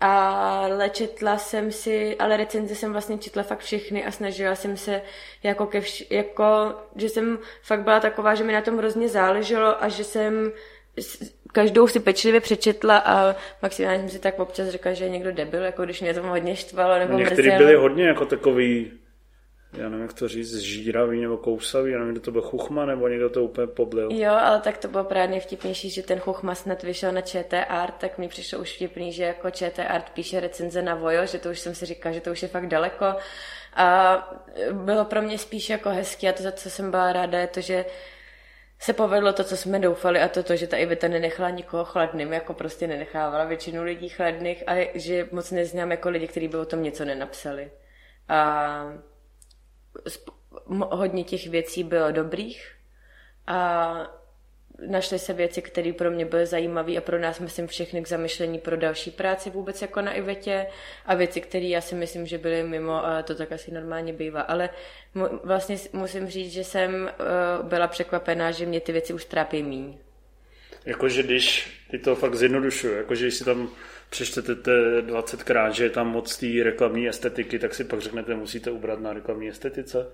ale 0.00 0.90
četla 0.90 1.38
jsem 1.38 1.72
si, 1.72 2.16
ale 2.18 2.36
recenze 2.36 2.74
jsem 2.74 2.92
vlastně 2.92 3.18
četla 3.18 3.42
fakt 3.42 3.58
všechny 3.60 4.04
a 4.04 4.10
snažila 4.10 4.54
jsem 4.54 4.76
se 4.76 5.02
jako 5.42 5.66
ke 5.66 5.80
vš, 5.80 6.04
jako, 6.10 6.74
že 6.96 7.08
jsem 7.08 7.38
fakt 7.62 7.82
byla 7.82 8.00
taková, 8.00 8.34
že 8.34 8.44
mi 8.44 8.52
na 8.52 8.60
tom 8.60 8.78
hrozně 8.78 9.08
záleželo 9.08 9.84
a 9.84 9.88
že 9.88 10.04
jsem 10.04 10.52
každou 11.52 11.88
si 11.88 12.00
pečlivě 12.00 12.40
přečetla 12.40 12.98
a 12.98 13.36
maximálně 13.62 13.98
jsem 14.00 14.08
si 14.08 14.18
tak 14.18 14.38
občas 14.38 14.68
řekla, 14.68 14.92
že 14.92 15.04
je 15.04 15.10
někdo 15.10 15.32
debil, 15.32 15.62
jako 15.62 15.84
když 15.84 16.00
mě 16.00 16.14
to 16.14 16.22
hodně 16.22 16.56
štvalo 16.56 16.98
nebo 16.98 17.18
Někteří 17.18 17.42
mrzelo. 17.42 17.58
byli 17.58 17.74
hodně 17.74 18.04
jako 18.08 18.26
takový 18.26 18.92
já 19.76 19.88
nevím, 19.88 20.02
jak 20.02 20.12
to 20.12 20.28
říct, 20.28 20.56
žíravý 20.56 21.20
nebo 21.20 21.36
kousavý, 21.36 21.92
já 21.92 21.98
nevím, 21.98 22.14
kdo 22.14 22.20
to 22.20 22.30
byl 22.30 22.42
Chuchma, 22.42 22.86
nebo 22.86 23.08
někdo 23.08 23.30
to 23.30 23.44
úplně 23.44 23.66
poblil. 23.66 24.08
Jo, 24.12 24.32
ale 24.32 24.60
tak 24.60 24.78
to 24.78 24.88
bylo 24.88 25.04
právě 25.04 25.28
nejvtipnější, 25.28 25.90
že 25.90 26.02
ten 26.02 26.18
Chuchma 26.18 26.54
snad 26.54 26.82
vyšel 26.82 27.12
na 27.12 27.20
ČT 27.20 27.66
Art, 27.68 27.94
tak 27.94 28.18
mi 28.18 28.28
přišlo 28.28 28.58
už 28.58 28.74
vtipný, 28.74 29.12
že 29.12 29.24
jako 29.24 29.50
ČT 29.50 29.86
Art 29.88 30.10
píše 30.10 30.40
recenze 30.40 30.82
na 30.82 30.94
Vojo, 30.94 31.26
že 31.26 31.38
to 31.38 31.50
už 31.50 31.58
jsem 31.58 31.74
si 31.74 31.86
říkala, 31.86 32.12
že 32.14 32.20
to 32.20 32.30
už 32.30 32.42
je 32.42 32.48
fakt 32.48 32.66
daleko. 32.66 33.06
A 33.74 34.16
bylo 34.72 35.04
pro 35.04 35.22
mě 35.22 35.38
spíš 35.38 35.70
jako 35.70 35.90
hezký 35.90 36.28
a 36.28 36.32
to, 36.32 36.42
za 36.42 36.52
co 36.52 36.70
jsem 36.70 36.90
byla 36.90 37.12
ráda, 37.12 37.38
je 37.38 37.46
to, 37.46 37.60
že 37.60 37.84
se 38.78 38.92
povedlo 38.92 39.32
to, 39.32 39.44
co 39.44 39.56
jsme 39.56 39.78
doufali 39.78 40.20
a 40.20 40.28
to, 40.28 40.42
to 40.42 40.56
že 40.56 40.66
ta 40.66 40.76
Iveta 40.76 41.08
nenechala 41.08 41.50
nikoho 41.50 41.84
chladným, 41.84 42.32
jako 42.32 42.54
prostě 42.54 42.86
nenechávala 42.86 43.44
většinu 43.44 43.82
lidí 43.82 44.08
chladných 44.08 44.64
a 44.66 44.90
že 44.94 45.28
moc 45.32 45.50
neznám 45.50 45.90
jako 45.90 46.08
lidi, 46.08 46.28
kteří 46.28 46.48
by 46.48 46.56
o 46.56 46.64
tom 46.64 46.82
něco 46.82 47.04
nenapsali. 47.04 47.70
A 48.28 48.92
hodně 50.68 51.24
těch 51.24 51.46
věcí 51.46 51.84
bylo 51.84 52.12
dobrých 52.12 52.72
a 53.46 54.24
našly 54.86 55.18
se 55.18 55.32
věci, 55.32 55.62
které 55.62 55.92
pro 55.92 56.10
mě 56.10 56.24
byly 56.24 56.46
zajímavé 56.46 56.96
a 56.96 57.00
pro 57.00 57.18
nás, 57.18 57.40
myslím, 57.40 57.66
všechny 57.66 58.02
k 58.02 58.08
zamyšlení 58.08 58.58
pro 58.58 58.76
další 58.76 59.10
práci 59.10 59.50
vůbec 59.50 59.82
jako 59.82 60.00
na 60.00 60.12
Ivetě 60.12 60.66
a 61.06 61.14
věci, 61.14 61.40
které 61.40 61.66
já 61.66 61.80
si 61.80 61.94
myslím, 61.94 62.26
že 62.26 62.38
byly 62.38 62.62
mimo, 62.62 63.04
ale 63.04 63.22
to 63.22 63.34
tak 63.34 63.52
asi 63.52 63.70
normálně 63.70 64.12
bývá. 64.12 64.40
Ale 64.40 64.70
vlastně 65.44 65.76
musím 65.92 66.28
říct, 66.28 66.52
že 66.52 66.64
jsem 66.64 66.94
uh, 66.94 67.68
byla 67.68 67.88
překvapená, 67.88 68.50
že 68.50 68.66
mě 68.66 68.80
ty 68.80 68.92
věci 68.92 69.12
už 69.12 69.24
trápí 69.24 69.62
míň. 69.62 69.98
Jakože 70.86 71.22
když, 71.22 71.72
ty 71.90 71.98
to 71.98 72.14
fakt 72.14 72.34
zjednodušuju, 72.34 72.94
jakože 72.96 73.24
když 73.24 73.34
si 73.34 73.44
tam 73.44 73.70
přečtete 74.14 74.52
20krát, 75.00 75.70
že 75.70 75.84
je 75.84 75.90
tam 75.90 76.08
moc 76.08 76.36
té 76.36 76.46
reklamní 76.62 77.08
estetiky, 77.08 77.58
tak 77.58 77.74
si 77.74 77.84
pak 77.84 78.00
řeknete, 78.00 78.34
musíte 78.34 78.70
ubrat 78.70 79.00
na 79.00 79.12
reklamní 79.12 79.48
estetice? 79.48 80.06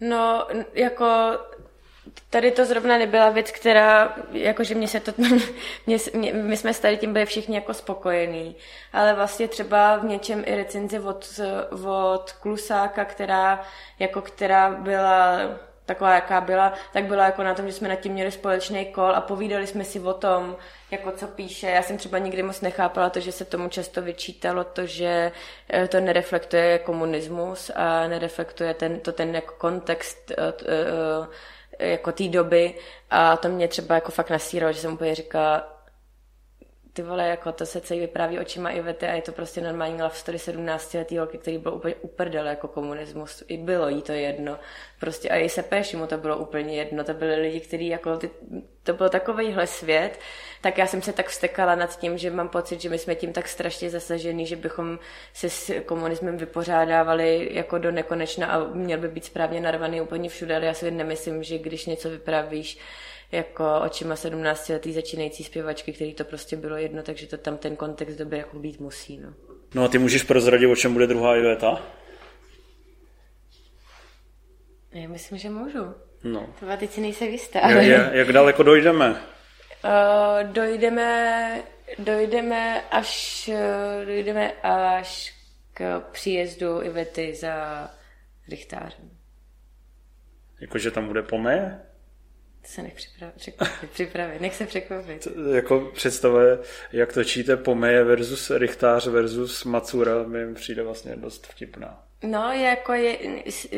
No, 0.00 0.48
jako 0.74 1.06
tady 2.30 2.50
to 2.50 2.64
zrovna 2.64 2.98
nebyla 2.98 3.30
věc, 3.30 3.50
která, 3.50 4.16
jakože 4.32 4.74
mě 4.74 4.88
se 4.88 5.00
to, 5.00 5.12
mě, 5.86 5.98
mě, 6.14 6.32
my 6.32 6.56
jsme 6.56 6.74
s 6.74 6.80
tady 6.80 6.96
tím 6.96 7.12
byli 7.12 7.26
všichni 7.26 7.54
jako 7.54 7.74
spokojení, 7.74 8.56
ale 8.92 9.14
vlastně 9.14 9.48
třeba 9.48 9.96
v 9.96 10.04
něčem 10.04 10.42
i 10.46 10.56
recenzi 10.56 10.98
od, 11.00 11.40
od 11.84 12.32
Klusáka, 12.32 13.04
která, 13.04 13.64
jako 13.98 14.22
která 14.22 14.70
byla 14.70 15.38
taková, 15.86 16.14
jaká 16.14 16.40
byla, 16.40 16.72
tak 16.92 17.04
byla 17.04 17.24
jako 17.24 17.42
na 17.42 17.54
tom, 17.54 17.66
že 17.66 17.72
jsme 17.72 17.88
nad 17.88 17.96
tím 17.96 18.12
měli 18.12 18.30
společný 18.30 18.86
kol 18.86 19.10
a 19.16 19.20
povídali 19.20 19.66
jsme 19.66 19.84
si 19.84 20.00
o 20.00 20.12
tom, 20.12 20.56
jako 20.90 21.10
co 21.12 21.26
píše. 21.26 21.66
Já 21.66 21.82
jsem 21.82 21.96
třeba 21.96 22.18
nikdy 22.18 22.42
moc 22.42 22.60
nechápala 22.60 23.10
to, 23.10 23.20
že 23.20 23.32
se 23.32 23.44
tomu 23.44 23.68
často 23.68 24.02
vyčítalo 24.02 24.64
to, 24.64 24.86
že 24.86 25.32
eh, 25.70 25.88
to 25.88 26.00
nereflektuje 26.00 26.78
komunismus 26.78 27.70
a 27.74 28.08
nereflektuje 28.08 28.74
ten, 28.74 29.00
to 29.00 29.12
ten 29.12 29.34
jako 29.34 29.54
kontext 29.58 30.30
eh, 30.30 30.52
eh, 31.78 31.88
jako 31.88 32.12
té 32.12 32.28
doby 32.28 32.74
a 33.10 33.36
to 33.36 33.48
mě 33.48 33.68
třeba 33.68 33.94
jako 33.94 34.12
fakt 34.12 34.30
nasíralo, 34.30 34.72
že 34.72 34.80
jsem 34.80 34.92
úplně 34.92 35.14
říkala, 35.14 35.75
ty 36.96 37.02
vole, 37.02 37.28
jako 37.28 37.52
to 37.52 37.66
se 37.66 37.80
celý 37.80 38.00
vypráví 38.00 38.38
očima 38.38 38.70
Ivety 38.70 39.06
a 39.06 39.12
je 39.12 39.22
to 39.22 39.32
prostě 39.32 39.60
normální 39.60 40.02
love 40.02 40.14
story 40.14 40.38
17 40.38 40.94
letý 40.94 41.18
holky, 41.18 41.38
který 41.38 41.58
byl 41.58 41.74
úplně 41.74 41.94
uprdel 41.94 42.46
jako 42.46 42.68
komunismus. 42.68 43.44
I 43.48 43.56
bylo 43.56 43.88
jí 43.88 44.02
to 44.02 44.12
jedno. 44.12 44.58
Prostě 45.00 45.28
a 45.28 45.36
i 45.36 45.48
se 45.48 45.64
mu 45.96 46.06
to 46.06 46.18
bylo 46.18 46.36
úplně 46.36 46.76
jedno. 46.76 47.04
To 47.04 47.14
byly 47.14 47.34
lidi, 47.34 47.60
kteří 47.60 47.88
jako, 47.88 48.16
ty, 48.16 48.30
to 48.82 48.94
byl 48.94 49.08
takovýhle 49.08 49.66
svět, 49.66 50.18
tak 50.60 50.78
já 50.78 50.86
jsem 50.86 51.02
se 51.02 51.12
tak 51.12 51.28
vstekala 51.28 51.74
nad 51.74 51.98
tím, 51.98 52.18
že 52.18 52.30
mám 52.30 52.48
pocit, 52.48 52.80
že 52.80 52.88
my 52.88 52.98
jsme 52.98 53.14
tím 53.14 53.32
tak 53.32 53.48
strašně 53.48 53.90
zasažený, 53.90 54.46
že 54.46 54.56
bychom 54.56 54.98
se 55.32 55.50
s 55.50 55.72
komunismem 55.86 56.36
vypořádávali 56.36 57.48
jako 57.52 57.78
do 57.78 57.90
nekonečna 57.90 58.46
a 58.46 58.64
měl 58.64 58.98
by 58.98 59.08
být 59.08 59.24
správně 59.24 59.60
narvaný 59.60 60.00
úplně 60.00 60.28
všude, 60.28 60.56
ale 60.56 60.66
já 60.66 60.74
si 60.74 60.90
nemyslím, 60.90 61.42
že 61.42 61.58
když 61.58 61.86
něco 61.86 62.10
vypravíš, 62.10 62.78
jako 63.32 63.80
očima 63.80 64.16
17 64.16 64.68
letý 64.68 64.92
začínající 64.92 65.44
zpěvačky, 65.44 65.92
který 65.92 66.14
to 66.14 66.24
prostě 66.24 66.56
bylo 66.56 66.76
jedno, 66.76 67.02
takže 67.02 67.26
to 67.26 67.36
tam 67.36 67.56
ten 67.56 67.76
kontext 67.76 68.18
doby 68.18 68.38
jako 68.38 68.58
být 68.58 68.80
musí. 68.80 69.18
No. 69.18 69.34
no 69.74 69.84
a 69.84 69.88
ty 69.88 69.98
můžeš 69.98 70.22
prozradit, 70.22 70.66
o 70.66 70.76
čem 70.76 70.92
bude 70.92 71.06
druhá 71.06 71.36
Iveta? 71.36 71.82
Já 74.92 75.08
myslím, 75.08 75.38
že 75.38 75.50
můžu. 75.50 75.94
No. 76.24 76.54
To 76.60 76.66
teď 76.76 76.90
si 76.90 77.00
nejsem 77.00 77.28
jistá. 77.28 77.60
Ale... 77.60 77.84
Jak, 77.84 78.12
jak 78.12 78.32
daleko 78.32 78.62
dojdeme? 78.62 79.10
Uh, 79.10 80.52
dojdeme, 80.52 81.62
dojdeme 81.98 82.82
až, 82.90 83.50
dojdeme 84.04 84.52
až 84.62 85.34
k 85.74 86.00
příjezdu 86.12 86.82
Ivety 86.82 87.34
za 87.34 87.88
Richtářem. 88.48 89.10
Jakože 90.60 90.90
tam 90.90 91.06
bude 91.06 91.22
pomeje? 91.22 91.85
To 92.66 92.72
se 92.72 92.82
nech 92.82 92.94
připravit, 92.94 93.34
připravit, 93.92 94.40
nech 94.40 94.54
se 94.54 94.66
překvapit. 94.66 95.24
To, 95.24 95.54
jako 95.54 95.90
představuje, 95.94 96.58
jak 96.92 97.12
točíte 97.12 97.56
Pomeje 97.56 98.04
versus 98.04 98.50
Richtář 98.50 99.06
versus 99.06 99.64
Macura, 99.64 100.22
mi 100.22 100.54
přijde 100.54 100.82
vlastně 100.82 101.16
dost 101.16 101.46
vtipná. 101.46 102.02
No, 102.22 102.52
jako 102.52 102.92
je, 102.92 103.18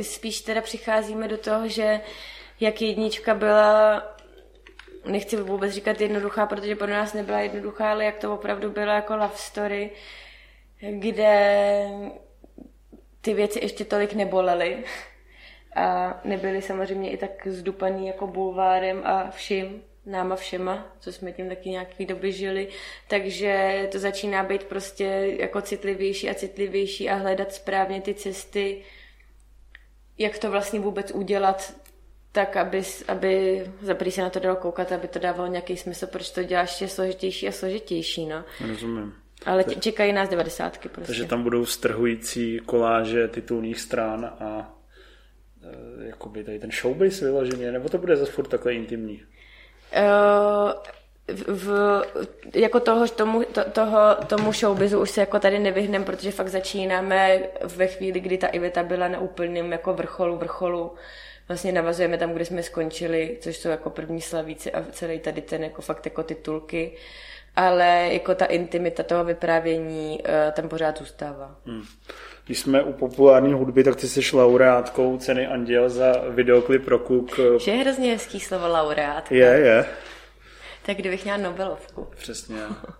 spíš 0.02 0.40
teda 0.40 0.60
přicházíme 0.60 1.28
do 1.28 1.38
toho, 1.38 1.68
že 1.68 2.00
jak 2.60 2.82
jednička 2.82 3.34
byla, 3.34 4.02
nechci 5.06 5.36
vůbec 5.36 5.72
říkat 5.72 6.00
jednoduchá, 6.00 6.46
protože 6.46 6.76
pro 6.76 6.86
nás 6.86 7.14
nebyla 7.14 7.40
jednoduchá, 7.40 7.90
ale 7.90 8.04
jak 8.04 8.16
to 8.16 8.34
opravdu 8.34 8.70
bylo 8.70 8.92
jako 8.92 9.16
love 9.16 9.36
story, 9.36 9.90
kde 10.90 11.84
ty 13.20 13.34
věci 13.34 13.58
ještě 13.62 13.84
tolik 13.84 14.14
nebolely 14.14 14.84
a 15.78 16.20
nebyli 16.24 16.62
samozřejmě 16.62 17.10
i 17.10 17.16
tak 17.16 17.46
zdupaný 17.46 18.06
jako 18.06 18.26
bulvárem 18.26 19.00
a 19.04 19.30
vším, 19.30 19.82
náma 20.06 20.36
všema, 20.36 20.96
co 21.00 21.12
jsme 21.12 21.32
tím 21.32 21.48
taky 21.48 21.70
nějaký 21.70 22.06
doby 22.06 22.32
žili, 22.32 22.68
takže 23.08 23.88
to 23.92 23.98
začíná 23.98 24.42
být 24.42 24.64
prostě 24.64 25.04
jako 25.38 25.60
citlivější 25.60 26.30
a 26.30 26.34
citlivější 26.34 27.10
a 27.10 27.14
hledat 27.14 27.52
správně 27.52 28.00
ty 28.00 28.14
cesty, 28.14 28.82
jak 30.18 30.38
to 30.38 30.50
vlastně 30.50 30.80
vůbec 30.80 31.10
udělat 31.10 31.74
tak, 32.32 32.56
aby, 32.56 32.82
aby 33.08 33.64
zaprý 33.82 34.10
se 34.10 34.22
na 34.22 34.30
to 34.30 34.38
dalo 34.40 34.56
koukat, 34.56 34.92
aby 34.92 35.08
to 35.08 35.18
dávalo 35.18 35.50
nějaký 35.50 35.76
smysl, 35.76 36.06
proč 36.06 36.30
to 36.30 36.42
děláš 36.42 36.70
ještě 36.70 36.88
složitější 36.88 37.48
a 37.48 37.52
složitější, 37.52 38.26
no. 38.26 38.44
Rozumím. 38.68 39.14
Ale 39.46 39.64
čekají 39.64 40.12
nás 40.12 40.28
devadesátky 40.28 40.88
prostě. 40.88 41.06
Takže 41.06 41.24
tam 41.24 41.42
budou 41.42 41.66
strhující 41.66 42.60
koláže 42.66 43.28
titulních 43.28 43.80
strán 43.80 44.24
a 44.24 44.77
jakoby 46.04 46.44
tady 46.44 46.58
ten 46.58 46.70
showbiz 46.70 47.20
vyloženě, 47.20 47.72
nebo 47.72 47.88
to 47.88 47.98
bude 47.98 48.16
zase 48.16 48.32
furt 48.32 48.48
takhle 48.48 48.74
intimní? 48.74 49.22
Uh, 49.96 50.72
v, 51.48 52.02
jako 52.54 52.80
toho, 52.80 53.08
tomu, 53.08 53.42
to, 53.44 53.64
toho, 53.70 53.98
tomu 54.26 54.52
showbizu 54.52 55.00
už 55.00 55.10
se 55.10 55.20
jako 55.20 55.38
tady 55.38 55.58
nevyhneme, 55.58 56.04
protože 56.04 56.30
fakt 56.30 56.48
začínáme 56.48 57.40
ve 57.64 57.86
chvíli, 57.86 58.20
kdy 58.20 58.38
ta 58.38 58.46
Iveta 58.46 58.82
byla 58.82 59.08
na 59.08 59.18
úplném 59.18 59.72
jako 59.72 59.94
vrcholu, 59.94 60.36
vrcholu. 60.36 60.94
Vlastně 61.48 61.72
navazujeme 61.72 62.18
tam, 62.18 62.32
kde 62.32 62.44
jsme 62.44 62.62
skončili, 62.62 63.38
což 63.40 63.56
jsou 63.56 63.68
jako 63.68 63.90
první 63.90 64.20
slavíci 64.20 64.72
a 64.72 64.84
celý 64.92 65.18
tady 65.18 65.40
ten 65.40 65.64
jako 65.64 65.82
fakt 65.82 66.06
jako 66.06 66.22
titulky. 66.22 66.96
Ale 67.58 68.08
jako 68.12 68.34
ta 68.34 68.44
intimita 68.44 69.02
toho 69.02 69.24
vyprávění 69.24 70.18
uh, 70.18 70.52
tam 70.52 70.68
pořád 70.68 70.98
zůstává. 70.98 71.56
Hmm. 71.66 71.82
Když 72.46 72.58
jsme 72.58 72.82
u 72.82 72.92
populární 72.92 73.52
hudby, 73.52 73.84
tak 73.84 73.96
ty 73.96 74.08
jsi 74.08 74.36
laureátkou 74.36 75.18
ceny 75.18 75.46
Anděl 75.46 75.88
za 75.88 76.12
videoklip 76.28 76.88
roku 76.88 77.20
k... 77.20 77.58
Že 77.60 77.70
je 77.70 77.76
hrozně 77.76 78.12
hezký 78.12 78.40
slovo 78.40 78.68
laureát. 78.68 79.32
Je, 79.32 79.46
je. 79.46 79.86
Tak 80.86 80.96
kdybych 80.96 81.24
měla 81.24 81.38
Nobelovku. 81.38 82.08
Přesně, 82.16 82.56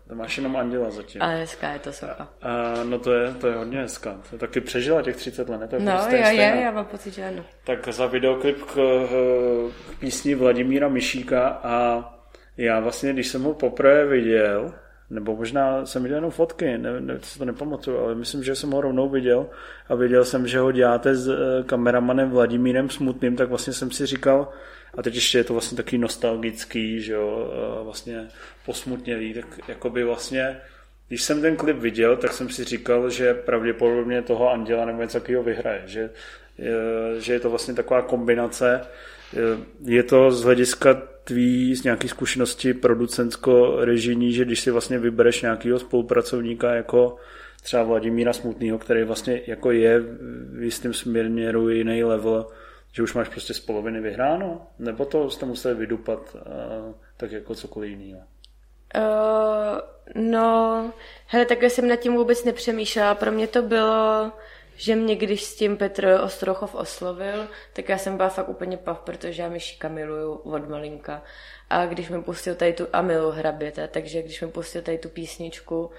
to 0.09 0.15
máš 0.15 0.37
jenom 0.37 0.57
Anděla 0.57 0.91
zatím. 0.91 1.23
Ale 1.23 1.37
hezká 1.37 1.73
je 1.73 1.79
to 1.79 1.93
socha. 1.93 2.29
A, 2.43 2.49
a, 2.51 2.85
no 2.85 2.99
to 2.99 3.13
je, 3.13 3.35
to 3.35 3.47
je 3.47 3.55
hodně 3.55 3.79
hezká. 3.79 4.17
To 4.31 4.39
taky 4.39 4.61
přežila 4.61 5.03
těch 5.03 5.17
30 5.17 5.49
let, 5.49 5.61
ne? 5.61 5.69
To 5.69 5.77
je 5.77 5.83
no, 5.83 5.93
jo, 5.93 6.17
je, 6.17 6.61
já 6.63 6.71
mám 6.71 6.85
pocit, 6.85 7.15
že 7.15 7.25
ano. 7.25 7.45
Tak 7.65 7.89
za 7.89 8.07
videoklip 8.07 8.63
k, 8.63 8.75
k 9.91 9.99
písni 9.99 10.35
Vladimíra 10.35 10.89
Myšíka 10.89 11.49
a 11.49 12.05
já 12.59 12.81
vlastně, 12.81 13.13
když 13.13 13.29
jsem 13.29 13.43
ho 13.43 13.55
poprvé 13.55 14.07
viděl, 14.07 14.75
nebo 15.11 15.37
možná 15.37 15.87
jsem 15.87 16.03
viděl 16.03 16.17
jenom 16.17 16.31
fotky, 16.31 16.79
ne, 16.79 17.01
ne, 17.01 17.19
si 17.23 17.39
to 17.39 17.45
nepamatuju, 17.45 17.99
ale 17.99 18.15
myslím, 18.15 18.45
že 18.45 18.55
jsem 18.55 18.71
ho 18.71 18.81
rovnou 18.81 19.09
viděl 19.09 19.47
a 19.89 19.95
viděl 19.95 20.25
jsem, 20.25 20.49
že 20.49 20.59
ho 20.59 20.73
děláte 20.73 21.15
s 21.15 21.29
eh, 21.29 21.63
kameramanem 21.67 22.31
Vladimírem 22.31 22.91
Smutným, 22.91 23.37
tak 23.37 23.49
vlastně 23.49 23.73
jsem 23.73 23.91
si 23.91 24.07
říkal, 24.07 24.49
a 24.95 25.03
teď 25.03 25.15
ještě 25.15 25.39
je 25.39 25.45
to 25.45 25.53
vlastně 25.53 25.77
takový 25.77 25.99
nostalgický, 25.99 27.01
že 27.01 27.13
jo, 27.13 27.53
vlastně 27.85 28.29
posmutnělý, 28.67 29.35
tak 29.35 29.47
jakoby 29.69 30.05
vlastně, 30.05 30.57
když 31.09 31.23
jsem 31.23 31.41
ten 31.41 31.57
klip 31.57 31.77
viděl, 31.77 32.17
tak 32.17 32.33
jsem 32.33 32.49
si 32.49 32.65
říkal, 32.65 33.11
že 33.11 33.35
pravděpodobně 33.35 34.23
toho 34.23 34.51
Anděla 34.51 34.85
nebo 34.85 35.03
něco 35.03 35.21
takového 35.21 35.43
vyhraje, 35.43 35.83
že, 35.87 36.11
že 37.19 37.33
je 37.33 37.41
to 37.41 37.51
vlastně 37.51 37.75
taková 37.75 38.03
kombinace, 38.03 38.81
je 39.85 40.03
to 40.03 40.31
z 40.31 40.43
hlediska 40.43 41.03
tvý 41.29 41.75
z 41.75 41.83
nějaké 41.85 42.09
zkušenosti 42.09 42.75
producentsko-režijní, 42.75 44.33
že 44.33 44.45
když 44.45 44.61
si 44.61 44.71
vlastně 44.71 44.99
vybereš 44.99 45.43
nějakého 45.43 45.79
spolupracovníka 45.79 46.75
jako 46.75 47.17
třeba 47.63 47.83
Vladimíra 47.83 48.33
Smutného, 48.33 48.79
který 48.79 49.05
vlastně 49.05 49.43
jako 49.47 49.71
je 49.71 50.01
v 50.53 50.63
jistém 50.63 50.95
směru 50.95 51.69
jiný 51.69 52.05
level, 52.05 52.47
že 52.93 53.03
už 53.03 53.15
máš 53.15 53.29
prostě 53.29 53.55
z 53.55 53.61
poloviny 53.61 54.01
vyhráno? 54.01 54.67
Nebo 54.79 55.05
to 55.05 55.31
jste 55.31 55.47
museli 55.47 55.75
vydupat 55.75 56.21
uh, 56.35 56.95
tak 57.17 57.33
jako 57.33 57.55
cokoliv 57.55 57.91
jiného? 57.91 58.21
Uh, 58.97 59.79
no, 60.15 60.93
hele, 61.27 61.45
takhle 61.45 61.71
jsem 61.71 61.89
nad 61.89 61.97
tím 61.97 62.15
vůbec 62.15 62.45
nepřemýšlela. 62.45 63.15
Pro 63.15 63.33
mě 63.33 63.47
to 63.47 63.63
bylo 63.63 64.33
že 64.79 64.97
mě 64.97 65.17
když 65.17 65.45
s 65.45 65.57
tím 65.57 65.77
Petr 65.77 66.21
Ostrochov 66.25 66.75
oslovil, 66.75 67.49
tak 67.73 67.89
já 67.89 67.99
jsem 67.99 68.17
byla 68.17 68.29
fakt 68.29 68.49
úplně 68.49 68.77
pav, 68.77 69.01
protože 69.01 69.43
já 69.43 69.49
Myšíka 69.49 69.89
miluju 69.89 70.33
od 70.33 70.69
malinka. 70.69 71.23
A 71.71 71.87
když 71.87 72.09
mi 72.09 72.23
pustil 72.23 72.55
tady 72.55 72.73
tu, 72.73 72.87
a 72.93 73.03
milu 73.03 73.31
hraběte, 73.31 73.89
takže 73.89 74.23
když 74.23 74.41
mi 74.41 74.49
pustil 74.49 74.83
tady 74.83 74.99
tu 74.99 75.09
písničku, 75.09 75.91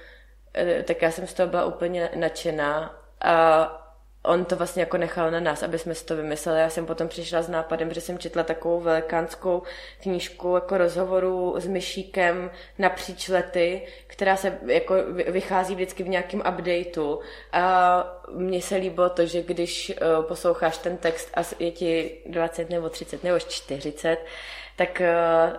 eh, 0.54 0.84
tak 0.84 1.02
já 1.02 1.12
jsem 1.12 1.28
z 1.28 1.34
toho 1.34 1.50
byla 1.50 1.66
úplně 1.66 2.10
nadšená. 2.16 3.02
A 3.22 3.89
on 4.24 4.46
to 4.46 4.56
vlastně 4.56 4.82
jako 4.82 4.98
nechal 4.98 5.32
na 5.32 5.40
nás, 5.40 5.64
aby 5.64 5.80
jsme 5.80 5.96
si 5.96 6.06
to 6.06 6.16
vymysleli. 6.16 6.60
Já 6.60 6.70
jsem 6.70 6.86
potom 6.86 7.08
přišla 7.08 7.42
s 7.42 7.50
nápadem, 7.50 7.94
že 7.94 8.02
jsem 8.02 8.18
četla 8.18 8.44
takovou 8.44 8.80
velikánskou 8.80 9.64
knížku 10.02 10.56
jako 10.56 10.78
rozhovoru 10.78 11.56
s 11.58 11.68
Myšíkem 11.68 12.52
napříč 12.78 13.30
lety, 13.30 13.88
která 14.08 14.36
se 14.36 14.60
jako 14.66 14.96
vychází 15.28 15.76
vždycky 15.76 16.04
v 16.04 16.10
nějakém 16.10 16.40
updateu. 16.40 17.20
A 17.52 18.04
mně 18.32 18.62
se 18.62 18.76
líbilo 18.76 19.10
to, 19.10 19.26
že 19.26 19.42
když 19.42 19.90
eh, 19.90 19.96
posloucháš 20.28 20.78
ten 20.78 20.98
text 20.98 21.30
a 21.34 21.42
je 21.60 21.72
ti 21.72 22.22
20 22.26 22.70
nebo 22.70 22.90
30 22.90 23.24
nebo 23.24 23.40
40, 23.40 24.18
tak, 24.76 25.02
eh, 25.02 25.16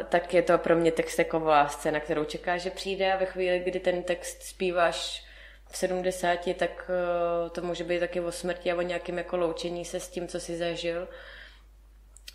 tak 0.09 0.35
je 0.35 0.43
to 0.43 0.59
pro 0.59 0.77
mě 0.77 0.93
text 0.93 1.19
jako 1.19 1.39
lásce, 1.39 1.93
na 1.93 2.01
kterou 2.01 2.25
čekáš, 2.25 2.63
že 2.63 2.71
přijde 2.71 3.13
a 3.13 3.17
ve 3.17 3.27
chvíli, 3.27 3.59
kdy 3.59 3.81
ten 3.81 4.03
text 4.03 4.43
zpíváš 4.43 5.30
v 5.71 5.77
70, 5.77 6.39
tak 6.57 6.91
eh, 6.91 7.51
to 7.51 7.63
může 7.63 7.85
být 7.85 8.01
taky 8.01 8.21
o 8.21 8.33
smrti 8.33 8.73
a 8.73 8.77
o 8.77 8.83
nějakém 8.83 9.19
jako 9.19 9.37
loučení 9.37 9.85
se 9.85 10.01
s 10.01 10.09
tím, 10.09 10.29
co 10.29 10.41
si 10.41 10.57
zažil. 10.57 11.09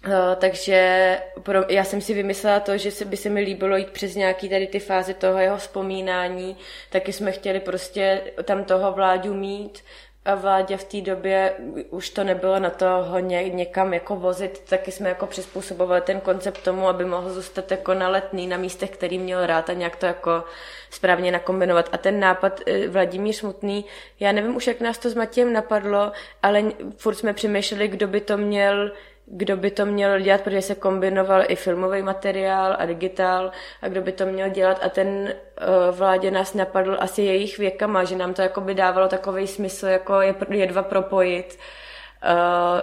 Uh, 0.08 0.36
takže 0.36 1.20
pro, 1.44 1.64
já 1.70 1.84
jsem 1.84 2.02
si 2.02 2.14
vymyslela 2.14 2.60
to, 2.60 2.78
že 2.78 3.06
by 3.06 3.18
se 3.18 3.30
mi 3.30 3.42
líbilo 3.42 3.78
jít 3.78 3.90
přes 3.90 4.16
nějaký 4.16 4.50
tady 4.50 4.68
ty 4.68 4.80
fáze 4.80 5.14
toho 5.14 5.40
jeho 5.40 5.58
vzpomínání, 5.58 6.58
taky 6.90 7.14
jsme 7.14 7.32
chtěli 7.32 7.60
prostě 7.60 8.22
tam 8.44 8.64
toho 8.64 8.92
vládu 8.92 9.34
mít 9.34 9.84
a 10.26 10.36
Vládě 10.36 10.78
v 10.78 10.84
té 10.84 11.02
době 11.02 11.54
už 11.90 12.10
to 12.10 12.24
nebylo 12.24 12.60
na 12.60 12.70
to 12.70 12.86
ho 12.86 13.20
ně, 13.20 13.50
někam 13.50 13.94
jako 13.94 14.16
vozit, 14.16 14.60
taky 14.70 14.92
jsme 14.92 15.10
jako 15.10 15.28
přizpůsobovali 15.28 16.02
ten 16.02 16.20
koncept 16.20 16.64
tomu, 16.64 16.88
aby 16.88 17.06
mohl 17.06 17.34
zůstat 17.34 17.72
jako 17.72 17.94
na 17.94 18.10
letný 18.10 18.48
na 18.48 18.58
místech, 18.58 18.90
který 18.90 19.20
měl 19.20 19.46
rád 19.46 19.70
a 19.70 19.74
nějak 19.74 19.96
to 19.96 20.06
jako 20.06 20.44
správně 20.90 21.32
nakombinovat. 21.32 21.90
A 21.92 21.98
ten 21.98 22.20
nápad 22.20 22.62
eh, 22.66 22.88
Vladimír 22.88 23.34
Smutný, 23.34 23.86
já 24.20 24.32
nevím 24.32 24.56
už, 24.56 24.68
jak 24.68 24.82
nás 24.82 24.98
to 24.98 25.10
s 25.10 25.16
Matějem 25.16 25.54
napadlo, 25.54 26.12
ale 26.44 26.64
furt 26.98 27.16
jsme 27.16 27.34
přemýšleli, 27.34 27.88
kdo 27.88 28.08
by 28.08 28.22
to 28.22 28.38
měl 28.38 28.92
kdo 29.26 29.58
by 29.58 29.72
to 29.72 29.86
měl 29.86 30.20
dělat, 30.20 30.42
protože 30.42 30.62
se 30.62 30.76
kombinoval 30.76 31.44
i 31.48 31.56
filmový 31.56 32.02
materiál 32.02 32.76
a 32.80 32.86
digitál 32.86 33.52
a 33.82 33.88
kdo 33.88 34.02
by 34.02 34.12
to 34.12 34.26
měl 34.26 34.50
dělat. 34.50 34.80
A 34.84 34.90
ten 34.90 35.08
uh, 35.08 35.98
vládě 35.98 36.32
nás 36.32 36.54
napadl 36.54 36.98
asi 37.00 37.22
jejich 37.22 37.58
věkama, 37.58 38.04
že 38.04 38.16
nám 38.16 38.34
to 38.34 38.42
jako 38.42 38.62
by 38.62 38.74
dávalo 38.74 39.08
takový 39.08 39.48
smysl, 39.48 39.88
jako 39.88 40.22
je, 40.22 40.36
je 40.50 40.68
dva 40.68 40.84
propojit. 40.84 41.54
Uh, 41.54 41.85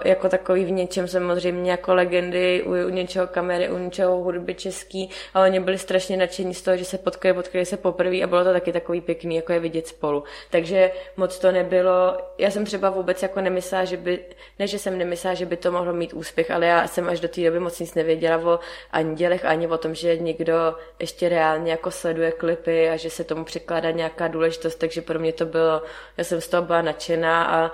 jako 0.04 0.28
takový 0.28 0.64
v 0.64 0.70
něčem 0.70 1.08
samozřejmě 1.08 1.70
jako 1.70 1.94
legendy, 1.94 2.62
u, 2.62 2.70
u 2.70 2.88
něčeho 2.88 3.26
kamery, 3.26 3.70
u 3.70 3.78
něčeho 3.78 4.16
hudby 4.16 4.54
český, 4.54 5.10
ale 5.34 5.48
oni 5.48 5.60
byli 5.60 5.78
strašně 5.78 6.16
nadšení 6.16 6.54
z 6.54 6.62
toho, 6.62 6.76
že 6.76 6.84
se 6.84 6.98
potkali, 6.98 7.34
potkali 7.34 7.64
se 7.64 7.76
poprvé 7.76 8.22
a 8.22 8.26
bylo 8.26 8.44
to 8.44 8.52
taky 8.52 8.72
takový 8.72 9.00
pěkný, 9.00 9.36
jako 9.36 9.52
je 9.52 9.60
vidět 9.60 9.86
spolu. 9.86 10.24
Takže 10.50 10.92
moc 11.16 11.38
to 11.38 11.52
nebylo, 11.52 12.18
já 12.38 12.50
jsem 12.50 12.64
třeba 12.64 12.90
vůbec 12.90 13.22
jako 13.22 13.40
nemyslela, 13.40 13.84
že 13.84 13.96
by, 13.96 14.18
ne, 14.58 14.66
že 14.66 14.78
jsem 14.78 14.98
nemyslela, 14.98 15.34
že 15.34 15.46
by 15.46 15.56
to 15.56 15.72
mohlo 15.72 15.92
mít 15.92 16.12
úspěch, 16.12 16.50
ale 16.50 16.66
já 16.66 16.86
jsem 16.86 17.08
až 17.08 17.20
do 17.20 17.28
té 17.28 17.44
doby 17.44 17.60
moc 17.60 17.80
nic 17.80 17.94
nevěděla 17.94 18.36
o 18.36 18.58
andělech, 18.90 19.44
ani 19.44 19.66
o 19.66 19.78
tom, 19.78 19.94
že 19.94 20.16
někdo 20.16 20.74
ještě 20.98 21.28
reálně 21.28 21.70
jako 21.70 21.90
sleduje 21.90 22.32
klipy 22.32 22.88
a 22.88 22.96
že 22.96 23.10
se 23.10 23.24
tomu 23.24 23.44
přikládá 23.44 23.90
nějaká 23.90 24.28
důležitost, 24.28 24.74
takže 24.74 25.02
pro 25.02 25.18
mě 25.18 25.32
to 25.32 25.46
bylo, 25.46 25.82
já 26.16 26.24
jsem 26.24 26.40
z 26.40 26.48
toho 26.48 26.62
byla 26.62 26.82
nadšená 26.82 27.44
a 27.44 27.70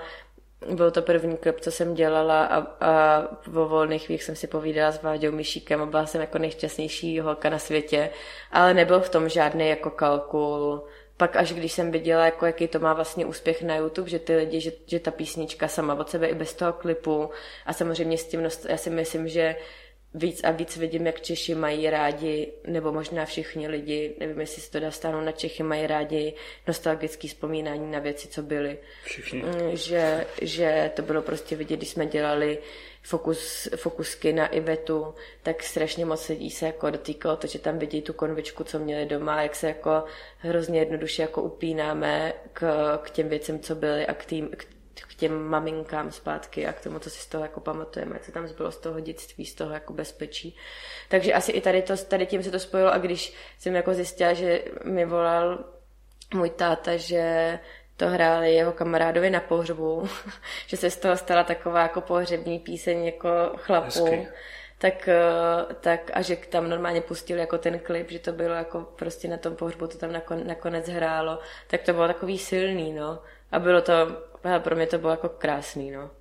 byl 0.67 0.91
to 0.91 1.01
první 1.01 1.37
klip, 1.37 1.61
co 1.61 1.71
jsem 1.71 1.93
dělala 1.93 2.45
a, 2.45 2.57
a 2.85 3.23
vo 3.47 3.67
volných 3.67 4.05
chvílích 4.05 4.23
jsem 4.23 4.35
si 4.35 4.47
povídala 4.47 4.91
s 4.91 5.01
Váďou 5.01 5.31
Myšíkem 5.31 5.81
a 5.81 5.85
byla 5.85 6.05
jsem 6.05 6.21
jako 6.21 6.37
nejšťastnější 6.37 7.19
holka 7.19 7.49
na 7.49 7.59
světě, 7.59 8.09
ale 8.51 8.73
nebyl 8.73 8.99
v 8.99 9.09
tom 9.09 9.29
žádný 9.29 9.69
jako 9.69 9.89
kalkul. 9.89 10.83
Pak 11.17 11.35
až 11.35 11.53
když 11.53 11.73
jsem 11.73 11.91
viděla, 11.91 12.25
jako 12.25 12.45
jaký 12.45 12.67
to 12.67 12.79
má 12.79 12.93
vlastně 12.93 13.25
úspěch 13.25 13.61
na 13.61 13.75
YouTube, 13.75 14.09
že 14.09 14.19
ty 14.19 14.35
lidi, 14.35 14.61
že, 14.61 14.71
že 14.85 14.99
ta 14.99 15.11
písnička 15.11 15.67
sama 15.67 15.95
od 15.95 16.09
sebe 16.09 16.27
i 16.27 16.35
bez 16.35 16.53
toho 16.53 16.73
klipu 16.73 17.29
a 17.65 17.73
samozřejmě 17.73 18.17
s 18.17 18.25
tím, 18.27 18.49
já 18.69 18.77
si 18.77 18.89
myslím, 18.89 19.27
že 19.27 19.55
víc 20.13 20.43
a 20.43 20.51
víc 20.51 20.77
vidím, 20.77 21.05
jak 21.05 21.21
Češi 21.21 21.55
mají 21.55 21.89
rádi, 21.89 22.53
nebo 22.67 22.91
možná 22.91 23.25
všichni 23.25 23.67
lidi, 23.67 24.15
nevím, 24.19 24.39
jestli 24.39 24.61
se 24.61 24.71
to 24.71 24.79
dá 24.79 24.91
stáhnout 24.91 25.21
na 25.21 25.31
Čechy, 25.31 25.63
mají 25.63 25.87
rádi 25.87 26.33
nostalgické 26.67 27.27
vzpomínání 27.27 27.91
na 27.91 27.99
věci, 27.99 28.27
co 28.27 28.41
byly. 28.41 28.77
Všichni. 29.03 29.43
Mm, 29.43 29.75
že, 29.75 30.25
že 30.41 30.91
to 30.95 31.01
bylo 31.01 31.21
prostě 31.21 31.55
vidět, 31.55 31.77
když 31.77 31.89
jsme 31.89 32.05
dělali 32.05 32.57
fokus, 33.03 33.67
fokusky 33.75 34.33
na 34.33 34.47
Ivetu, 34.47 35.15
tak 35.43 35.63
strašně 35.63 36.05
moc 36.05 36.29
lidí 36.29 36.51
se 36.51 36.65
jako 36.65 36.89
dotýkalo 36.89 37.37
to, 37.37 37.47
že 37.47 37.59
tam 37.59 37.79
vidí 37.79 38.01
tu 38.01 38.13
konvičku, 38.13 38.63
co 38.63 38.79
měli 38.79 39.05
doma, 39.05 39.41
jak 39.41 39.55
se 39.55 39.67
jako 39.67 40.03
hrozně 40.37 40.79
jednoduše 40.79 41.21
jako 41.21 41.41
upínáme 41.41 42.33
k, 42.53 42.97
k 42.97 43.09
těm 43.09 43.29
věcem, 43.29 43.59
co 43.59 43.75
byly 43.75 44.07
a 44.07 44.13
k, 44.13 44.25
tým, 44.25 44.49
k 44.57 44.65
k 45.07 45.13
těm 45.15 45.43
maminkám 45.43 46.11
zpátky 46.11 46.67
a 46.67 46.73
k 46.73 46.81
tomu, 46.81 46.99
co 46.99 47.09
si 47.09 47.19
z 47.19 47.27
toho 47.27 47.43
jako 47.43 47.59
pamatujeme, 47.59 48.19
co 48.19 48.31
tam 48.31 48.47
zbylo 48.47 48.71
z 48.71 48.77
toho 48.77 48.99
dětství, 48.99 49.45
z 49.45 49.53
toho 49.53 49.73
jako 49.73 49.93
bezpečí. 49.93 50.55
Takže 51.09 51.33
asi 51.33 51.51
i 51.51 51.61
tady, 51.61 51.81
to, 51.81 51.97
tady 51.97 52.25
tím 52.25 52.43
se 52.43 52.51
to 52.51 52.59
spojilo 52.59 52.93
a 52.93 52.97
když 52.97 53.33
jsem 53.59 53.75
jako 53.75 53.93
zjistila, 53.93 54.33
že 54.33 54.63
mi 54.83 55.05
volal 55.05 55.59
můj 56.33 56.49
táta, 56.49 56.97
že 56.97 57.59
to 57.97 58.07
hráli 58.07 58.53
jeho 58.53 58.71
kamarádovi 58.71 59.29
na 59.29 59.39
pohřbu, 59.39 60.09
že 60.67 60.77
se 60.77 60.89
z 60.89 60.97
toho 60.97 61.17
stala 61.17 61.43
taková 61.43 61.81
jako 61.81 62.01
pohřební 62.01 62.59
píseň 62.59 63.05
jako 63.05 63.29
chlapů. 63.55 63.85
Hezky. 63.85 64.27
Tak, 64.77 65.07
eh, 65.07 65.73
tak 65.81 66.11
a 66.13 66.21
že 66.21 66.35
tam 66.35 66.69
normálně 66.69 67.01
pustili 67.01 67.39
jako 67.39 67.57
ten 67.57 67.79
klip, 67.79 68.11
že 68.11 68.19
to 68.19 68.31
bylo 68.31 68.53
jako 68.53 68.81
prostě 68.81 69.27
na 69.27 69.37
tom 69.37 69.55
pohřbu, 69.55 69.87
to 69.87 69.97
tam 69.97 70.11
nakonec 70.43 70.89
hrálo, 70.89 71.39
tak 71.67 71.81
to 71.81 71.93
bylo 71.93 72.07
takový 72.07 72.37
silný, 72.37 72.93
no. 72.93 73.19
A 73.51 73.59
bylo 73.59 73.81
to 73.81 73.93
pro 74.59 74.75
mě 74.75 74.87
to 74.87 74.97
bylo 74.97 75.11
jako 75.11 75.29
krásný, 75.29 75.91
no. 75.91 76.11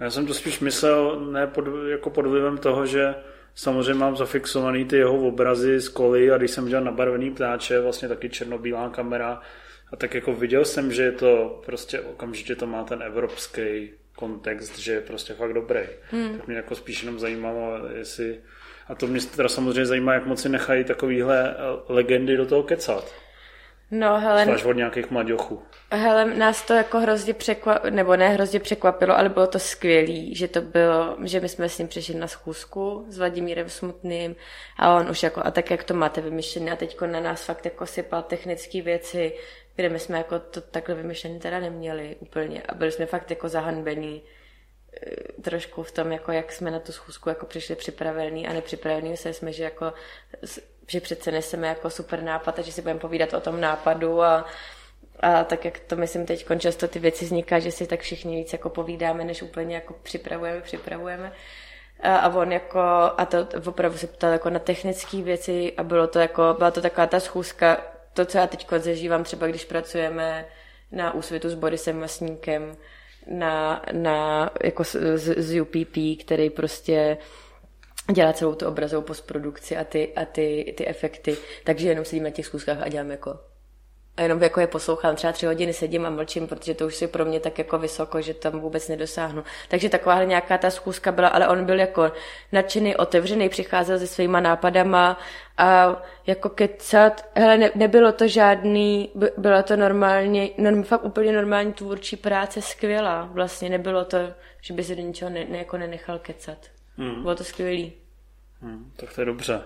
Já 0.00 0.10
jsem 0.10 0.26
to 0.26 0.34
spíš 0.34 0.60
myslel 0.60 1.20
ne 1.20 1.46
pod, 1.46 1.64
jako 1.88 2.10
pod 2.10 2.26
vlivem 2.26 2.58
toho, 2.58 2.86
že 2.86 3.14
samozřejmě 3.54 3.94
mám 3.94 4.16
zafixovaný 4.16 4.84
ty 4.84 4.96
jeho 4.96 5.28
obrazy 5.28 5.80
z 5.80 5.88
koly 5.88 6.30
a 6.32 6.38
když 6.38 6.50
jsem 6.50 6.66
dělal 6.66 6.84
nabarvený 6.84 7.30
ptáče, 7.30 7.80
vlastně 7.80 8.08
taky 8.08 8.30
černobílá 8.30 8.88
kamera, 8.88 9.40
a 9.92 9.96
tak 9.96 10.14
jako 10.14 10.34
viděl 10.34 10.64
jsem, 10.64 10.92
že 10.92 11.02
je 11.02 11.12
to 11.12 11.62
prostě 11.66 12.00
okamžitě 12.00 12.56
to 12.56 12.66
má 12.66 12.84
ten 12.84 13.02
evropský 13.02 13.90
kontext, 14.16 14.78
že 14.78 14.92
je 14.92 15.00
prostě 15.00 15.34
fakt 15.34 15.52
dobrý. 15.52 15.80
Hmm. 16.10 16.38
Tak 16.38 16.46
mě 16.46 16.56
jako 16.56 16.74
spíš 16.74 17.02
jenom 17.02 17.18
zajímalo, 17.18 17.78
jestli... 17.94 18.38
A 18.88 18.94
to 18.94 19.06
mě 19.06 19.20
teda 19.20 19.48
samozřejmě 19.48 19.86
zajímá, 19.86 20.14
jak 20.14 20.26
moc 20.26 20.42
si 20.42 20.48
nechají 20.48 20.84
takovýhle 20.84 21.56
legendy 21.88 22.36
do 22.36 22.46
toho 22.46 22.62
kecat. 22.62 23.14
No, 23.94 24.20
hele... 24.20 24.44
Zvlášť 24.44 24.64
od 24.64 24.72
nějakých 24.72 25.10
mladěchů. 25.10 25.62
Hele, 25.90 26.24
nás 26.24 26.62
to 26.62 26.74
jako 26.74 27.00
hrozně 27.00 27.34
překvapilo, 27.34 27.94
nebo 27.94 28.16
ne 28.16 28.28
hrozně 28.28 28.60
překvapilo, 28.60 29.18
ale 29.18 29.28
bylo 29.28 29.46
to 29.46 29.58
skvělý, 29.58 30.34
že 30.34 30.48
to 30.48 30.60
bylo, 30.60 31.16
že 31.24 31.40
my 31.40 31.48
jsme 31.48 31.68
s 31.68 31.78
ním 31.78 31.88
přišli 31.88 32.14
na 32.14 32.26
schůzku 32.26 33.06
s 33.08 33.18
Vladimírem 33.18 33.68
Smutným 33.68 34.36
a 34.76 34.96
on 34.96 35.10
už 35.10 35.22
jako, 35.22 35.40
a 35.44 35.50
tak 35.50 35.70
jak 35.70 35.84
to 35.84 35.94
máte 35.94 36.20
vymyšlené 36.20 36.72
a 36.72 36.76
teďko 36.76 37.06
na 37.06 37.20
nás 37.20 37.44
fakt 37.44 37.64
jako 37.64 37.86
sypal 37.86 38.22
technické 38.22 38.82
věci, 38.82 39.32
kde 39.76 39.88
my 39.88 39.98
jsme 39.98 40.18
jako 40.18 40.38
to 40.38 40.60
takhle 40.60 40.94
vymyšlené 40.94 41.38
teda 41.38 41.60
neměli 41.60 42.16
úplně 42.20 42.62
a 42.62 42.74
byli 42.74 42.92
jsme 42.92 43.06
fakt 43.06 43.30
jako 43.30 43.48
zahanbení 43.48 44.22
eh, 45.06 45.42
trošku 45.42 45.82
v 45.82 45.92
tom, 45.92 46.12
jako 46.12 46.32
jak 46.32 46.52
jsme 46.52 46.70
na 46.70 46.78
tu 46.78 46.92
schůzku 46.92 47.28
jako 47.28 47.46
přišli 47.46 47.76
připravení 47.76 48.48
a 48.48 48.52
nepřipravení 48.52 49.16
se 49.16 49.32
jsme, 49.32 49.52
že 49.52 49.64
jako 49.64 49.92
že 50.86 51.00
přece 51.00 51.30
neseme 51.30 51.68
jako 51.68 51.90
super 51.90 52.22
nápad 52.22 52.58
a 52.58 52.62
že 52.62 52.72
si 52.72 52.82
budeme 52.82 53.00
povídat 53.00 53.34
o 53.34 53.40
tom 53.40 53.60
nápadu 53.60 54.22
a, 54.22 54.44
a 55.20 55.44
tak 55.44 55.64
jak 55.64 55.78
to 55.78 55.96
myslím 55.96 56.26
teď 56.26 56.46
často 56.58 56.88
ty 56.88 56.98
věci 56.98 57.24
vzniká, 57.24 57.58
že 57.58 57.70
si 57.70 57.86
tak 57.86 58.00
všichni 58.00 58.36
víc 58.36 58.52
jako 58.52 58.70
povídáme, 58.70 59.24
než 59.24 59.42
úplně 59.42 59.74
jako 59.74 59.94
připravujeme, 60.02 60.60
připravujeme. 60.60 61.32
A, 62.00 62.16
a 62.16 62.28
on 62.28 62.52
jako, 62.52 62.80
a 63.16 63.26
to 63.26 63.48
opravdu 63.66 63.98
se 63.98 64.06
ptal 64.06 64.32
jako 64.32 64.50
na 64.50 64.58
technické 64.58 65.22
věci 65.22 65.72
a 65.76 65.82
bylo 65.82 66.06
to 66.06 66.18
jako, 66.18 66.54
byla 66.58 66.70
to 66.70 66.80
taková 66.80 67.06
ta 67.06 67.20
schůzka, 67.20 67.76
to, 68.12 68.24
co 68.24 68.38
já 68.38 68.46
teď 68.46 68.66
zažívám 68.78 69.24
třeba, 69.24 69.46
když 69.46 69.64
pracujeme 69.64 70.46
na 70.92 71.14
úsvitu 71.14 71.50
s 71.50 71.54
Borisem 71.54 72.00
Masníkem, 72.00 72.76
na, 73.26 73.82
na 73.92 74.50
jako 74.64 74.84
z, 74.84 74.96
z 75.16 75.60
UPP, 75.60 76.24
který 76.24 76.50
prostě 76.50 77.18
dělá 78.12 78.32
celou 78.32 78.54
tu 78.54 78.66
obrazovou 78.66 79.02
postprodukci 79.02 79.76
a 79.76 79.84
ty, 79.84 80.12
a 80.16 80.24
ty, 80.24 80.74
ty 80.76 80.86
efekty. 80.86 81.36
Takže 81.64 81.88
jenom 81.88 82.04
sedím 82.04 82.24
na 82.24 82.30
těch 82.30 82.46
zkuskách 82.46 82.82
a 82.82 82.88
dělám 82.88 83.10
jako 83.10 83.52
a 84.16 84.22
jenom 84.22 84.42
jako 84.42 84.60
je 84.60 84.66
poslouchám, 84.66 85.16
třeba 85.16 85.32
tři 85.32 85.46
hodiny 85.46 85.72
sedím 85.72 86.06
a 86.06 86.10
mlčím, 86.10 86.48
protože 86.48 86.74
to 86.74 86.86
už 86.86 87.02
je 87.02 87.08
pro 87.08 87.24
mě 87.24 87.40
tak 87.40 87.58
jako 87.58 87.78
vysoko, 87.78 88.20
že 88.20 88.34
tam 88.34 88.60
vůbec 88.60 88.88
nedosáhnu. 88.88 89.44
Takže 89.68 89.88
taková 89.88 90.24
nějaká 90.24 90.58
ta 90.58 90.70
zkuska 90.70 91.12
byla, 91.12 91.28
ale 91.28 91.48
on 91.48 91.64
byl 91.64 91.80
jako 91.80 92.12
nadšený, 92.52 92.96
otevřený, 92.96 93.48
přicházel 93.48 93.98
se 93.98 94.06
svýma 94.06 94.40
nápadama 94.40 95.18
a 95.58 95.96
jako 96.26 96.48
kecat, 96.48 97.30
hele, 97.34 97.58
ne, 97.58 97.70
nebylo 97.74 98.12
to 98.12 98.28
žádný, 98.28 99.10
bylo 99.36 99.62
to 99.62 99.76
normálně, 99.76 100.50
norm, 100.58 100.82
fakt 100.82 101.04
úplně 101.04 101.32
normální 101.32 101.72
tvůrčí 101.72 102.16
práce, 102.16 102.62
skvělá. 102.62 103.28
Vlastně 103.32 103.70
nebylo 103.70 104.04
to, 104.04 104.18
že 104.60 104.74
by 104.74 104.84
se 104.84 104.94
do 104.94 105.02
ničeho 105.02 105.30
ne, 105.30 105.44
ne, 105.48 105.58
jako 105.58 105.76
nenechal 105.76 106.18
kecat. 106.18 106.58
Hmm. 106.96 107.22
Bylo 107.22 107.34
to 107.34 107.44
skvělý. 107.44 107.92
Hmm, 108.60 108.92
tak 108.96 109.12
to 109.14 109.20
je 109.20 109.24
dobře. 109.24 109.60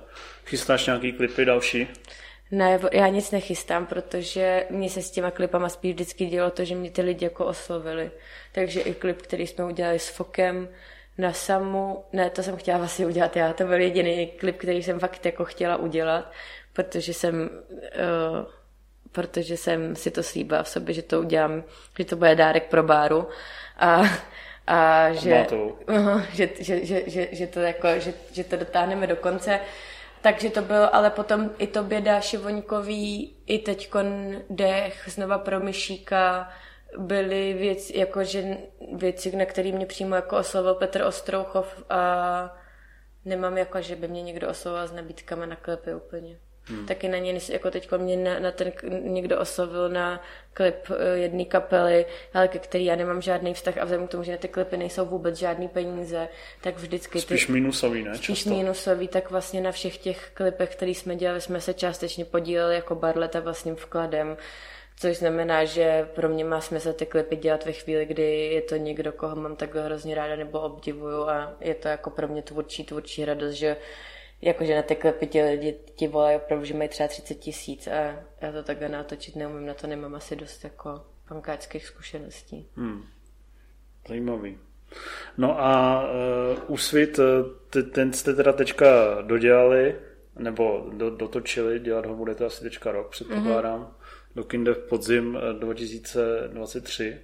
Chystáš 0.45 0.87
nějaký 0.87 1.13
klipy 1.13 1.45
další? 1.45 1.89
Ne, 2.51 2.81
já 2.93 3.09
nic 3.09 3.31
nechystám, 3.31 3.87
protože 3.87 4.67
mě 4.71 4.91
se 4.91 5.03
s 5.03 5.11
těma 5.11 5.31
klipama 5.31 5.69
spíš 5.69 5.95
vždycky 5.95 6.27
dělo 6.27 6.51
to, 6.51 6.65
že 6.65 6.75
mě 6.75 6.91
ty 6.91 7.03
lidi 7.03 7.25
jako 7.25 7.47
oslovili. 7.47 8.11
Takže 8.53 8.81
i 8.81 8.95
klip, 8.95 9.23
který 9.23 9.47
jsme 9.47 9.65
udělali 9.65 9.99
s 9.99 10.09
Fokem 10.09 10.69
na 11.19 11.33
Samu, 11.33 12.05
ne, 12.13 12.31
to 12.31 12.43
jsem 12.43 12.57
chtěla 12.57 12.79
vlastně 12.79 13.07
udělat 13.07 13.37
já, 13.37 13.53
to 13.53 13.65
byl 13.65 13.81
jediný 13.81 14.27
klip, 14.27 14.57
který 14.57 14.83
jsem 14.83 15.01
fakt 15.01 15.27
jako 15.27 15.45
chtěla 15.45 15.77
udělat, 15.77 16.33
protože 16.73 17.15
jsem, 17.15 17.51
uh, 17.71 18.47
protože 19.13 19.57
jsem 19.57 19.97
si 19.97 20.11
to 20.11 20.23
slíbila 20.23 20.63
v 20.63 20.69
sobě, 20.69 20.95
že 20.95 21.03
to 21.03 21.21
udělám, 21.21 21.65
že 21.99 22.05
to 22.05 22.17
bude 22.17 22.35
dárek 22.35 22.67
pro 22.71 22.83
báru. 22.83 23.29
A 23.77 24.03
a 24.67 25.13
že, 25.13 25.47
uh, 25.89 26.23
že, 26.33 26.49
že, 26.61 26.85
že, 26.87 27.03
že, 27.07 27.29
že, 27.33 27.47
to 27.47 27.61
jako, 27.61 27.89
že, 27.99 28.15
že 28.33 28.45
to 28.45 28.57
dotáhneme 28.57 29.07
do 29.07 29.17
konce. 29.17 29.61
Takže 30.23 30.51
to 30.51 30.63
bylo, 30.63 30.95
ale 30.95 31.11
potom 31.11 31.51
i 31.59 31.67
to 31.67 31.83
běda 31.83 32.21
Šivoňkový, 32.21 33.37
i 33.47 33.59
teďkon 33.59 34.37
dech, 34.51 35.05
znova 35.07 35.39
pro 35.39 35.61
Myšíka, 35.61 36.51
byly 36.99 37.53
věci, 37.53 37.99
jako, 37.99 38.25
že 38.25 38.57
věci, 38.93 39.37
na 39.37 39.45
které 39.45 39.73
mě 39.73 39.87
přímo 39.87 40.15
jako 40.15 40.37
oslovil 40.37 40.75
Petr 40.75 41.03
Ostrouchov 41.03 41.85
a 41.91 42.57
nemám 43.25 43.59
jako, 43.59 43.81
že 43.81 43.97
by 43.97 44.09
mě 44.09 44.23
někdo 44.23 44.49
oslovoval 44.49 44.89
s 44.89 44.93
nabídkami 44.93 45.47
na 45.47 45.57
klepy 45.57 45.95
úplně. 45.95 46.39
Hmm. 46.69 46.87
Taky 46.87 47.09
na 47.09 47.19
ně, 47.19 47.41
jako 47.49 47.71
teď 47.71 47.89
mě 47.97 48.17
na, 48.17 48.39
na 48.39 48.51
ten 48.51 48.73
někdo 49.03 49.39
oslovil 49.39 49.89
na 49.89 50.23
klip 50.55 50.91
eh, 50.91 51.19
jedné 51.19 51.45
kapely, 51.45 52.07
ale 52.35 52.49
ke 52.49 52.59
který 52.59 52.85
já 52.85 52.97
nemám 52.97 53.23
žádný 53.23 53.55
vztah 53.55 53.79
a 53.79 53.85
vzhledem 53.85 54.07
k 54.07 54.11
tomu, 54.11 54.23
že 54.23 54.33
na 54.33 54.39
ty 54.39 54.49
klipy 54.49 54.77
nejsou 54.77 55.07
vůbec 55.07 55.37
žádný 55.37 55.69
peníze, 55.69 56.29
tak 56.61 56.77
vždycky... 56.77 57.21
Spíš 57.21 57.47
ty, 57.47 57.53
minusový, 57.53 58.03
ne? 58.03 58.15
Spíš 58.15 58.39
často. 58.39 58.51
minusový, 58.51 59.09
tak 59.09 59.31
vlastně 59.31 59.61
na 59.61 59.73
všech 59.73 59.99
těch 59.99 60.31
klipech, 60.35 60.77
který 60.77 60.95
jsme 60.95 61.17
dělali, 61.17 61.41
jsme 61.41 61.61
se 61.61 61.75
částečně 61.75 62.25
podíleli 62.25 62.75
jako 62.75 62.95
Barleta 62.95 63.41
vlastním 63.41 63.77
vkladem. 63.77 64.37
Což 64.99 65.17
znamená, 65.17 65.65
že 65.65 66.09
pro 66.15 66.29
mě 66.29 66.45
má 66.45 66.61
smysl 66.61 66.93
ty 66.93 67.07
klipy 67.07 67.37
dělat 67.37 67.65
ve 67.65 67.73
chvíli, 67.73 68.07
kdy 68.07 68.47
je 68.53 68.63
to 68.63 68.77
někdo, 68.77 69.13
koho 69.13 69.37
mám 69.37 69.57
takhle 69.57 69.85
hrozně 69.85 70.15
ráda 70.15 70.37
nebo 70.37 70.61
obdivuju 70.61 71.29
a 71.29 71.57
je 71.61 71.75
to 71.75 71.89
jako 71.89 72.11
pro 72.11 72.29
mě 72.29 72.43
tvůrčí, 72.43 72.85
tvůrčí 72.85 73.25
radost, 73.25 73.53
že 73.53 73.77
jakože 74.43 74.77
na 74.77 74.83
ty 74.83 74.97
klipy 74.97 75.27
ti 75.27 75.43
lidi 75.43 75.77
ti 75.95 76.09
volají 76.09 76.37
opravdu, 76.37 76.65
že 76.65 76.75
mají 76.75 76.89
třeba 76.89 77.09
30 77.09 77.35
tisíc 77.35 77.87
a 77.87 78.17
já 78.41 78.53
to 78.53 78.63
takhle 78.63 78.89
natočit 78.89 79.37
neumím, 79.37 79.67
na 79.67 79.75
to 79.75 79.87
nemám 79.87 80.15
asi 80.15 80.37
dost 80.37 80.65
jako 80.65 81.05
pankáčských 81.29 81.87
zkušeností. 81.87 82.69
Hmm. 82.77 83.05
Zajímavý. 84.09 84.59
No 85.39 85.61
a 85.61 86.03
uh, 86.03 86.59
Úsvit, 86.67 87.19
eh, 87.19 87.83
ten 87.83 88.13
jste 88.13 88.35
teda 88.35 88.53
teďka 88.53 88.87
dodělali, 89.23 89.97
nebo 90.39 90.87
do, 90.93 91.11
dotočili, 91.11 91.81
dělat 91.81 92.07
ho 92.07 92.15
budete 92.15 92.45
asi 92.45 92.63
teďka 92.63 92.93
rok, 92.93 93.11
předpokládám. 93.11 93.81
Mm-hmm 93.81 94.07
do 94.37 94.45
kinde 94.45 94.75
v 94.75 94.79
podzim 94.79 95.39
2023. 95.59 97.19
Eh, 97.19 97.23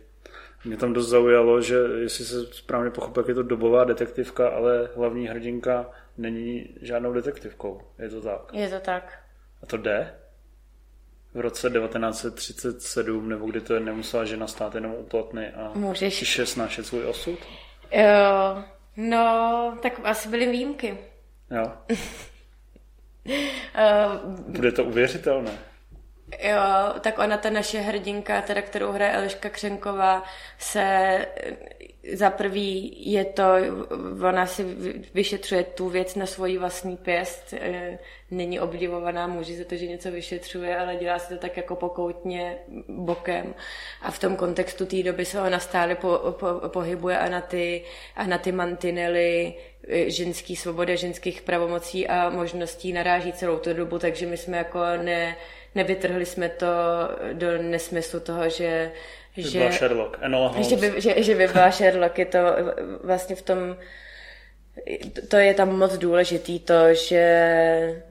Mě 0.64 0.76
tam 0.76 0.92
dost 0.92 1.08
zaujalo, 1.08 1.60
že 1.60 1.76
jestli 1.76 2.24
se 2.24 2.46
správně 2.46 2.90
pochopil, 2.90 3.20
jak 3.20 3.28
je 3.28 3.34
to 3.34 3.42
dobová 3.42 3.84
detektivka, 3.84 4.48
ale 4.48 4.88
hlavní 4.96 5.26
hrdinka 5.26 5.90
není 6.16 6.66
žádnou 6.82 7.12
detektivkou. 7.12 7.80
Je 7.98 8.08
to 8.08 8.20
tak? 8.20 8.40
Je 8.52 8.68
to 8.68 8.80
tak. 8.80 9.18
A 9.62 9.66
to 9.66 9.76
jde? 9.76 10.14
V 11.34 11.40
roce 11.40 11.70
1937, 11.70 13.28
nebo 13.28 13.46
kdy 13.46 13.60
to 13.60 13.74
je, 13.74 13.80
nemusela 13.80 14.24
žena 14.24 14.46
stát 14.46 14.74
jenom 14.74 14.92
u 14.94 15.02
platny 15.04 15.52
a 15.52 15.72
Můžeš. 15.74 16.18
tiše 16.18 16.46
snášet 16.46 16.86
svůj 16.86 17.06
osud? 17.06 17.38
Jo, 17.92 18.64
no, 18.96 19.78
tak 19.82 20.00
asi 20.04 20.28
byly 20.28 20.46
výjimky. 20.52 20.98
Jo. 21.50 21.72
Bude 24.48 24.72
to 24.72 24.84
uvěřitelné. 24.84 25.58
Jo, 26.40 27.00
tak 27.00 27.18
ona, 27.18 27.36
ta 27.36 27.50
naše 27.50 27.80
hrdinka, 27.80 28.42
teda, 28.42 28.62
kterou 28.62 28.92
hraje 28.92 29.12
Eliška 29.12 29.50
Křenková, 29.50 30.22
se 30.58 31.26
za 32.12 32.30
prvý 32.30 32.94
je 33.12 33.24
to, 33.24 33.42
ona 34.28 34.46
si 34.46 34.64
vyšetřuje 35.14 35.64
tu 35.64 35.88
věc 35.88 36.14
na 36.14 36.26
svoji 36.26 36.58
vlastní 36.58 36.96
pěst, 36.96 37.52
e, 37.52 37.98
není 38.30 38.60
obdivovaná 38.60 39.26
muži 39.26 39.56
za 39.56 39.64
to, 39.64 39.76
že 39.76 39.86
něco 39.86 40.10
vyšetřuje, 40.10 40.76
ale 40.76 40.96
dělá 40.96 41.18
si 41.18 41.34
to 41.34 41.40
tak 41.40 41.56
jako 41.56 41.76
pokoutně 41.76 42.58
bokem. 42.88 43.54
A 44.02 44.10
v 44.10 44.18
tom 44.18 44.36
kontextu 44.36 44.86
té 44.86 45.02
doby 45.02 45.24
se 45.24 45.40
ona 45.40 45.58
stále 45.58 45.94
po, 45.94 46.18
po, 46.40 46.68
pohybuje 46.68 47.18
a 47.18 47.28
na 47.28 47.40
ty, 47.40 47.84
a 48.16 48.26
na 48.26 48.38
ty 48.38 48.52
mantinely 48.52 49.54
e, 49.88 50.10
ženský 50.10 50.56
svobody, 50.56 50.96
ženských 50.96 51.42
pravomocí 51.42 52.08
a 52.08 52.30
možností 52.30 52.92
naráží 52.92 53.32
celou 53.32 53.58
tu 53.58 53.74
dobu, 53.74 53.98
takže 53.98 54.26
my 54.26 54.36
jsme 54.36 54.56
jako 54.56 54.78
ne, 55.02 55.36
nevytrhli 55.74 56.26
jsme 56.26 56.48
to 56.48 56.66
do 57.32 57.62
nesmyslu 57.62 58.20
toho, 58.20 58.48
že 58.48 58.92
že, 59.36 59.58
by 59.58 59.72
Sherlock. 59.72 60.16
Že, 60.68 60.76
by, 60.76 61.00
že, 61.00 61.22
že 61.22 61.34
by 61.34 61.46
byla 61.46 61.70
Sherlock. 61.70 62.18
Je 62.18 62.26
to 62.26 62.38
vlastně 63.04 63.36
v 63.36 63.42
tom, 63.42 63.76
to 65.28 65.36
je 65.36 65.54
tam 65.54 65.78
moc 65.78 65.98
důležitý 65.98 66.60
to, 66.60 66.94
že 66.94 68.02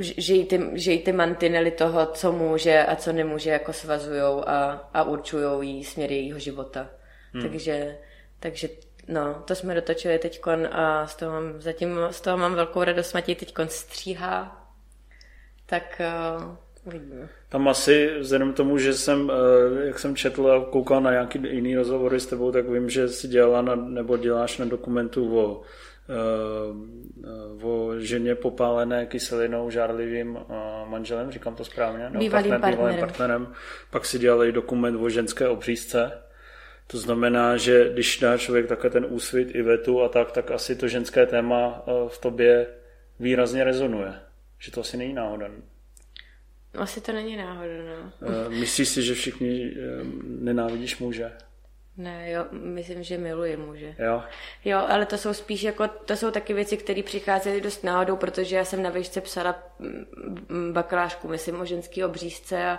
že 0.00 0.34
jí, 0.34 0.44
ty, 0.44 0.60
že 0.74 0.92
jí 0.92 0.98
ty 0.98 1.12
mantinely 1.12 1.70
toho, 1.70 2.06
co 2.06 2.32
může 2.32 2.84
a 2.84 2.96
co 2.96 3.12
nemůže, 3.12 3.50
jako 3.50 3.72
svazujou 3.72 4.48
a, 4.48 4.88
a 4.94 5.02
určují 5.02 5.68
jí 5.68 5.84
směr 5.84 6.12
jejího 6.12 6.38
života. 6.38 6.90
Hmm. 7.32 7.42
Takže, 7.42 7.98
takže 8.40 8.68
no, 9.08 9.42
to 9.44 9.54
jsme 9.54 9.74
dotočili 9.74 10.18
teď 10.18 10.40
a 10.70 11.06
z 11.06 11.14
toho 11.14 11.32
mám, 11.32 11.60
zatím 11.60 11.98
z 12.10 12.20
toho 12.20 12.36
mám 12.36 12.54
velkou 12.54 12.84
radost. 12.84 13.12
Matěj 13.12 13.34
teď 13.34 13.54
stříhá 13.68 14.59
tak 15.70 16.02
uh, 16.38 16.56
uvidíme. 16.84 17.28
Tam 17.48 17.68
asi, 17.68 18.10
vzhledem 18.18 18.52
tomu, 18.52 18.78
že 18.78 18.94
jsem, 18.94 19.24
uh, 19.24 19.32
jak 19.82 19.98
jsem 19.98 20.16
četl 20.16 20.50
a 20.50 20.64
koukal 20.70 21.00
na 21.00 21.10
nějaký 21.10 21.40
jiný 21.50 21.76
rozhovory 21.76 22.20
s 22.20 22.26
tebou, 22.26 22.52
tak 22.52 22.68
vím, 22.68 22.90
že 22.90 23.08
si 23.08 23.28
dělala 23.28 23.62
na, 23.62 23.74
nebo 23.74 24.16
děláš 24.16 24.58
na 24.58 24.64
dokumentu 24.64 25.38
o, 25.38 25.62
uh, 27.60 27.70
o 27.70 27.98
ženě 27.98 28.34
popálené 28.34 29.06
kyselinou 29.06 29.70
žárlivým 29.70 30.38
manželem, 30.84 31.30
říkám 31.30 31.54
to 31.54 31.64
správně? 31.64 32.10
No, 32.10 32.20
bývalým, 32.20 32.50
partner, 32.50 32.74
bývalým 32.74 33.00
partnerem. 33.00 33.52
Pak 33.90 34.06
si 34.06 34.18
dělali 34.18 34.52
dokument 34.52 34.96
o 34.96 35.08
ženské 35.08 35.48
obřízce. 35.48 36.12
To 36.86 36.98
znamená, 36.98 37.56
že 37.56 37.90
když 37.92 38.18
dá 38.18 38.38
člověk 38.38 38.66
také 38.66 38.90
ten 38.90 39.06
úsvit 39.08 39.54
i 39.54 39.62
vetu 39.62 40.02
a 40.02 40.08
tak, 40.08 40.32
tak 40.32 40.50
asi 40.50 40.76
to 40.76 40.88
ženské 40.88 41.26
téma 41.26 41.82
v 42.08 42.18
tobě 42.18 42.66
výrazně 43.20 43.64
rezonuje. 43.64 44.14
Že 44.60 44.70
to 44.70 44.80
asi 44.80 44.96
není 44.96 45.14
náhoda. 45.14 45.50
Asi 46.78 47.00
to 47.00 47.12
není 47.12 47.36
náhoda, 47.36 47.72
no. 47.72 48.12
Eh, 48.22 48.48
myslíš 48.48 48.88
si, 48.88 49.02
že 49.02 49.14
všichni 49.14 49.72
eh, 49.72 49.76
nenávidíš 50.24 50.98
muže? 50.98 51.32
Ne, 52.00 52.30
jo, 52.30 52.46
myslím, 52.52 53.02
že 53.02 53.18
miluje 53.18 53.56
muže. 53.56 53.94
Jo? 53.98 54.22
Jo, 54.64 54.78
ale 54.88 55.06
to 55.06 55.18
jsou 55.18 55.34
spíš 55.34 55.62
jako, 55.62 55.88
to 55.88 56.16
jsou 56.16 56.30
taky 56.30 56.54
věci, 56.54 56.76
které 56.76 57.02
přicházely 57.02 57.60
dost 57.60 57.84
náhodou, 57.84 58.16
protože 58.16 58.56
já 58.56 58.64
jsem 58.64 58.82
na 58.82 58.90
výšce 58.90 59.20
psala 59.20 59.62
mm, 59.78 60.72
bakalářku, 60.72 61.28
myslím, 61.28 61.60
o 61.60 61.64
ženský 61.64 62.04
obřízce 62.04 62.66
a 62.66 62.78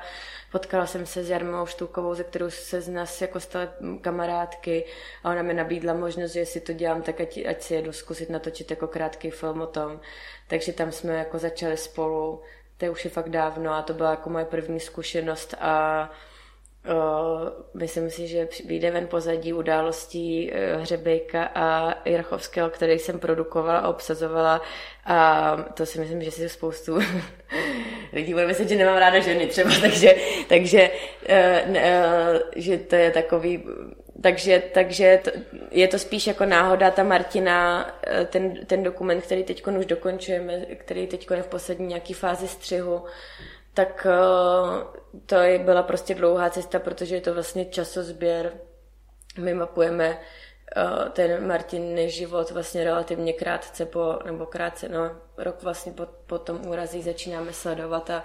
potkala 0.51 0.85
jsem 0.85 1.05
se 1.05 1.23
s 1.23 1.29
Jarmou 1.29 1.65
Štulkovou, 1.65 2.13
ze 2.13 2.23
kterou 2.23 2.49
se 2.49 2.81
z 2.81 2.89
nás 2.89 3.21
jako 3.21 3.39
staly 3.39 3.67
kamarádky 4.01 4.85
a 5.23 5.31
ona 5.31 5.41
mi 5.41 5.53
nabídla 5.53 5.93
možnost, 5.93 6.31
že 6.31 6.39
jestli 6.39 6.61
to 6.61 6.73
dělám, 6.73 7.01
tak 7.01 7.21
ať, 7.21 7.39
ať 7.49 7.61
si 7.61 7.73
jedu 7.73 7.91
zkusit 7.91 8.29
natočit 8.29 8.71
jako 8.71 8.87
krátký 8.87 9.29
film 9.29 9.61
o 9.61 9.67
tom. 9.67 9.99
Takže 10.47 10.73
tam 10.73 10.91
jsme 10.91 11.13
jako 11.13 11.37
začali 11.37 11.77
spolu, 11.77 12.41
to 12.77 12.85
je 12.85 12.91
už 12.91 13.05
je 13.05 13.11
fakt 13.11 13.29
dávno 13.29 13.73
a 13.73 13.81
to 13.81 13.93
byla 13.93 14.09
jako 14.09 14.29
moje 14.29 14.45
první 14.45 14.79
zkušenost 14.79 15.55
a 15.59 16.09
myslím 17.73 18.09
si, 18.09 18.27
že 18.27 18.47
vyjde 18.65 18.91
ven 18.91 19.07
pozadí 19.07 19.53
událostí 19.53 20.51
uh, 20.51 20.81
Hřebejka 20.81 21.43
a 21.55 21.95
Jirchovského, 22.09 22.69
který 22.69 22.99
jsem 22.99 23.19
produkovala 23.19 23.79
a 23.79 23.89
obsazovala 23.89 24.61
a 25.05 25.57
to 25.73 25.85
si 25.85 25.99
myslím, 25.99 26.23
že 26.23 26.31
si 26.31 26.49
spoustu 26.49 26.99
lidí 28.13 28.33
bude 28.33 28.47
myslet, 28.47 28.69
že 28.69 28.75
nemám 28.75 28.97
ráda 28.97 29.19
ženy 29.19 29.47
třeba, 29.47 29.71
takže, 29.81 30.15
takže 30.49 30.89
uh, 31.29 31.75
že 32.55 32.77
to 32.77 32.95
je 32.95 33.11
takový 33.11 33.63
takže, 34.21 34.63
takže 34.73 35.19
to, 35.23 35.31
je 35.71 35.87
to 35.87 35.99
spíš 35.99 36.27
jako 36.27 36.45
náhoda, 36.45 36.91
ta 36.91 37.03
Martina, 37.03 37.89
eh, 38.07 38.25
ten, 38.25 38.65
ten 38.65 38.83
dokument, 38.83 39.21
který 39.21 39.43
teď 39.43 39.67
už 39.67 39.85
dokončujeme, 39.85 40.65
který 40.77 41.07
teď 41.07 41.27
je 41.31 41.43
v 41.43 41.47
poslední 41.47 41.87
nějaký 41.87 42.13
fázi 42.13 42.47
střihu, 42.47 43.03
tak 43.73 44.07
eh, 44.09 45.19
to 45.25 45.35
byla 45.63 45.83
prostě 45.83 46.15
dlouhá 46.15 46.49
cesta, 46.49 46.79
protože 46.79 47.15
je 47.15 47.21
to 47.21 47.33
vlastně 47.33 47.65
časozběr. 47.65 48.53
My 49.37 49.53
mapujeme 49.53 50.19
eh, 50.77 51.09
ten 51.09 51.47
Martin 51.47 52.09
život 52.09 52.51
vlastně 52.51 52.83
relativně 52.83 53.33
krátce 53.33 53.85
po, 53.85 54.19
nebo 54.25 54.45
krátce, 54.45 54.89
no, 54.89 55.11
rok 55.37 55.63
vlastně 55.63 55.91
po, 55.91 56.07
po 56.25 56.39
tom 56.39 56.67
úrazí 56.67 57.01
začínáme 57.01 57.53
sledovat 57.53 58.09
a 58.09 58.23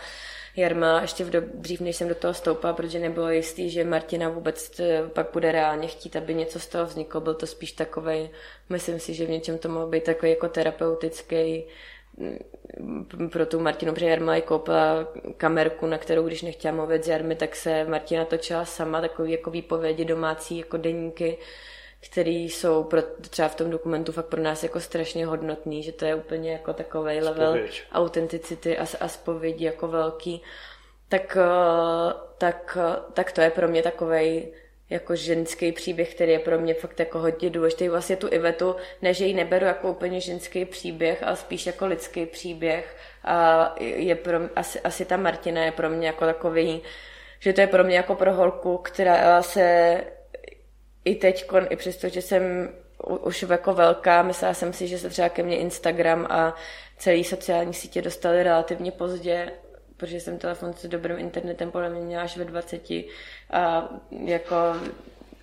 Jarma 0.56 1.00
ještě 1.00 1.24
v 1.24 1.30
dob, 1.30 1.44
dřív, 1.44 1.80
než 1.80 1.96
jsem 1.96 2.08
do 2.08 2.14
toho 2.14 2.34
stoupala, 2.34 2.74
protože 2.74 2.98
nebylo 2.98 3.30
jistý, 3.30 3.70
že 3.70 3.84
Martina 3.84 4.28
vůbec 4.28 4.80
eh, 4.80 5.02
pak 5.08 5.26
bude 5.32 5.52
reálně 5.52 5.88
chtít, 5.88 6.16
aby 6.16 6.34
něco 6.34 6.60
z 6.60 6.66
toho 6.66 6.86
vzniklo. 6.86 7.20
Byl 7.20 7.34
to 7.34 7.46
spíš 7.46 7.72
takový, 7.72 8.30
myslím 8.68 9.00
si, 9.00 9.14
že 9.14 9.26
v 9.26 9.30
něčem 9.30 9.58
to 9.58 9.68
mohl 9.68 9.86
být 9.86 10.04
takový 10.04 10.30
jako 10.30 10.48
terapeutický 10.48 11.64
pro 13.32 13.46
tu 13.46 13.60
Martinu, 13.60 13.92
protože 13.92 14.06
Jarma 14.06 14.40
koupila 14.40 15.08
kamerku, 15.36 15.86
na 15.86 15.98
kterou, 15.98 16.22
když 16.22 16.42
nechtěla 16.42 16.74
mluvit 16.74 17.04
s 17.04 17.08
Jarmy, 17.08 17.34
tak 17.36 17.56
se 17.56 17.84
Martina 17.84 18.24
točila 18.24 18.64
sama, 18.64 19.00
takový 19.00 19.32
jako 19.32 19.50
výpovědi 19.50 20.04
domácí, 20.04 20.58
jako 20.58 20.76
deníky 20.76 21.38
který 22.00 22.44
jsou 22.44 22.84
pro, 22.84 23.02
třeba 23.30 23.48
v 23.48 23.54
tom 23.54 23.70
dokumentu 23.70 24.12
fakt 24.12 24.26
pro 24.26 24.42
nás 24.42 24.62
jako 24.62 24.80
strašně 24.80 25.26
hodnotný, 25.26 25.82
že 25.82 25.92
to 25.92 26.04
je 26.04 26.14
úplně 26.14 26.52
jako 26.52 26.72
takový 26.72 27.20
level 27.20 27.58
autenticity 27.92 28.78
a, 28.78 28.86
a 29.00 29.08
spovědi 29.08 29.64
jako 29.64 29.88
velký, 29.88 30.42
tak, 31.08 31.36
eh, 31.40 32.12
tak, 32.38 32.78
tak 33.12 33.32
to 33.32 33.40
je 33.40 33.50
pro 33.50 33.68
mě 33.68 33.82
takový 33.82 34.48
jako 34.90 35.16
ženský 35.16 35.72
příběh, 35.72 36.14
který 36.14 36.32
je 36.32 36.38
pro 36.38 36.58
mě 36.58 36.74
fakt 36.74 37.00
jako 37.00 37.18
hodně 37.18 37.50
důležitý. 37.50 37.88
Vlastně 37.88 38.16
tu 38.16 38.28
Ivetu, 38.30 38.76
ne, 39.02 39.14
že 39.14 39.26
ji 39.26 39.34
neberu 39.34 39.66
jako 39.66 39.90
úplně 39.90 40.20
ženský 40.20 40.64
příběh, 40.64 41.22
ale 41.22 41.36
spíš 41.36 41.66
jako 41.66 41.86
lidský 41.86 42.26
příběh. 42.26 42.96
A 43.24 43.74
je 43.78 44.14
pro, 44.14 44.38
asi, 44.56 44.80
asi 44.80 45.04
ta 45.04 45.16
Martina 45.16 45.64
je 45.64 45.72
pro 45.72 45.90
mě 45.90 46.06
jako 46.06 46.24
takový, 46.24 46.82
že 47.40 47.52
to 47.52 47.60
je 47.60 47.66
pro 47.66 47.84
mě 47.84 47.96
jako 47.96 48.14
pro 48.14 48.32
holku, 48.32 48.78
která 48.78 49.42
se 49.42 49.96
i 51.04 51.14
teď, 51.14 51.44
i 51.70 51.76
přesto, 51.76 52.08
že 52.08 52.22
jsem 52.22 52.68
už 53.20 53.42
jako 53.42 53.74
velká. 53.74 54.22
Myslela 54.22 54.54
jsem 54.54 54.72
si, 54.72 54.88
že 54.88 54.98
se 54.98 55.10
třeba 55.10 55.28
ke 55.28 55.42
mně 55.42 55.56
Instagram 55.56 56.26
a 56.30 56.54
celý 56.98 57.24
sociální 57.24 57.74
sítě 57.74 58.02
dostaly 58.02 58.42
relativně 58.42 58.92
pozdě, 58.92 59.52
protože 59.96 60.20
jsem 60.20 60.38
telefon 60.38 60.72
s 60.72 60.86
dobrým 60.86 61.18
internetem 61.18 61.70
podle 61.70 61.88
mě 61.90 62.00
měla 62.00 62.22
až 62.22 62.36
ve 62.36 62.44
20 62.44 62.90
a 63.50 63.88
jako 64.10 64.56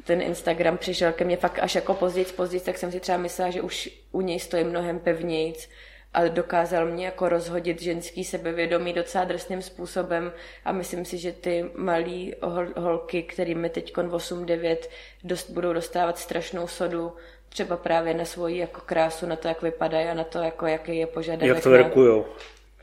ten 0.04 0.22
Instagram 0.22 0.78
přišel 0.78 1.14
ke 1.14 1.26
mně 1.26 1.38
fakt 1.38 1.60
až 1.60 1.76
jako 1.76 1.94
později, 1.94 2.26
později, 2.26 2.62
tak 2.62 2.78
jsem 2.78 2.92
si 2.92 3.00
třeba 3.00 3.18
myslela, 3.18 3.52
že 3.52 3.62
už 3.62 3.90
u 4.12 4.22
něj 4.22 4.40
stojí 4.40 4.64
mnohem 4.64 5.00
pevnějc 5.00 5.70
a 6.14 6.28
dokázal 6.28 6.86
mě 6.86 7.06
jako 7.06 7.30
rozhodit 7.30 7.82
ženský 7.82 8.24
sebevědomí 8.24 8.94
docela 8.94 9.24
drsným 9.24 9.62
způsobem 9.62 10.34
a 10.66 10.72
myslím 10.72 11.06
si, 11.06 11.18
že 11.18 11.32
ty 11.32 11.66
malý 11.76 12.34
hol- 12.42 12.82
holky, 12.82 13.24
kterými 13.24 13.70
teď 13.70 13.94
8-9 13.94 14.78
dost, 15.24 15.50
budou 15.50 15.74
dostávat 15.74 16.18
strašnou 16.18 16.68
sodu, 16.68 17.14
třeba 17.50 17.78
právě 17.78 18.14
na 18.14 18.26
svoji 18.26 18.58
jako 18.58 18.82
krásu, 18.82 19.26
na 19.26 19.36
to, 19.36 19.48
jak 19.48 19.62
vypadají 19.62 20.08
a 20.08 20.14
na 20.14 20.24
to, 20.24 20.40
jako, 20.40 20.68
jaký 20.68 20.98
je 20.98 21.08
požadavek. 21.08 21.56
Jak 21.56 21.64
to 21.64 21.70
verkujou. 21.70 22.26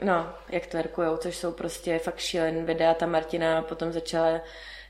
No, 0.03 0.34
jak 0.48 0.66
to 0.66 0.76
verkujou, 0.76 1.16
což 1.16 1.36
jsou 1.36 1.53
prostě 1.53 1.98
fakt 1.98 2.18
šílený 2.18 2.62
videa. 2.62 2.94
Ta 2.94 3.07
Martina 3.07 3.62
potom 3.62 3.92
začala 3.92 4.40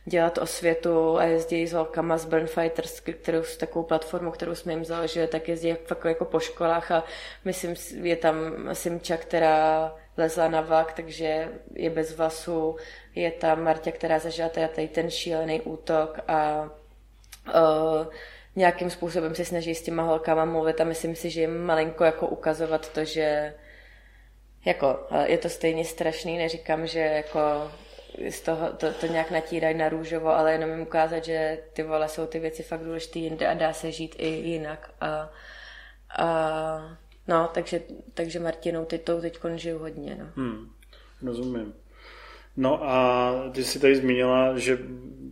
dělat 0.05 0.39
osvětu 0.39 1.19
a 1.19 1.25
jezdí 1.25 1.67
s 1.67 1.73
holkama 1.73 2.19
z 2.19 2.25
Burn 2.25 2.47
Fighters, 2.47 3.01
kterou 3.01 3.43
takovou 3.61 3.85
platformu, 3.85 4.31
kterou 4.31 4.55
jsme 4.55 4.73
jim 4.73 4.85
založili, 4.85 5.27
tak 5.27 5.49
jezdí 5.49 5.75
fakt 5.87 6.05
jako 6.05 6.25
po 6.25 6.41
školách 6.41 6.91
a 6.91 7.05
myslím, 7.45 7.75
je 8.07 8.17
tam 8.17 8.37
Simča, 8.73 9.17
která 9.17 9.95
lezla 10.17 10.49
na 10.49 10.61
vak, 10.61 10.93
takže 10.93 11.49
je 11.75 11.91
bez 11.91 12.17
vlasu, 12.17 12.77
je 13.15 13.31
tam 13.31 13.63
Marta, 13.65 13.91
která 13.93 14.19
zažila 14.19 14.49
tady 14.49 14.89
ten 14.89 15.11
šílený 15.11 15.61
útok 15.61 16.19
a 16.29 16.71
uh, 17.55 18.07
nějakým 18.57 18.91
způsobem 18.91 19.35
se 19.35 19.45
snaží 19.45 19.75
s 19.75 19.83
těma 19.83 20.03
holkama 20.03 20.45
mluvit 20.45 20.81
a 20.81 20.85
myslím 20.85 21.17
si, 21.17 21.31
že 21.31 21.41
jim 21.41 21.59
malinko 21.59 22.05
jako 22.05 22.27
ukazovat 22.27 22.93
to, 22.93 23.05
že 23.05 23.55
jako 24.65 25.07
je 25.25 25.39
to 25.39 25.49
stejně 25.49 25.85
strašný, 25.85 26.39
neříkám, 26.39 26.87
že 26.87 27.01
jako 27.01 27.41
z 28.31 28.41
toho 28.41 28.73
to, 28.73 28.93
to 28.93 29.07
nějak 29.07 29.31
natírají 29.31 29.77
na 29.77 29.89
růžovo, 29.89 30.29
ale 30.29 30.53
jenom 30.53 30.71
jim 30.71 30.81
ukázat, 30.81 31.25
že 31.25 31.59
ty 31.73 31.83
vole 31.83 32.09
jsou 32.09 32.27
ty 32.27 32.39
věci 32.39 32.63
fakt 32.63 32.85
důležité 32.85 33.19
jinde 33.19 33.47
a 33.47 33.55
dá 33.55 33.73
se 33.73 33.93
žít 33.93 34.15
i 34.19 34.27
jinak. 34.27 34.91
A, 35.01 35.31
a 36.19 36.99
no, 37.29 37.51
takže, 37.55 37.81
takže 38.15 38.39
Martinou 38.41 38.85
teď 38.85 39.05
to 39.05 39.21
teď 39.21 39.39
žiju 39.55 39.79
hodně. 39.79 40.17
No. 40.19 40.27
Hmm, 40.37 40.71
rozumím. 41.23 41.75
No 42.57 42.91
a 42.91 43.33
ty 43.53 43.65
jsi 43.65 43.81
tady 43.81 43.97
zmínila, 43.97 44.59
že 44.59 44.79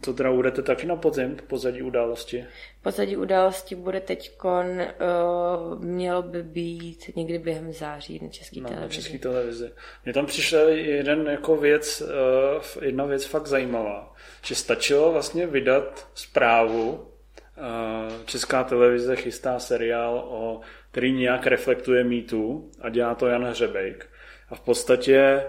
to 0.00 0.14
teda 0.14 0.32
budete 0.32 0.62
taky 0.62 0.86
na 0.86 0.96
podzim, 0.96 1.36
pozadí 1.46 1.82
události. 1.82 2.44
Pozadí 2.82 3.16
události 3.16 3.74
bude 3.74 4.00
teď 4.00 4.36
kon, 4.36 4.66
uh, 4.66 5.84
mělo 5.84 6.22
by 6.22 6.42
být 6.42 7.16
někdy 7.16 7.38
během 7.38 7.72
září 7.72 8.20
na 8.22 8.28
české 8.28 8.60
no, 8.60 8.68
televizi. 8.68 8.88
Na 8.88 9.02
české 9.02 9.18
televizi. 9.18 9.70
Mně 10.04 10.12
tam 10.12 10.26
přišla 10.26 10.60
jeden 10.60 11.26
jako 11.26 11.56
věc, 11.56 12.02
uh, 12.02 12.84
jedna 12.84 13.04
věc 13.04 13.24
fakt 13.24 13.46
zajímavá, 13.46 14.14
že 14.44 14.54
stačilo 14.54 15.12
vlastně 15.12 15.46
vydat 15.46 16.08
zprávu, 16.14 16.90
uh, 16.92 18.24
Česká 18.24 18.64
televize 18.64 19.16
chystá 19.16 19.58
seriál, 19.58 20.24
o, 20.28 20.60
který 20.90 21.12
nějak 21.12 21.46
reflektuje 21.46 22.04
mýtu 22.04 22.70
a 22.80 22.88
dělá 22.88 23.14
to 23.14 23.26
Jan 23.26 23.44
Hřebejk. 23.44 24.06
A 24.50 24.54
v 24.54 24.60
podstatě 24.60 25.42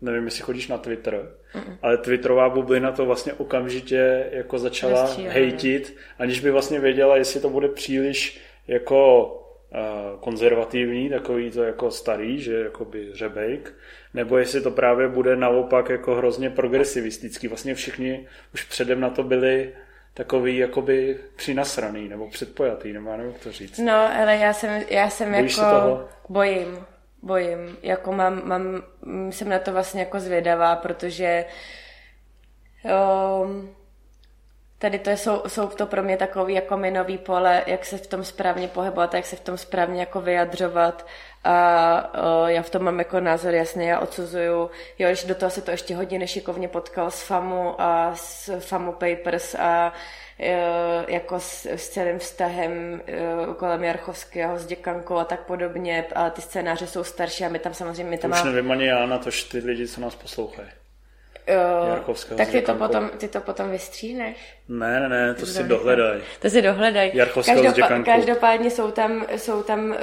nevím, 0.00 0.24
jestli 0.24 0.42
chodíš 0.42 0.68
na 0.68 0.78
Twitter, 0.78 1.30
Mm-mm. 1.54 1.76
ale 1.82 1.98
Twitterová 1.98 2.48
bublina 2.48 2.92
to 2.92 3.06
vlastně 3.06 3.32
okamžitě 3.32 4.26
jako 4.32 4.58
začala 4.58 5.02
Nestříle, 5.02 5.30
hejtit, 5.30 5.96
aniž 6.18 6.40
by 6.40 6.50
vlastně 6.50 6.80
věděla, 6.80 7.16
jestli 7.16 7.40
to 7.40 7.50
bude 7.50 7.68
příliš 7.68 8.40
jako 8.68 9.24
uh, 9.72 10.20
konzervativní, 10.20 11.08
takový 11.08 11.50
to 11.50 11.62
jako 11.62 11.90
starý, 11.90 12.40
že 12.40 12.60
jakoby 12.60 13.08
řebejk, 13.12 13.74
nebo 14.14 14.38
jestli 14.38 14.60
to 14.60 14.70
právě 14.70 15.08
bude 15.08 15.36
naopak 15.36 15.88
jako 15.88 16.14
hrozně 16.14 16.50
progresivistický. 16.50 17.48
Vlastně 17.48 17.74
všichni 17.74 18.26
už 18.54 18.64
předem 18.64 19.00
na 19.00 19.10
to 19.10 19.22
byli 19.22 19.72
takový 20.14 20.56
jakoby 20.56 21.16
přinasraný 21.36 22.08
nebo 22.08 22.28
předpojatý, 22.28 22.92
nebo 22.92 23.10
já 23.10 23.16
nevím, 23.16 23.32
jak 23.32 23.42
to 23.42 23.52
říct. 23.52 23.78
No, 23.78 24.16
ale 24.20 24.36
já 24.36 24.52
jsem, 24.52 24.82
já 24.88 25.10
jsem 25.10 25.32
Bojíš 25.32 25.56
jako... 25.56 25.70
toho? 25.70 26.08
Bojím 26.28 26.78
bojím. 27.22 27.76
Jako 27.82 28.12
mám, 28.12 28.48
mám, 28.48 28.82
jsem 29.30 29.48
na 29.48 29.58
to 29.58 29.72
vlastně 29.72 30.00
jako 30.00 30.20
zvědavá, 30.20 30.76
protože 30.76 31.44
jo, 32.84 33.46
tady 34.78 34.98
to 34.98 35.10
jsou, 35.10 35.42
jsou 35.46 35.66
to 35.66 35.86
pro 35.86 36.02
mě 36.02 36.16
takový 36.16 36.54
jako 36.54 36.76
minový 36.76 37.18
pole, 37.18 37.62
jak 37.66 37.84
se 37.84 37.98
v 37.98 38.06
tom 38.06 38.24
správně 38.24 38.68
pohybovat, 38.68 39.14
jak 39.14 39.26
se 39.26 39.36
v 39.36 39.40
tom 39.40 39.58
správně 39.58 40.00
jako 40.00 40.20
vyjadřovat 40.20 41.06
a 41.44 42.14
o, 42.22 42.46
já 42.46 42.62
v 42.62 42.70
tom 42.70 42.82
mám 42.82 42.98
jako 42.98 43.20
názor 43.20 43.54
jasný, 43.54 43.86
já 43.86 44.00
odsuzuju, 44.00 44.70
jo, 44.98 45.08
když 45.08 45.24
do 45.24 45.34
toho 45.34 45.50
se 45.50 45.62
to 45.62 45.70
ještě 45.70 45.96
hodně 45.96 46.18
nešikovně 46.18 46.68
potkal 46.68 47.10
s 47.10 47.22
FAMu 47.22 47.80
a 47.80 48.12
s 48.14 48.60
FAMu 48.60 48.92
Papers 48.92 49.54
a 49.54 49.92
jako 51.08 51.40
s, 51.40 51.66
s 51.66 51.88
celým 51.88 52.18
vztahem 52.18 53.02
eh, 53.06 53.22
kolem 53.56 53.84
Jarchovského 53.84 54.58
s 54.58 54.66
děkankou 54.66 55.16
a 55.16 55.24
tak 55.24 55.40
podobně, 55.40 56.06
ale 56.14 56.30
ty 56.30 56.42
scénáře 56.42 56.86
jsou 56.86 57.04
starší 57.04 57.44
a 57.44 57.48
my 57.48 57.58
tam 57.58 57.74
samozřejmě... 57.74 58.10
My 58.10 58.18
tam 58.18 58.30
to 58.30 58.36
už 58.36 58.42
má... 58.42 58.50
nevím 58.50 58.70
ani 58.70 58.86
já 58.86 59.06
na 59.06 59.18
to, 59.18 59.30
že 59.30 59.44
ty 59.44 59.58
lidi, 59.58 59.88
co 59.88 60.00
nás 60.00 60.14
poslouchají. 60.14 60.68
Uh, 61.98 62.14
tak 62.36 62.48
ty 62.48 62.62
to, 62.62 62.74
potom, 62.74 63.10
ty 63.18 63.28
to 63.28 63.40
potom 63.40 63.70
vystříhneš? 63.70 64.36
Ne, 64.68 65.00
ne, 65.00 65.08
ne, 65.08 65.34
to, 65.34 65.40
to 65.40 65.46
si 65.46 65.62
dohledaj. 65.62 66.20
To 66.40 66.50
si 66.50 66.62
dohledaj. 66.62 67.12
Každopá- 67.14 68.04
každopádně 68.04 68.70
jsou 68.70 68.90
tam, 68.90 69.26
jsou 69.36 69.62
tam 69.62 69.90
uh, 69.90 69.96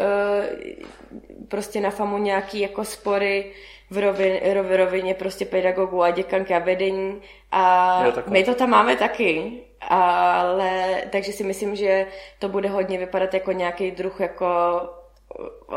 prostě 1.48 1.82
na 1.82 1.90
FAMu 1.90 2.18
nějaký 2.18 2.60
jako 2.60 2.86
spory 2.86 3.52
v 3.90 3.98
rovině, 3.98 4.42
v 4.62 4.78
rovině 4.78 5.14
prostě 5.14 5.46
pedagogů 5.46 6.04
a 6.04 6.12
děkanky 6.12 6.54
a 6.54 6.60
vedení 6.60 7.22
a 7.52 8.04
jo, 8.06 8.14
my 8.28 8.44
to 8.44 8.56
tam 8.56 8.70
máme 8.70 8.96
taky 8.96 9.62
ale 9.82 11.04
takže 11.10 11.34
si 11.34 11.44
myslím, 11.44 11.76
že 11.76 12.06
to 12.40 12.50
bude 12.50 12.70
hodně 12.70 12.98
vypadat 12.98 13.34
jako 13.34 13.52
nějaký 13.52 13.92
druh 13.92 14.20
jako 14.20 14.46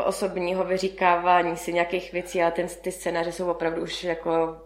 osobního 0.05 0.63
vyříkávání 0.63 1.57
si 1.57 1.73
nějakých 1.73 2.11
věcí, 2.11 2.41
ale 2.41 2.51
ten, 2.51 2.67
ty 2.67 2.91
scénáře 2.91 3.31
jsou 3.31 3.51
opravdu 3.51 3.81
už 3.81 4.03
jako 4.03 4.57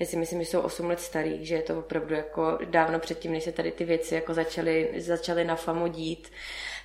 já 0.00 0.06
si 0.06 0.16
myslím, 0.16 0.42
že 0.42 0.50
jsou 0.50 0.60
8 0.60 0.86
let 0.86 1.00
starý, 1.00 1.46
že 1.46 1.54
je 1.54 1.62
to 1.62 1.78
opravdu 1.78 2.14
jako 2.14 2.58
dávno 2.64 2.98
předtím, 2.98 3.32
než 3.32 3.44
se 3.44 3.52
tady 3.52 3.72
ty 3.72 3.84
věci 3.84 4.14
jako 4.14 4.34
začaly, 4.34 4.90
začaly 4.96 5.44
na 5.44 5.56
famu 5.56 5.86
dít. 5.86 6.32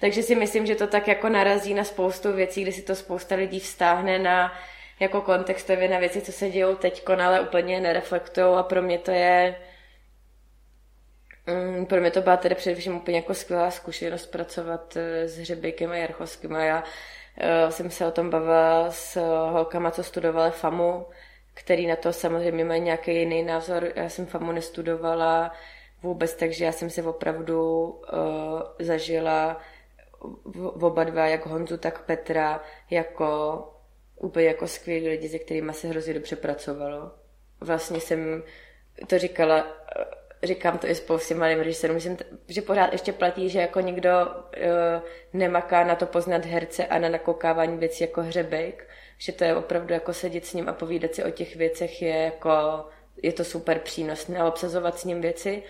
Takže 0.01 0.23
si 0.23 0.35
myslím, 0.35 0.65
že 0.65 0.75
to 0.75 0.87
tak 0.87 1.07
jako 1.07 1.29
narazí 1.29 1.73
na 1.73 1.83
spoustu 1.83 2.33
věcí, 2.33 2.61
kde 2.61 2.71
si 2.71 2.81
to 2.81 2.95
spousta 2.95 3.35
lidí 3.35 3.59
vztáhne 3.59 4.19
na 4.19 4.53
jako 4.99 5.21
kontextově 5.21 5.87
na 5.87 5.99
věci, 5.99 6.21
co 6.21 6.31
se 6.31 6.49
dějou 6.49 6.75
teď, 6.75 7.09
ale 7.09 7.41
úplně 7.41 7.79
nereflektují 7.79 8.47
a 8.57 8.63
pro 8.63 8.81
mě 8.81 8.97
to 8.97 9.11
je 9.11 9.55
Mm, 11.47 11.85
pro 11.85 12.01
mě 12.01 12.11
to 12.11 12.21
byla 12.21 12.37
tedy 12.37 12.55
především 12.55 12.95
úplně 12.95 13.17
jako 13.17 13.33
skvělá 13.33 13.71
zkušenost 13.71 14.25
pracovat 14.25 14.97
eh, 14.97 15.27
s 15.27 15.37
Hřebejkem 15.37 15.91
a 15.91 15.95
Jarchovským. 15.95 16.55
A 16.55 16.63
já 16.63 16.83
uh, 16.83 17.69
jsem 17.69 17.91
se 17.91 18.05
o 18.05 18.11
tom 18.11 18.29
bavila 18.29 18.91
s 18.91 19.15
holkama, 19.51 19.91
co 19.91 20.03
studovali 20.03 20.51
FAMu, 20.51 21.05
který 21.53 21.87
na 21.87 21.95
to 21.95 22.13
samozřejmě 22.13 22.65
mají 22.65 22.81
nějaký 22.81 23.15
jiný 23.15 23.43
názor. 23.43 23.91
Já 23.95 24.09
jsem 24.09 24.25
FAMu 24.25 24.51
nestudovala 24.51 25.51
vůbec, 26.03 26.35
takže 26.35 26.65
já 26.65 26.71
jsem 26.71 26.89
si 26.89 27.01
opravdu 27.01 27.83
uh, 27.83 28.61
zažila 28.79 29.61
v, 30.45 30.85
oba 30.85 31.03
dva, 31.03 31.27
jak 31.27 31.45
Honzu, 31.45 31.77
tak 31.77 32.05
Petra, 32.05 32.61
jako 32.89 33.57
úplně 34.15 34.45
jako 34.45 34.67
skvělí 34.67 35.09
lidi, 35.09 35.29
se 35.29 35.39
kterými 35.39 35.73
se 35.73 35.87
hrozně 35.87 36.13
dobře 36.13 36.35
pracovalo. 36.35 37.11
Vlastně 37.61 37.99
jsem 37.99 38.43
to 39.07 39.19
říkala 39.19 39.67
říkám 40.43 40.77
to 40.77 40.87
i 40.87 40.95
spoustě 40.95 41.35
malým 41.35 41.59
režisérům, 41.59 41.95
myslím, 41.95 42.17
že 42.47 42.61
pořád 42.61 42.91
ještě 42.91 43.13
platí, 43.13 43.49
že 43.49 43.59
jako 43.59 43.79
někdo 43.79 44.09
uh, 44.09 45.03
nemaká 45.33 45.83
na 45.83 45.95
to 45.95 46.05
poznat 46.05 46.45
herce 46.45 46.85
a 46.85 46.99
na 46.99 47.09
nakoukávání 47.09 47.77
věcí 47.77 48.03
jako 48.03 48.21
hřebejk, 48.21 48.87
že 49.17 49.31
to 49.31 49.43
je 49.43 49.55
opravdu 49.55 49.93
jako 49.93 50.13
sedět 50.13 50.45
s 50.45 50.53
ním 50.53 50.69
a 50.69 50.73
povídat 50.73 51.15
si 51.15 51.23
o 51.23 51.31
těch 51.31 51.55
věcech 51.55 52.01
je 52.01 52.15
jako, 52.15 52.49
je 53.23 53.33
to 53.33 53.43
super 53.43 53.79
přínosné 53.79 54.39
a 54.39 54.47
obsazovat 54.47 54.99
s 54.99 55.05
ním 55.05 55.21
věci 55.21 55.63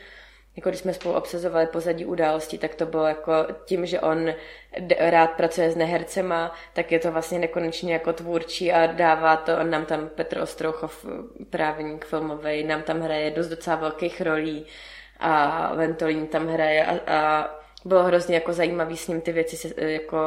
jako 0.55 0.69
když 0.69 0.81
jsme 0.81 0.93
spolu 0.93 1.15
obsazovali 1.15 1.67
pozadí 1.67 2.05
událostí, 2.05 2.57
tak 2.57 2.75
to 2.75 2.85
bylo 2.85 3.05
jako 3.05 3.33
tím, 3.65 3.85
že 3.85 3.99
on 3.99 4.33
rád 4.99 5.27
pracuje 5.27 5.71
s 5.71 5.75
nehercema, 5.75 6.55
tak 6.73 6.91
je 6.91 6.99
to 6.99 7.11
vlastně 7.11 7.39
nekonečně 7.39 7.93
jako 7.93 8.13
tvůrčí 8.13 8.71
a 8.71 8.85
dává 8.87 9.37
to, 9.37 9.57
on 9.57 9.69
nám 9.69 9.85
tam 9.85 10.09
Petr 10.09 10.39
Ostrouchov, 10.39 11.05
právník 11.49 12.05
filmový, 12.05 12.63
nám 12.63 12.81
tam 12.81 13.01
hraje 13.01 13.31
dost 13.31 13.47
docela 13.47 13.75
velkých 13.75 14.21
rolí 14.21 14.65
a 15.19 15.73
Ventolín 15.75 16.27
tam 16.27 16.47
hraje 16.47 16.85
a, 16.85 17.13
a 17.13 17.49
bylo 17.85 18.03
hrozně 18.03 18.35
jako 18.35 18.53
zajímavý 18.53 18.97
s 18.97 19.07
ním 19.07 19.21
ty 19.21 19.31
věci, 19.31 19.73
jako 19.77 20.19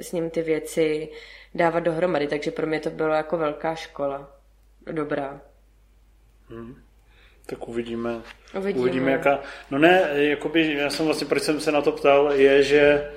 s 0.00 0.12
ním 0.12 0.30
ty 0.30 0.42
věci 0.42 1.08
dávat 1.54 1.80
dohromady, 1.80 2.26
takže 2.26 2.50
pro 2.50 2.66
mě 2.66 2.80
to 2.80 2.90
bylo 2.90 3.14
jako 3.14 3.36
velká 3.36 3.74
škola. 3.74 4.30
Dobrá. 4.92 5.40
Hmm. 6.48 6.85
Tak 7.46 7.68
uvidíme. 7.68 8.20
Uvidíme. 8.58 8.80
uvidíme 8.80 9.12
jaká... 9.12 9.40
No 9.70 9.78
ne, 9.78 10.08
jakoby, 10.14 10.74
já 10.74 10.90
jsem 10.90 11.06
vlastně, 11.06 11.26
proč 11.26 11.42
jsem 11.42 11.60
se 11.60 11.72
na 11.72 11.82
to 11.82 11.92
ptal, 11.92 12.32
je, 12.32 12.62
že 12.62 13.10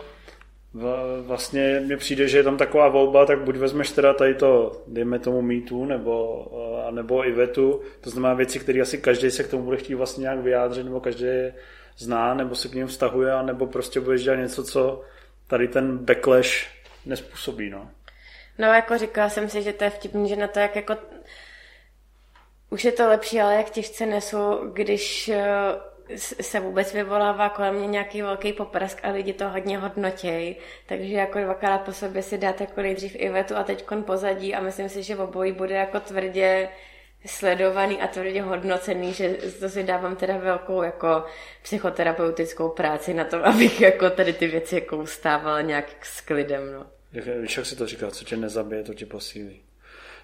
vlastně 1.22 1.82
mně 1.86 1.98
přijde, 1.98 2.28
že 2.28 2.38
je 2.38 2.44
tam 2.44 2.58
taková 2.58 2.88
volba, 2.88 3.26
tak 3.26 3.40
buď 3.40 3.56
vezmeš 3.56 3.92
teda 3.92 4.14
tady 4.14 4.36
to, 4.36 4.84
dejme 4.88 5.20
tomu 5.20 5.42
mýtu, 5.42 5.86
nebo, 5.86 6.46
eh, 6.88 6.92
nebo 6.92 7.28
Ivetu, 7.28 7.82
to 8.02 8.10
znamená 8.10 8.34
věci, 8.34 8.60
které 8.60 8.82
asi 8.82 8.98
každý 8.98 9.32
se 9.32 9.44
k 9.44 9.48
tomu 9.48 9.64
bude 9.64 9.78
chtít 9.78 9.96
vlastně 9.96 10.22
nějak 10.22 10.40
vyjádřit, 10.40 10.84
nebo 10.84 11.00
každý 11.00 11.28
zná, 11.98 12.34
nebo 12.34 12.56
se 12.56 12.68
k 12.68 12.74
ním 12.74 12.88
vztahuje, 12.88 13.44
nebo 13.44 13.68
prostě 13.68 14.00
budeš 14.00 14.24
dělat 14.24 14.36
něco, 14.36 14.64
co 14.64 15.02
tady 15.48 15.68
ten 15.68 15.98
backlash 15.98 16.68
nespůsobí, 17.06 17.70
no. 17.70 17.90
No, 18.58 18.68
jako 18.68 18.98
říkala 18.98 19.30
jsem 19.30 19.50
si, 19.50 19.62
že 19.62 19.74
to 19.74 19.84
je 19.84 19.90
vtipný, 19.90 20.30
že 20.30 20.36
na 20.36 20.48
to, 20.48 20.60
jak 20.60 20.76
jako 20.76 20.98
už 22.70 22.86
je 22.86 22.92
to 22.92 23.08
lepší, 23.08 23.42
ale 23.42 23.56
jak 23.56 23.70
těžce 23.70 24.06
nesu, 24.06 24.40
když 24.74 25.30
eh, 25.30 26.18
se 26.18 26.60
vůbec 26.60 26.94
vyvolává 26.94 27.50
kolem 27.50 27.76
mě 27.76 27.88
nějaký 27.88 28.22
velký 28.22 28.54
poprask 28.54 29.00
a 29.04 29.12
lidi 29.12 29.34
to 29.34 29.50
hodně 29.50 29.78
hodnotějí. 29.78 30.56
Takže 30.86 31.14
jako 31.14 31.40
dvakrát 31.40 31.78
po 31.78 31.94
sobě 31.94 32.24
si 32.24 32.38
dát 32.38 32.62
jako 32.62 32.82
nejdřív 32.82 33.16
Ivetu 33.16 33.56
a 33.56 33.64
teď 33.64 33.86
pozadí 34.06 34.56
a 34.56 34.62
myslím 34.62 34.90
si, 34.90 35.04
že 35.04 35.18
obojí 35.18 35.52
bude 35.52 35.76
jako 35.76 36.00
tvrdě 36.00 36.70
sledovaný 37.26 38.02
a 38.02 38.08
tvrdě 38.08 38.42
hodnocený, 38.42 39.14
že 39.14 39.30
to 39.60 39.70
si 39.70 39.84
dávám 39.84 40.16
teda 40.16 40.38
velkou 40.38 40.82
jako 40.82 41.26
psychoterapeutickou 41.62 42.70
práci 42.70 43.14
na 43.14 43.24
to, 43.24 43.46
abych 43.46 43.82
jako 43.82 44.10
tady 44.10 44.34
ty 44.34 44.48
věci 44.48 44.76
jako 44.76 44.98
ustávala 44.98 45.62
nějak 45.62 46.06
s 46.06 46.22
klidem, 46.22 46.74
no. 46.74 46.86
Víš, 47.42 47.58
jak 47.58 47.66
si 47.66 47.76
to 47.76 47.88
říká, 47.88 48.12
co 48.12 48.26
tě 48.26 48.38
nezabije, 48.38 48.84
to 48.84 48.94
tě 48.94 49.06
posílí. 49.06 49.62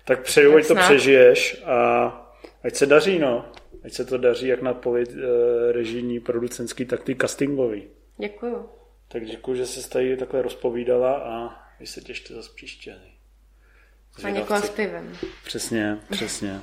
Tak 0.05 0.21
přeju, 0.21 0.57
ať 0.57 0.67
to 0.67 0.75
přežiješ 0.75 1.63
a 1.65 2.24
ať 2.65 2.75
se 2.75 2.85
daří, 2.85 3.19
no. 3.19 3.51
Ať 3.83 3.93
se 3.93 4.05
to 4.05 4.17
daří 4.17 4.47
jak 4.47 4.61
na 4.61 4.73
poli 4.73 5.07
uh, 5.07 5.15
režijní, 5.71 6.19
producentský, 6.19 6.85
tak 6.85 7.03
ty 7.03 7.15
castingový. 7.15 7.87
Děkuju. 8.17 8.69
Tak 9.07 9.25
děkuji, 9.25 9.55
že 9.55 9.65
jsi 9.65 9.89
tady 9.89 10.17
takhle 10.17 10.41
rozpovídala 10.41 11.13
a 11.13 11.65
vy 11.79 11.87
se 11.87 12.01
těšte 12.01 12.33
zase 12.33 12.49
příště. 12.55 12.95
A 14.23 14.29
někoho 14.29 14.61
s 14.61 14.69
pivem. 14.69 15.17
Přesně, 15.45 15.97
přesně. 16.11 16.61